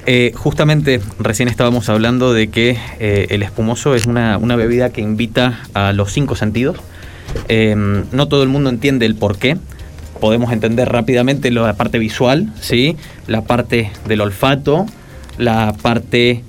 Eh, 0.10 0.32
justamente 0.36 1.02
recién 1.20 1.50
estábamos 1.50 1.90
hablando 1.90 2.34
de 2.34 2.48
que 2.48 2.78
eh, 3.00 3.28
el 3.30 3.44
espumoso 3.44 3.94
es 3.94 4.06
una, 4.06 4.38
una 4.38 4.47
bebida 4.56 4.92
que 4.92 5.02
invita 5.02 5.60
a 5.74 5.94
los 5.94 6.12
cinco 6.12 6.36
sentidos. 6.36 6.78
Eh, 7.50 7.76
no 8.12 8.28
todo 8.28 8.44
el 8.44 8.50
mundo 8.50 8.70
entiende 8.70 9.06
el 9.06 9.16
por 9.16 9.38
qué. 9.38 9.58
Podemos 10.20 10.52
entender 10.52 10.90
rápidamente 10.90 11.52
la 11.52 11.74
parte 11.74 12.00
visual, 12.00 12.52
¿sí? 12.60 12.98
la 13.28 13.44
parte 13.44 13.92
del 14.08 14.22
olfato, 14.22 14.86
la 15.38 15.76
parte 15.82 16.44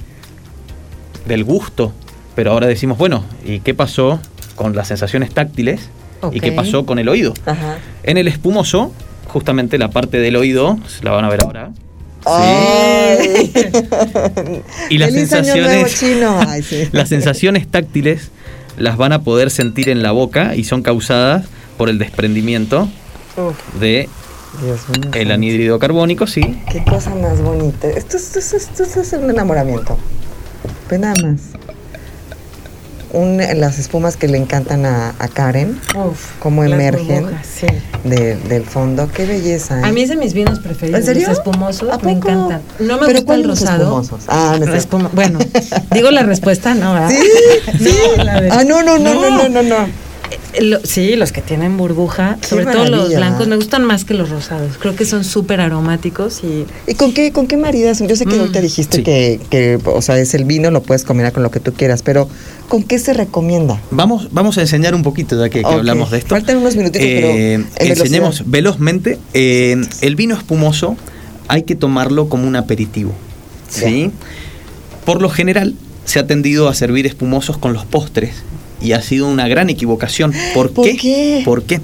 del 1.26 1.44
gusto. 1.44 1.92
Pero 2.34 2.52
ahora 2.52 2.66
decimos, 2.66 2.96
bueno, 2.96 3.24
¿y 3.44 3.60
qué 3.60 3.74
pasó 3.74 4.20
con 4.54 4.74
las 4.74 4.88
sensaciones 4.88 5.34
táctiles? 5.34 5.90
¿Y 6.32 6.40
qué 6.40 6.52
pasó 6.52 6.86
con 6.86 6.98
el 6.98 7.08
oído? 7.08 7.34
Ajá. 7.46 7.78
En 8.02 8.16
el 8.16 8.26
espumoso, 8.26 8.92
justamente 9.28 9.78
la 9.78 9.90
parte 9.90 10.18
del 10.18 10.36
oído, 10.36 10.78
la 11.02 11.12
van 11.12 11.24
a 11.24 11.28
ver 11.28 11.44
ahora. 11.44 11.70
¡Ay! 12.24 13.52
Y 14.90 14.98
las 14.98 15.10
¡Feliz 15.10 15.32
año 15.32 15.56
nuevo 15.56 15.86
sensaciones, 15.88 15.98
chino! 16.00 16.40
Ay, 16.48 16.62
sí. 16.62 16.88
las 16.92 17.08
sensaciones 17.08 17.66
táctiles 17.68 18.30
las 18.76 18.96
van 18.96 19.12
a 19.12 19.22
poder 19.22 19.50
sentir 19.50 19.88
en 19.88 20.02
la 20.02 20.12
boca 20.12 20.54
y 20.54 20.64
son 20.64 20.82
causadas 20.82 21.46
por 21.76 21.88
el 21.88 21.98
desprendimiento 21.98 22.88
Uf, 23.36 23.56
de 23.80 24.08
el 25.14 25.30
anhídrido 25.30 25.78
carbónico, 25.78 26.26
sí. 26.26 26.40
Qué 26.72 26.82
cosa 26.84 27.10
más 27.14 27.40
bonita. 27.40 27.88
Esto, 27.88 28.16
es- 28.16 28.36
esto, 28.36 28.56
es- 28.56 28.80
esto 28.80 29.00
es 29.00 29.12
un 29.12 29.30
enamoramiento. 29.30 29.96
Pues 30.88 31.00
nada 31.00 31.14
más. 31.22 31.40
Un, 33.10 33.38
las 33.38 33.78
espumas 33.78 34.16
que 34.18 34.28
le 34.28 34.36
encantan 34.36 34.84
a, 34.84 35.14
a 35.18 35.28
Karen, 35.28 35.80
cómo 36.40 36.62
emergen 36.62 37.22
burbujas, 37.22 37.46
sí. 37.46 37.66
de- 38.04 38.36
del 38.36 38.64
fondo. 38.64 39.08
Qué 39.10 39.24
belleza. 39.24 39.80
¿eh? 39.80 39.84
A 39.84 39.92
mí 39.92 40.02
es 40.02 40.10
de 40.10 40.16
mis 40.16 40.34
vinos 40.34 40.58
preferidos. 40.60 41.00
¿En 41.00 41.06
serio? 41.06 41.28
Los 41.28 41.38
espumosos 41.38 41.88
¿A 41.90 41.98
me 42.04 42.12
encantan. 42.12 42.60
No 42.78 42.98
me 42.98 43.06
¿Pero 43.06 43.20
gusta 43.20 43.34
el 43.34 43.44
rosado. 43.44 44.00
espumosos? 44.00 44.24
Ah, 44.28 44.56
no 44.60 44.66
espuma- 44.74 45.10
Bueno, 45.12 45.38
digo 45.92 46.10
la 46.10 46.22
respuesta, 46.22 46.74
no, 46.74 46.92
¿verdad? 46.92 47.10
Sí, 47.10 47.22
sí. 47.78 47.96
No, 48.18 48.24
la 48.24 48.40
de- 48.42 48.50
ah, 48.50 48.64
no, 48.64 48.82
no, 48.82 48.98
no, 48.98 49.14
no, 49.14 49.30
no, 49.30 49.48
no. 49.48 49.62
no. 49.62 50.07
Eh, 50.54 50.62
lo- 50.62 50.80
sí, 50.84 51.16
los 51.16 51.32
que 51.32 51.40
tienen 51.40 51.76
burbuja, 51.76 52.36
Qué 52.40 52.46
sobre 52.48 52.66
todo 52.66 52.84
los 52.86 53.08
blancos, 53.14 53.48
me 53.48 53.56
gustan 53.56 53.84
más 53.84 54.04
que 54.04 54.14
los 54.14 54.28
rosados. 54.30 54.76
Creo 54.78 54.94
que 54.94 55.04
son 55.04 55.24
súper 55.24 55.60
aromáticos 55.60 56.42
y 56.44 56.66
¿Y 56.86 56.94
con 56.94 57.12
qué, 57.14 57.32
con 57.32 57.46
qué 57.46 57.56
maridas? 57.56 58.00
Yo 58.06 58.14
sé 58.16 58.26
que 58.26 58.36
Mm, 58.36 58.40
ahorita 58.40 58.60
dijiste 58.60 58.98
sí. 58.98 59.02
que, 59.02 59.40
que, 59.50 59.78
o 59.84 60.02
sea, 60.02 60.18
es 60.18 60.34
el 60.34 60.44
vino, 60.44 60.70
lo 60.70 60.82
puedes 60.82 61.04
combinar 61.04 61.32
con 61.32 61.42
lo 61.42 61.50
que 61.50 61.60
tú 61.60 61.72
quieras, 61.72 62.02
pero 62.02 62.28
¿con 62.68 62.82
qué 62.82 62.98
se 62.98 63.14
recomienda? 63.14 63.80
Vamos, 63.90 64.28
vamos 64.32 64.58
a 64.58 64.62
enseñar 64.62 64.94
un 64.94 65.02
poquito 65.02 65.38
ya 65.38 65.48
que, 65.48 65.62
hablamos 65.64 66.10
de 66.10 66.18
esto. 66.18 66.30
Faltan 66.30 66.58
unos 66.58 66.76
minutitos, 66.76 67.06
pero 67.06 67.28
en 67.28 67.68
enseñemos 67.78 68.38
velocidad. 68.40 68.46
velozmente. 68.46 69.18
eh, 69.34 69.76
el 70.02 70.16
vino 70.16 70.34
espumoso 70.36 70.96
hay 71.48 71.62
que 71.62 71.74
tomarlo 71.74 72.28
como 72.28 72.46
un 72.46 72.56
aperitivo. 72.56 73.12
¿sí? 73.70 74.10
Por 75.04 75.22
lo 75.22 75.28
general 75.30 75.74
se 76.04 76.18
ha 76.18 76.26
tendido 76.26 76.68
a 76.68 76.74
servir 76.74 77.06
espumosos 77.06 77.56
con 77.58 77.72
los 77.72 77.84
postres 77.84 78.30
y 78.80 78.92
ha 78.92 79.02
sido 79.02 79.28
una 79.28 79.48
gran 79.48 79.70
equivocación. 79.70 80.32
¿Por, 80.54 80.70
¿Por 80.72 80.84
qué? 80.96 81.42
¿Por 81.44 81.62
qué? 81.64 81.80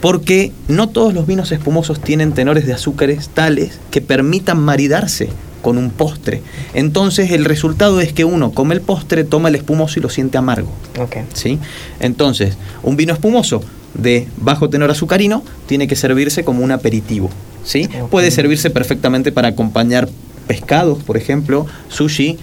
Porque 0.00 0.52
no 0.68 0.88
todos 0.88 1.12
los 1.12 1.26
vinos 1.26 1.52
espumosos 1.52 2.00
tienen 2.00 2.32
tenores 2.32 2.66
de 2.66 2.72
azúcares 2.72 3.28
tales 3.28 3.78
que 3.90 4.00
permitan 4.00 4.60
maridarse 4.60 5.28
con 5.62 5.76
un 5.76 5.90
postre. 5.90 6.42
Entonces 6.74 7.32
el 7.32 7.44
resultado 7.44 8.00
es 8.00 8.12
que 8.12 8.24
uno 8.24 8.52
come 8.52 8.74
el 8.74 8.80
postre, 8.80 9.24
toma 9.24 9.48
el 9.48 9.56
espumoso 9.56 9.98
y 9.98 10.02
lo 10.02 10.08
siente 10.08 10.38
amargo. 10.38 10.72
Ok. 10.98 11.16
¿sí? 11.34 11.58
Entonces, 12.00 12.56
un 12.82 12.96
vino 12.96 13.12
espumoso 13.12 13.62
de 13.94 14.28
bajo 14.36 14.70
tenor 14.70 14.90
azucarino 14.90 15.42
tiene 15.66 15.88
que 15.88 15.96
servirse 15.96 16.44
como 16.44 16.62
un 16.62 16.70
aperitivo. 16.70 17.30
¿sí? 17.64 17.88
Puede 18.10 18.30
servirse 18.30 18.70
perfectamente 18.70 19.32
para 19.32 19.48
acompañar 19.48 20.08
pescados, 20.46 21.02
por 21.02 21.16
ejemplo, 21.16 21.66
sushi, 21.88 22.38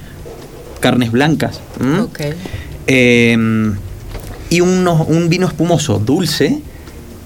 carnes 0.82 1.12
blancas. 1.12 1.62
Eh, 2.88 3.76
y 4.56 4.62
uno- 4.62 5.06
un 5.08 5.28
vino 5.30 5.48
espumoso 5.48 6.00
dulce, 6.00 6.60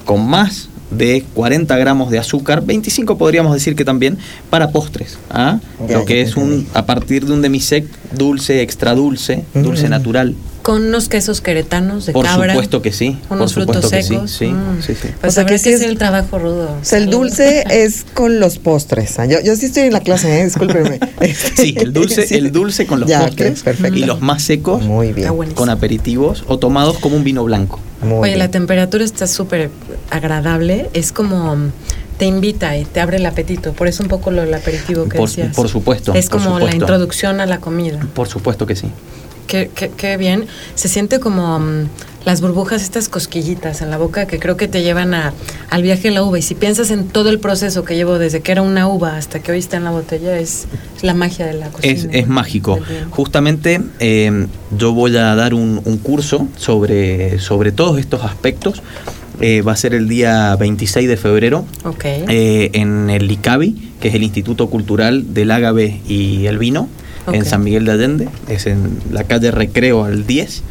con 0.06 0.28
más 0.28 0.70
de 0.90 1.24
40 1.36 1.78
gramos 1.78 2.10
de 2.10 2.18
azúcar, 2.18 2.66
25 2.66 3.18
podríamos 3.18 3.54
decir 3.54 3.76
que 3.76 3.86
también, 3.86 4.18
para 4.50 4.72
postres. 4.72 5.20
¿ah? 5.30 5.60
Lo 5.88 6.06
que 6.06 6.22
es 6.22 6.36
un, 6.36 6.66
a 6.74 6.86
partir 6.88 7.26
de 7.28 7.34
un 7.34 7.42
demisec 7.44 7.86
dulce, 8.18 8.64
extra 8.64 8.96
dulce, 8.96 9.44
dulce 9.54 9.86
Mm. 9.88 9.92
natural. 9.92 10.36
Con 10.70 10.84
unos 10.86 11.10
quesos 11.10 11.42
queretanos 11.42 12.06
de 12.06 12.14
Por 12.14 12.26
cabra. 12.28 12.54
supuesto 12.54 12.84
que 12.84 12.92
sí. 12.92 13.18
Unos 13.32 13.54
por 13.54 13.64
frutos 13.64 13.90
secos. 13.90 14.30
sí. 14.30 14.46
Sí, 14.46 14.52
Mm. 14.52 14.82
sí, 14.86 14.94
sí. 14.94 15.08
Pues 15.20 15.34
O 15.34 15.36
sea, 15.36 15.46
que 15.48 15.58
sí 15.58 15.70
es- 15.72 15.82
el 15.82 15.98
trabajo 15.98 16.38
rudo. 16.38 16.78
O 16.80 16.86
sea, 16.86 17.00
el 17.00 17.10
dulce 17.10 17.64
es 17.72 18.06
con 18.14 18.40
los 18.40 18.60
postres. 18.60 19.18
ah, 19.18 19.26
Yo, 19.26 19.40
yo 19.42 19.56
sí 19.56 19.66
estoy 19.66 19.86
en 19.88 19.94
la 19.94 20.02
clase, 20.02 20.40
¿eh? 20.42 20.46
discúlpeme. 20.46 21.00
Sí, 21.58 21.74
el 21.76 21.92
dulce, 21.92 22.28
Sí. 22.28 22.36
el 22.36 22.52
dulce 22.52 22.86
con 22.86 23.00
los 23.00 23.10
Ya, 23.10 23.22
postres 23.26 23.64
perfecto. 23.64 23.98
y 23.98 24.04
los 24.06 24.22
más 24.22 24.44
secos 24.44 24.84
Muy 24.84 25.12
bien. 25.12 25.30
Buenísimo. 25.36 25.58
con 25.60 25.70
aperitivos 25.72 26.44
o 26.48 26.60
tomados 26.60 27.00
como 27.00 27.16
un 27.16 27.24
vino 27.24 27.44
blanco. 27.44 27.80
Muy 28.04 28.20
Oye, 28.20 28.26
bien. 28.34 28.38
la 28.40 28.52
temperatura 28.52 29.04
está 29.04 29.26
súper 29.26 29.72
agradable. 30.12 30.90
Es 30.94 31.12
como 31.12 31.56
mm, 31.56 31.72
te 32.20 32.26
invita 32.26 32.78
y 32.78 32.86
te 32.86 33.00
abre 33.02 33.18
el 33.18 33.26
apetito. 33.26 33.74
Por 33.74 33.88
eso 33.88 34.04
un 34.04 34.10
poco 34.10 34.30
lo 34.30 34.42
del 34.42 34.54
aperitivo 34.54 35.06
que 35.10 35.18
Por, 35.18 35.30
decías. 35.30 35.56
por 35.56 35.68
supuesto. 35.68 36.14
Es 36.14 36.30
por 36.30 36.44
como 36.44 36.60
la 36.60 36.76
introducción 36.76 37.40
a 37.42 37.46
la 37.48 37.60
comida. 37.60 38.00
Por 38.14 38.28
supuesto 38.28 38.68
que 38.68 38.76
sí. 38.76 38.88
Qué, 39.50 39.70
qué- 39.76 39.90
qué 39.90 40.16
bien. 40.16 40.46
Se 40.76 40.88
siente 40.88 41.20
como 41.20 41.60
mm, 41.60 41.88
las 42.26 42.40
burbujas, 42.40 42.84
estas 42.84 43.10
cosquillitas 43.10 43.82
en 43.82 43.90
la 43.90 43.98
boca 43.98 44.28
que 44.28 44.38
creo 44.40 44.56
que 44.58 44.68
te 44.68 44.84
llevan 44.84 45.14
a, 45.14 45.34
al 45.72 45.82
viaje 45.82 46.10
de 46.10 46.12
la 46.14 46.24
uva. 46.24 46.38
Y 46.38 46.42
si 46.44 46.54
piensas 46.54 46.92
en 46.92 47.08
todo 47.08 47.30
el 47.30 47.40
proceso 47.40 47.84
que 47.84 47.96
llevo 47.96 48.20
desde 48.20 48.42
que 48.42 48.52
era 48.52 48.62
una 48.62 48.88
uva 48.88 49.18
hasta 49.18 49.40
que 49.40 49.52
hoy 49.52 49.58
está 49.60 49.78
en 49.78 49.86
la 49.86 49.92
botella, 49.92 50.38
es, 50.40 50.68
es 50.96 51.04
la 51.04 51.14
magia 51.16 51.48
de 51.48 51.54
la 51.56 51.70
cocina. 51.70 51.92
Es, 51.94 52.08
es 52.12 52.28
mágico. 52.28 52.80
Justamente 53.10 53.82
eh, 54.00 54.46
yo 54.78 54.94
voy 54.94 55.18
a 55.18 55.34
dar 55.36 55.54
un, 55.56 55.82
un 55.84 55.98
curso 55.98 56.48
sobre, 56.56 57.40
sobre 57.40 57.72
todos 57.72 58.00
estos 58.00 58.24
aspectos. 58.24 58.84
Eh, 59.42 59.62
va 59.62 59.72
a 59.72 59.76
ser 59.78 59.94
el 59.94 60.10
día 60.10 60.54
26 60.58 61.08
de 61.08 61.16
febrero 61.16 61.66
Ok. 61.86 62.04
eh, 62.06 62.72
en 62.74 63.10
el 63.10 63.32
ICABI, 63.32 63.94
que 64.02 64.10
es 64.10 64.14
el 64.16 64.22
Instituto 64.24 64.70
Cultural 64.70 65.34
del 65.34 65.50
Ágave 65.52 66.02
y 66.08 66.46
el 66.48 66.58
Vino. 66.58 66.90
En. 67.32 67.46
San 67.46 67.64
Miguel 67.64 67.86
de 67.86 67.92
Allende, 67.92 68.30
es 68.48 68.66
en 68.66 69.00
la 69.12 69.24
calle 69.24 69.52
Recreo 69.52 70.04
al 70.04 70.26
10. 70.28 70.64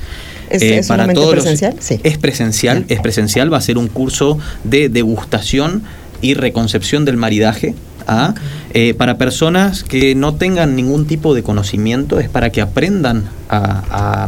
¿Es- 0.51 0.63
Eh, 0.63 0.79
es 0.79 0.89
los- 0.89 1.31
presencial? 1.31 1.75
Sí. 1.79 2.01
Es 2.05 2.17
presencial, 2.19 2.85
es 2.89 3.01
presencial, 3.01 3.53
va 3.53 3.59
a 3.59 3.61
ser 3.61 3.77
un 3.79 3.89
curso 3.89 4.39
de 4.65 4.89
degustación 4.89 5.83
y 6.23 6.35
reconcepción 6.35 7.05
del 7.05 7.17
maridaje. 7.17 7.75
¿ah? 8.07 8.35
Eh, 8.73 8.95
para 8.95 9.19
personas 9.19 9.83
que 9.85 10.15
no 10.15 10.35
tengan 10.37 10.75
ningún 10.75 11.07
tipo 11.07 11.35
de 11.35 11.43
conocimiento, 11.43 12.19
es 12.21 12.31
para 12.31 12.51
que 12.51 12.63
aprendan 12.63 13.25
a 13.51 14.27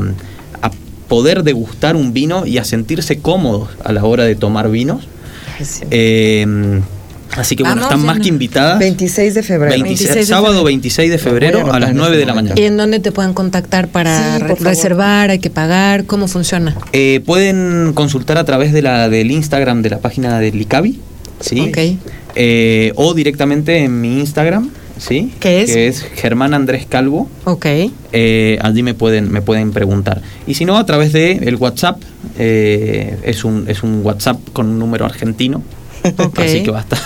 poder 1.08 1.42
degustar 1.42 1.96
un 1.96 2.12
vino 2.12 2.46
y 2.46 2.58
a 2.58 2.64
sentirse 2.64 3.18
cómodos 3.18 3.70
a 3.82 3.90
la 3.92 4.04
hora 4.04 4.22
de 4.24 4.36
tomar 4.36 4.70
vinos. 4.70 5.08
Eh, 5.90 6.46
así 7.36 7.56
que 7.56 7.62
bueno, 7.62 7.76
Vamos, 7.82 7.90
están 7.94 8.06
más 8.06 8.20
que 8.20 8.28
invitadas. 8.28 8.78
26 8.78 9.34
de 9.34 9.42
febrero. 9.42 9.70
26 9.70 9.98
26 10.08 10.14
de 10.14 10.26
sábado 10.26 10.46
febrero. 10.54 10.64
26 10.64 11.10
de 11.10 11.18
febrero 11.18 11.72
a 11.72 11.78
las 11.80 11.90
en 11.90 11.96
9 11.96 12.08
este 12.12 12.18
de 12.20 12.26
la 12.26 12.34
mañana. 12.34 12.54
¿Y 12.60 12.64
en 12.64 12.76
dónde 12.76 12.98
te 13.00 13.12
pueden 13.12 13.34
contactar 13.34 13.88
para 13.88 14.16
Sí, 14.34 14.40
por 14.40 14.48
re- 14.50 14.56
favor. 14.56 14.68
reservar? 14.68 15.30
¿Hay 15.30 15.38
que 15.38 15.50
pagar? 15.50 16.04
¿Cómo 16.06 16.28
funciona? 16.28 16.76
Eh, 16.92 17.20
pueden 17.24 17.92
consultar 17.94 18.38
a 18.38 18.44
través 18.44 18.72
de 18.72 18.82
la, 18.82 19.08
del 19.08 19.30
Instagram 19.30 19.82
de 19.82 19.90
la 19.90 19.98
página 19.98 20.38
del 20.40 20.60
ICABI, 20.60 20.98
¿sí? 21.40 21.60
Ok. 21.68 21.78
Eh, 22.36 22.92
o 22.96 23.14
directamente 23.14 23.78
en 23.78 24.00
mi 24.00 24.20
Instagram, 24.20 24.70
¿sí? 24.98 25.32
¿Qué 25.40 25.62
es? 25.62 25.72
Que 25.72 25.88
es 25.88 26.02
Germán 26.02 26.54
Andrés 26.54 26.86
Calvo. 26.88 27.28
Ok. 27.44 27.66
Eh, 28.12 28.58
allí 28.62 28.82
me 28.82 28.94
pueden, 28.94 29.30
me 29.32 29.42
pueden 29.42 29.72
preguntar. 29.72 30.22
Y 30.46 30.54
si 30.54 30.64
no, 30.64 30.76
a 30.78 30.86
través 30.86 31.12
de 31.12 31.32
el 31.32 31.56
WhatsApp, 31.56 32.00
eh, 32.38 33.16
es, 33.24 33.44
un, 33.44 33.64
es 33.68 33.82
un 33.82 34.00
WhatsApp 34.04 34.38
con 34.52 34.66
un 34.68 34.78
número 34.78 35.04
argentino. 35.04 35.62
Así 36.36 36.62
que 36.62 36.70
basta. 36.70 36.96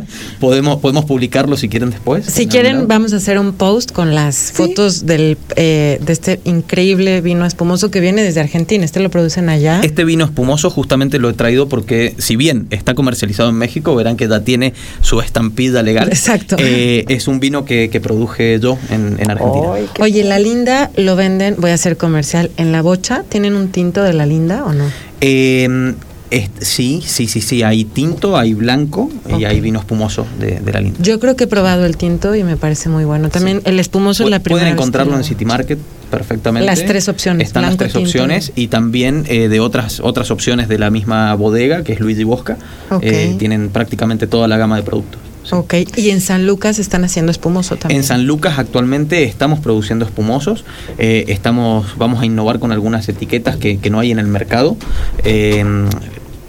podemos, 0.40 0.80
podemos 0.80 1.04
publicarlo 1.04 1.56
si 1.56 1.68
quieren 1.68 1.90
después. 1.90 2.26
Si 2.26 2.42
en 2.42 2.48
quieren, 2.48 2.88
vamos 2.88 3.12
a 3.12 3.16
hacer 3.16 3.38
un 3.38 3.52
post 3.52 3.92
con 3.92 4.14
las 4.14 4.52
fotos 4.52 5.06
del, 5.06 5.36
eh, 5.56 5.98
de 6.04 6.12
este 6.12 6.40
increíble 6.44 7.20
vino 7.20 7.46
espumoso 7.46 7.90
que 7.90 8.00
viene 8.00 8.22
desde 8.22 8.40
Argentina. 8.40 8.84
Este 8.84 9.00
lo 9.00 9.10
producen 9.10 9.48
allá. 9.48 9.80
Este 9.82 10.04
vino 10.04 10.24
espumoso 10.24 10.70
justamente 10.70 11.18
lo 11.18 11.30
he 11.30 11.32
traído 11.34 11.68
porque 11.68 12.14
si 12.18 12.36
bien 12.36 12.66
está 12.70 12.94
comercializado 12.94 13.50
en 13.50 13.56
México, 13.56 13.94
verán 13.94 14.16
que 14.16 14.28
ya 14.28 14.40
tiene 14.40 14.74
su 15.00 15.20
estampida 15.20 15.82
legal. 15.82 16.08
Exacto. 16.08 16.56
Eh, 16.58 17.04
es 17.08 17.28
un 17.28 17.40
vino 17.40 17.64
que, 17.64 17.90
que 17.90 18.00
produje 18.00 18.58
yo 18.60 18.78
en, 18.90 19.16
en 19.18 19.30
Argentina. 19.30 19.68
Oye, 20.00 20.24
la 20.24 20.38
linda 20.38 20.90
lo 20.96 21.16
venden, 21.16 21.56
voy 21.58 21.70
a 21.70 21.74
hacer 21.74 21.96
comercial, 21.96 22.50
en 22.56 22.72
la 22.72 22.82
bocha. 22.82 23.24
¿Tienen 23.28 23.54
un 23.54 23.68
tinto 23.68 24.02
de 24.02 24.12
la 24.12 24.26
linda 24.26 24.64
o 24.64 24.72
no? 24.72 24.84
Eh, 25.20 25.94
es- 26.30 26.50
sí, 26.60 27.02
sí, 27.04 27.26
sí, 27.26 27.40
sí. 27.40 27.62
Hay 27.62 27.84
tinto, 27.84 28.36
hay 28.36 28.54
blanco 28.54 29.10
y 29.38 29.44
hay 29.44 29.60
vino 29.60 29.78
espumoso 29.78 30.26
de, 30.40 30.60
de 30.60 30.72
la 30.72 30.80
linda. 30.80 30.98
Yo 31.02 31.18
creo 31.20 31.36
que 31.36 31.44
he 31.44 31.46
probado 31.46 31.84
el 31.86 31.96
tinto 31.96 32.34
y 32.34 32.42
me 32.44 32.56
parece 32.56 32.88
muy 32.88 33.04
bueno. 33.04 33.28
También 33.28 33.60
el 33.64 33.78
espumoso 33.80 34.24
es 34.24 34.30
la 34.30 34.40
primera 34.40 34.62
Pueden 34.62 34.74
vez 34.74 34.76
que 34.76 34.82
encontrarlo 34.82 35.12
lo- 35.12 35.18
en 35.18 35.24
City 35.24 35.44
Market 35.44 35.78
perfectamente. 36.10 36.66
Las 36.66 36.84
tres 36.84 37.08
opciones, 37.08 37.48
Están 37.48 37.62
las 37.62 37.76
tres 37.76 37.92
tinto. 37.92 38.06
opciones 38.08 38.52
y 38.54 38.68
también 38.68 39.24
eh, 39.28 39.48
de 39.48 39.60
otras 39.60 40.00
otras 40.00 40.30
opciones 40.30 40.68
de 40.68 40.78
la 40.78 40.90
misma 40.90 41.34
bodega, 41.34 41.82
que 41.82 41.92
es 41.92 42.00
Luigi 42.00 42.24
Bosca. 42.24 42.56
Eh, 43.02 43.34
tienen 43.38 43.70
prácticamente 43.70 44.26
toda 44.26 44.46
la 44.48 44.56
gama 44.56 44.76
de 44.76 44.82
productos. 44.82 45.20
Sí. 45.48 45.54
Ok, 45.54 45.74
y 45.96 46.10
en 46.10 46.20
San 46.20 46.46
Lucas 46.46 46.78
están 46.78 47.04
haciendo 47.04 47.30
espumoso 47.32 47.76
también. 47.76 48.00
En 48.00 48.06
San 48.06 48.26
Lucas 48.26 48.58
actualmente 48.58 49.24
estamos 49.24 49.60
produciendo 49.60 50.04
espumosos, 50.04 50.64
eh, 50.98 51.24
estamos, 51.28 51.96
vamos 51.96 52.20
a 52.22 52.26
innovar 52.26 52.58
con 52.58 52.72
algunas 52.72 53.08
etiquetas 53.08 53.56
que, 53.56 53.78
que 53.78 53.90
no 53.90 53.98
hay 54.00 54.10
en 54.10 54.18
el 54.18 54.26
mercado. 54.26 54.76
Eh, 55.24 55.64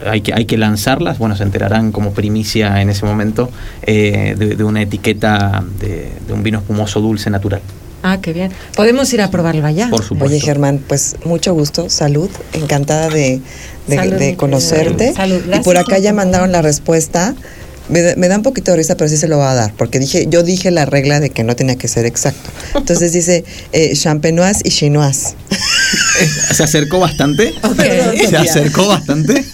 hay 0.05 0.21
que, 0.21 0.33
hay 0.33 0.45
que 0.45 0.57
lanzarlas, 0.57 1.17
bueno, 1.17 1.35
se 1.35 1.43
enterarán 1.43 1.91
como 1.91 2.11
primicia 2.13 2.81
en 2.81 2.89
ese 2.89 3.05
momento 3.05 3.49
eh, 3.81 4.35
de, 4.37 4.55
de 4.55 4.63
una 4.63 4.81
etiqueta 4.83 5.63
de, 5.79 6.11
de 6.27 6.33
un 6.33 6.43
vino 6.43 6.59
espumoso 6.59 7.01
dulce 7.01 7.29
natural, 7.29 7.61
Ah, 8.03 8.19
qué 8.21 8.31
bien. 8.31 8.51
Podemos 8.75 9.11
ir 9.13 9.21
a 9.21 9.31
probarlo 9.31 9.65
allá. 9.65 9.89
por 9.89 10.03
supuesto. 10.03 10.33
Oye, 10.35 10.39
Germán, 10.39 10.79
pues 10.87 11.15
mucho 11.25 11.53
gusto, 11.55 11.89
salud, 11.89 12.29
encantada 12.53 13.09
de, 13.09 13.41
de- 13.87 13.95
Salud, 13.95 14.13
de 14.17 14.35
conocerte. 14.37 15.13
Salud. 15.13 15.37
Y 15.43 15.47
Gracias 15.47 15.65
por 15.65 15.77
acá 15.77 15.97
ya 15.97 16.13
mandaron 16.13 16.51
la 16.51 16.61
respuesta. 16.61 17.33
Me, 17.89 18.15
me 18.15 18.27
da 18.27 18.37
un 18.37 18.43
poquito 18.43 18.71
de 18.71 18.77
risa, 18.77 18.95
pero 18.95 19.09
sí 19.09 19.17
se 19.17 19.27
lo 19.27 19.37
va 19.37 19.51
a 19.51 19.55
dar, 19.55 19.73
porque 19.77 19.99
dije, 19.99 20.27
yo 20.29 20.43
dije 20.43 20.71
la 20.71 20.85
regla 20.85 21.19
de 21.19 21.29
que 21.29 21.43
no 21.43 21.55
tenía 21.55 21.75
que 21.77 21.87
ser 21.87 22.05
exacto. 22.05 22.49
Entonces 22.75 23.13
dice 23.13 23.43
eh, 23.71 23.93
y 23.93 24.69
chinoise. 24.69 25.35
Se 26.53 26.63
acercó 26.63 26.99
bastante. 26.99 27.53
Se 28.29 28.37
acercó 28.37 28.87
bastante. 28.87 29.45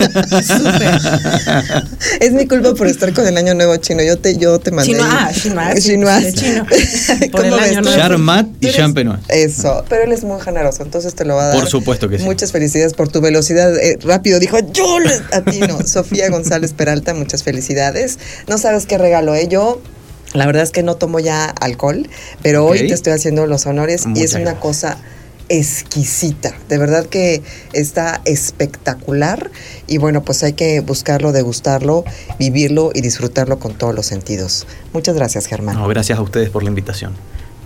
Es 2.19 2.31
mi 2.31 2.47
culpa 2.47 2.73
por 2.73 2.87
estar 2.87 3.13
con 3.13 3.27
el 3.27 3.37
año 3.37 3.53
nuevo 3.53 3.75
chino. 3.77 4.01
Yo 4.03 4.17
te, 4.17 4.37
yo 4.37 4.59
te 4.59 4.71
mandé. 4.71 4.91
Chino, 4.93 5.03
ah, 5.05 5.29
chinoise, 5.33 5.81
sí, 5.81 5.89
Chinoise. 5.89 6.25
de 6.25 6.33
chino. 6.33 6.65
Por 7.31 7.41
¿Cómo 7.41 7.55
el 7.55 7.61
ves? 7.61 7.69
año 7.71 7.79
Tú 7.81 7.85
nuevo. 7.85 7.97
Charmat 7.99 8.47
y 8.59 8.71
champenoise. 8.71 9.23
Eso, 9.29 9.83
pero 9.89 10.03
él 10.03 10.11
es 10.11 10.23
muy 10.23 10.39
generoso, 10.41 10.83
entonces 10.83 11.15
te 11.15 11.25
lo 11.25 11.35
va 11.35 11.43
a 11.43 11.47
dar. 11.47 11.59
Por 11.59 11.67
supuesto 11.69 12.09
que 12.09 12.17
sí. 12.19 12.23
Muchas 12.23 12.51
felicidades 12.51 12.93
por 12.93 13.09
tu 13.09 13.21
velocidad. 13.21 13.75
eh, 13.77 13.97
rápido 14.03 14.39
dijo, 14.39 14.57
yo 14.73 14.99
le 14.99 15.13
atino. 15.31 15.79
Sofía 15.85 16.29
González 16.29 16.73
Peralta, 16.73 17.13
muchas 17.13 17.43
felicidades. 17.43 18.19
No 18.47 18.57
sabes 18.57 18.85
qué 18.85 18.97
regalo, 18.97 19.35
¿eh? 19.35 19.47
Yo, 19.47 19.81
la 20.33 20.45
verdad 20.45 20.63
es 20.63 20.71
que 20.71 20.83
no 20.83 20.95
tomo 20.95 21.19
ya 21.19 21.45
alcohol, 21.45 22.07
pero 22.41 22.65
hoy 22.65 22.87
te 22.87 22.93
estoy 22.93 23.13
haciendo 23.13 23.45
los 23.47 23.65
honores 23.65 24.03
y 24.15 24.23
es 24.23 24.33
una 24.33 24.41
gracias. 24.43 24.61
cosa 24.61 24.97
exquisita, 25.53 26.57
de 26.67 26.79
verdad 26.79 27.05
que 27.05 27.43
está 27.73 28.21
espectacular 28.25 29.51
y 29.85 29.99
bueno, 29.99 30.23
pues 30.23 30.43
hay 30.43 30.53
que 30.53 30.79
buscarlo, 30.79 31.31
degustarlo, 31.31 32.05
vivirlo 32.39 32.89
y 32.93 33.01
disfrutarlo 33.01 33.59
con 33.59 33.75
todos 33.75 33.93
los 33.93 34.07
sentidos. 34.07 34.65
Muchas 34.93 35.15
gracias, 35.15 35.45
Germán. 35.45 35.75
No, 35.75 35.87
gracias 35.87 36.17
a 36.17 36.21
ustedes 36.23 36.49
por 36.49 36.63
la 36.63 36.69
invitación. 36.69 37.13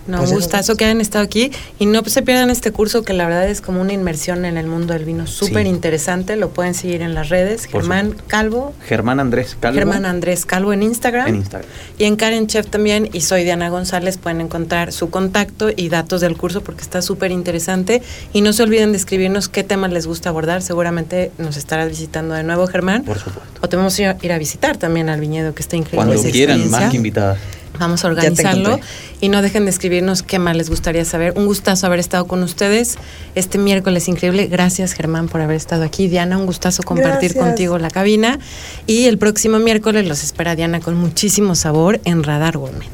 No, 0.08 0.18
Pues 0.18 0.30
un 0.30 0.36
nos 0.36 0.44
gustazo 0.44 0.76
que 0.76 0.84
hayan 0.86 1.00
estado 1.00 1.24
aquí 1.24 1.52
y 1.78 1.86
no 1.86 2.02
se 2.04 2.22
pierdan 2.22 2.50
este 2.50 2.72
curso 2.72 3.02
que 3.02 3.12
la 3.12 3.26
verdad 3.26 3.48
es 3.48 3.60
como 3.60 3.80
una 3.80 3.92
inmersión 3.92 4.44
en 4.46 4.56
el 4.56 4.66
mundo 4.66 4.94
del 4.94 5.04
vino 5.04 5.26
súper 5.26 5.64
Sí. 5.64 5.68
interesante. 5.68 6.34
Lo 6.36 6.48
pueden 6.50 6.74
seguir 6.74 7.02
en 7.02 7.14
las 7.14 7.28
redes. 7.28 7.66
Por 7.68 7.82
Germán 7.82 8.16
Calvo, 8.26 8.72
Germán 8.86 9.20
Andrés 9.20 9.56
Calvo. 9.60 9.78
Germán 9.78 10.06
Andrés 10.06 10.46
Calvo 10.46 10.72
en 10.72 10.82
Instagram. 10.82 11.28
En 11.28 11.34
Instagram. 11.36 11.68
Y 11.98 12.04
en 12.04 12.16
Karen 12.16 12.46
Chef 12.46 12.66
también. 12.68 13.08
Y 13.12 13.20
soy 13.20 13.44
Diana 13.44 13.68
González. 13.68 14.16
Pueden 14.18 14.40
encontrar 14.40 14.92
su 14.92 15.10
contacto 15.10 15.68
y 15.74 15.88
datos 15.90 16.20
del 16.22 16.36
curso 16.36 16.62
porque 16.62 16.80
está 16.82 17.02
súper 17.02 17.30
interesante. 17.30 18.02
Y 18.32 18.40
no 18.40 18.52
se 18.52 18.62
olviden 18.62 18.92
de 18.92 18.98
escribirnos 18.98 19.48
qué 19.48 19.62
temas 19.62 19.92
les 19.92 20.06
gusta 20.06 20.30
abordar. 20.30 20.62
Seguramente 20.62 21.32
nos 21.38 21.56
estarás 21.58 21.88
visitando 21.88 22.34
de 22.34 22.42
nuevo, 22.44 22.66
Germán. 22.66 23.04
Por 23.04 23.18
supuesto. 23.18 23.42
O 23.60 23.68
te 23.68 23.76
vamos 23.76 23.98
a 23.98 24.16
ir 24.22 24.32
a 24.32 24.38
visitar 24.38 24.76
también 24.78 25.08
al 25.10 25.20
viñedo, 25.20 25.54
que 25.54 25.62
está 25.62 25.76
increíble. 25.76 26.06
Cuando 26.14 26.30
quieran, 26.30 26.70
más 26.70 26.90
que 26.90 26.96
invitadas. 26.96 27.38
Vamos 27.78 28.04
a 28.04 28.08
organizarlo 28.08 28.80
y 29.20 29.28
no 29.28 29.42
dejen 29.42 29.64
de 29.64 29.70
escribirnos 29.70 30.22
qué 30.22 30.38
más 30.38 30.56
les 30.56 30.70
gustaría 30.70 31.04
saber. 31.04 31.34
Un 31.36 31.46
gustazo 31.46 31.86
haber 31.86 32.00
estado 32.00 32.26
con 32.26 32.42
ustedes 32.42 32.96
este 33.34 33.58
miércoles 33.58 34.08
increíble. 34.08 34.46
Gracias 34.46 34.92
Germán 34.92 35.28
por 35.28 35.40
haber 35.40 35.56
estado 35.56 35.84
aquí. 35.84 36.08
Diana, 36.08 36.38
un 36.38 36.46
gustazo 36.46 36.82
compartir 36.82 37.32
Gracias. 37.32 37.44
contigo 37.44 37.78
la 37.78 37.90
cabina. 37.90 38.38
Y 38.86 39.04
el 39.04 39.18
próximo 39.18 39.58
miércoles 39.58 40.06
los 40.06 40.22
espera 40.22 40.56
Diana 40.56 40.80
con 40.80 40.94
muchísimo 40.96 41.54
sabor 41.54 42.00
en 42.04 42.22
Radar 42.22 42.56
Gourmet. 42.56 42.88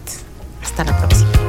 Hasta 0.63 0.85
la 0.85 0.99
próxima. 0.99 1.44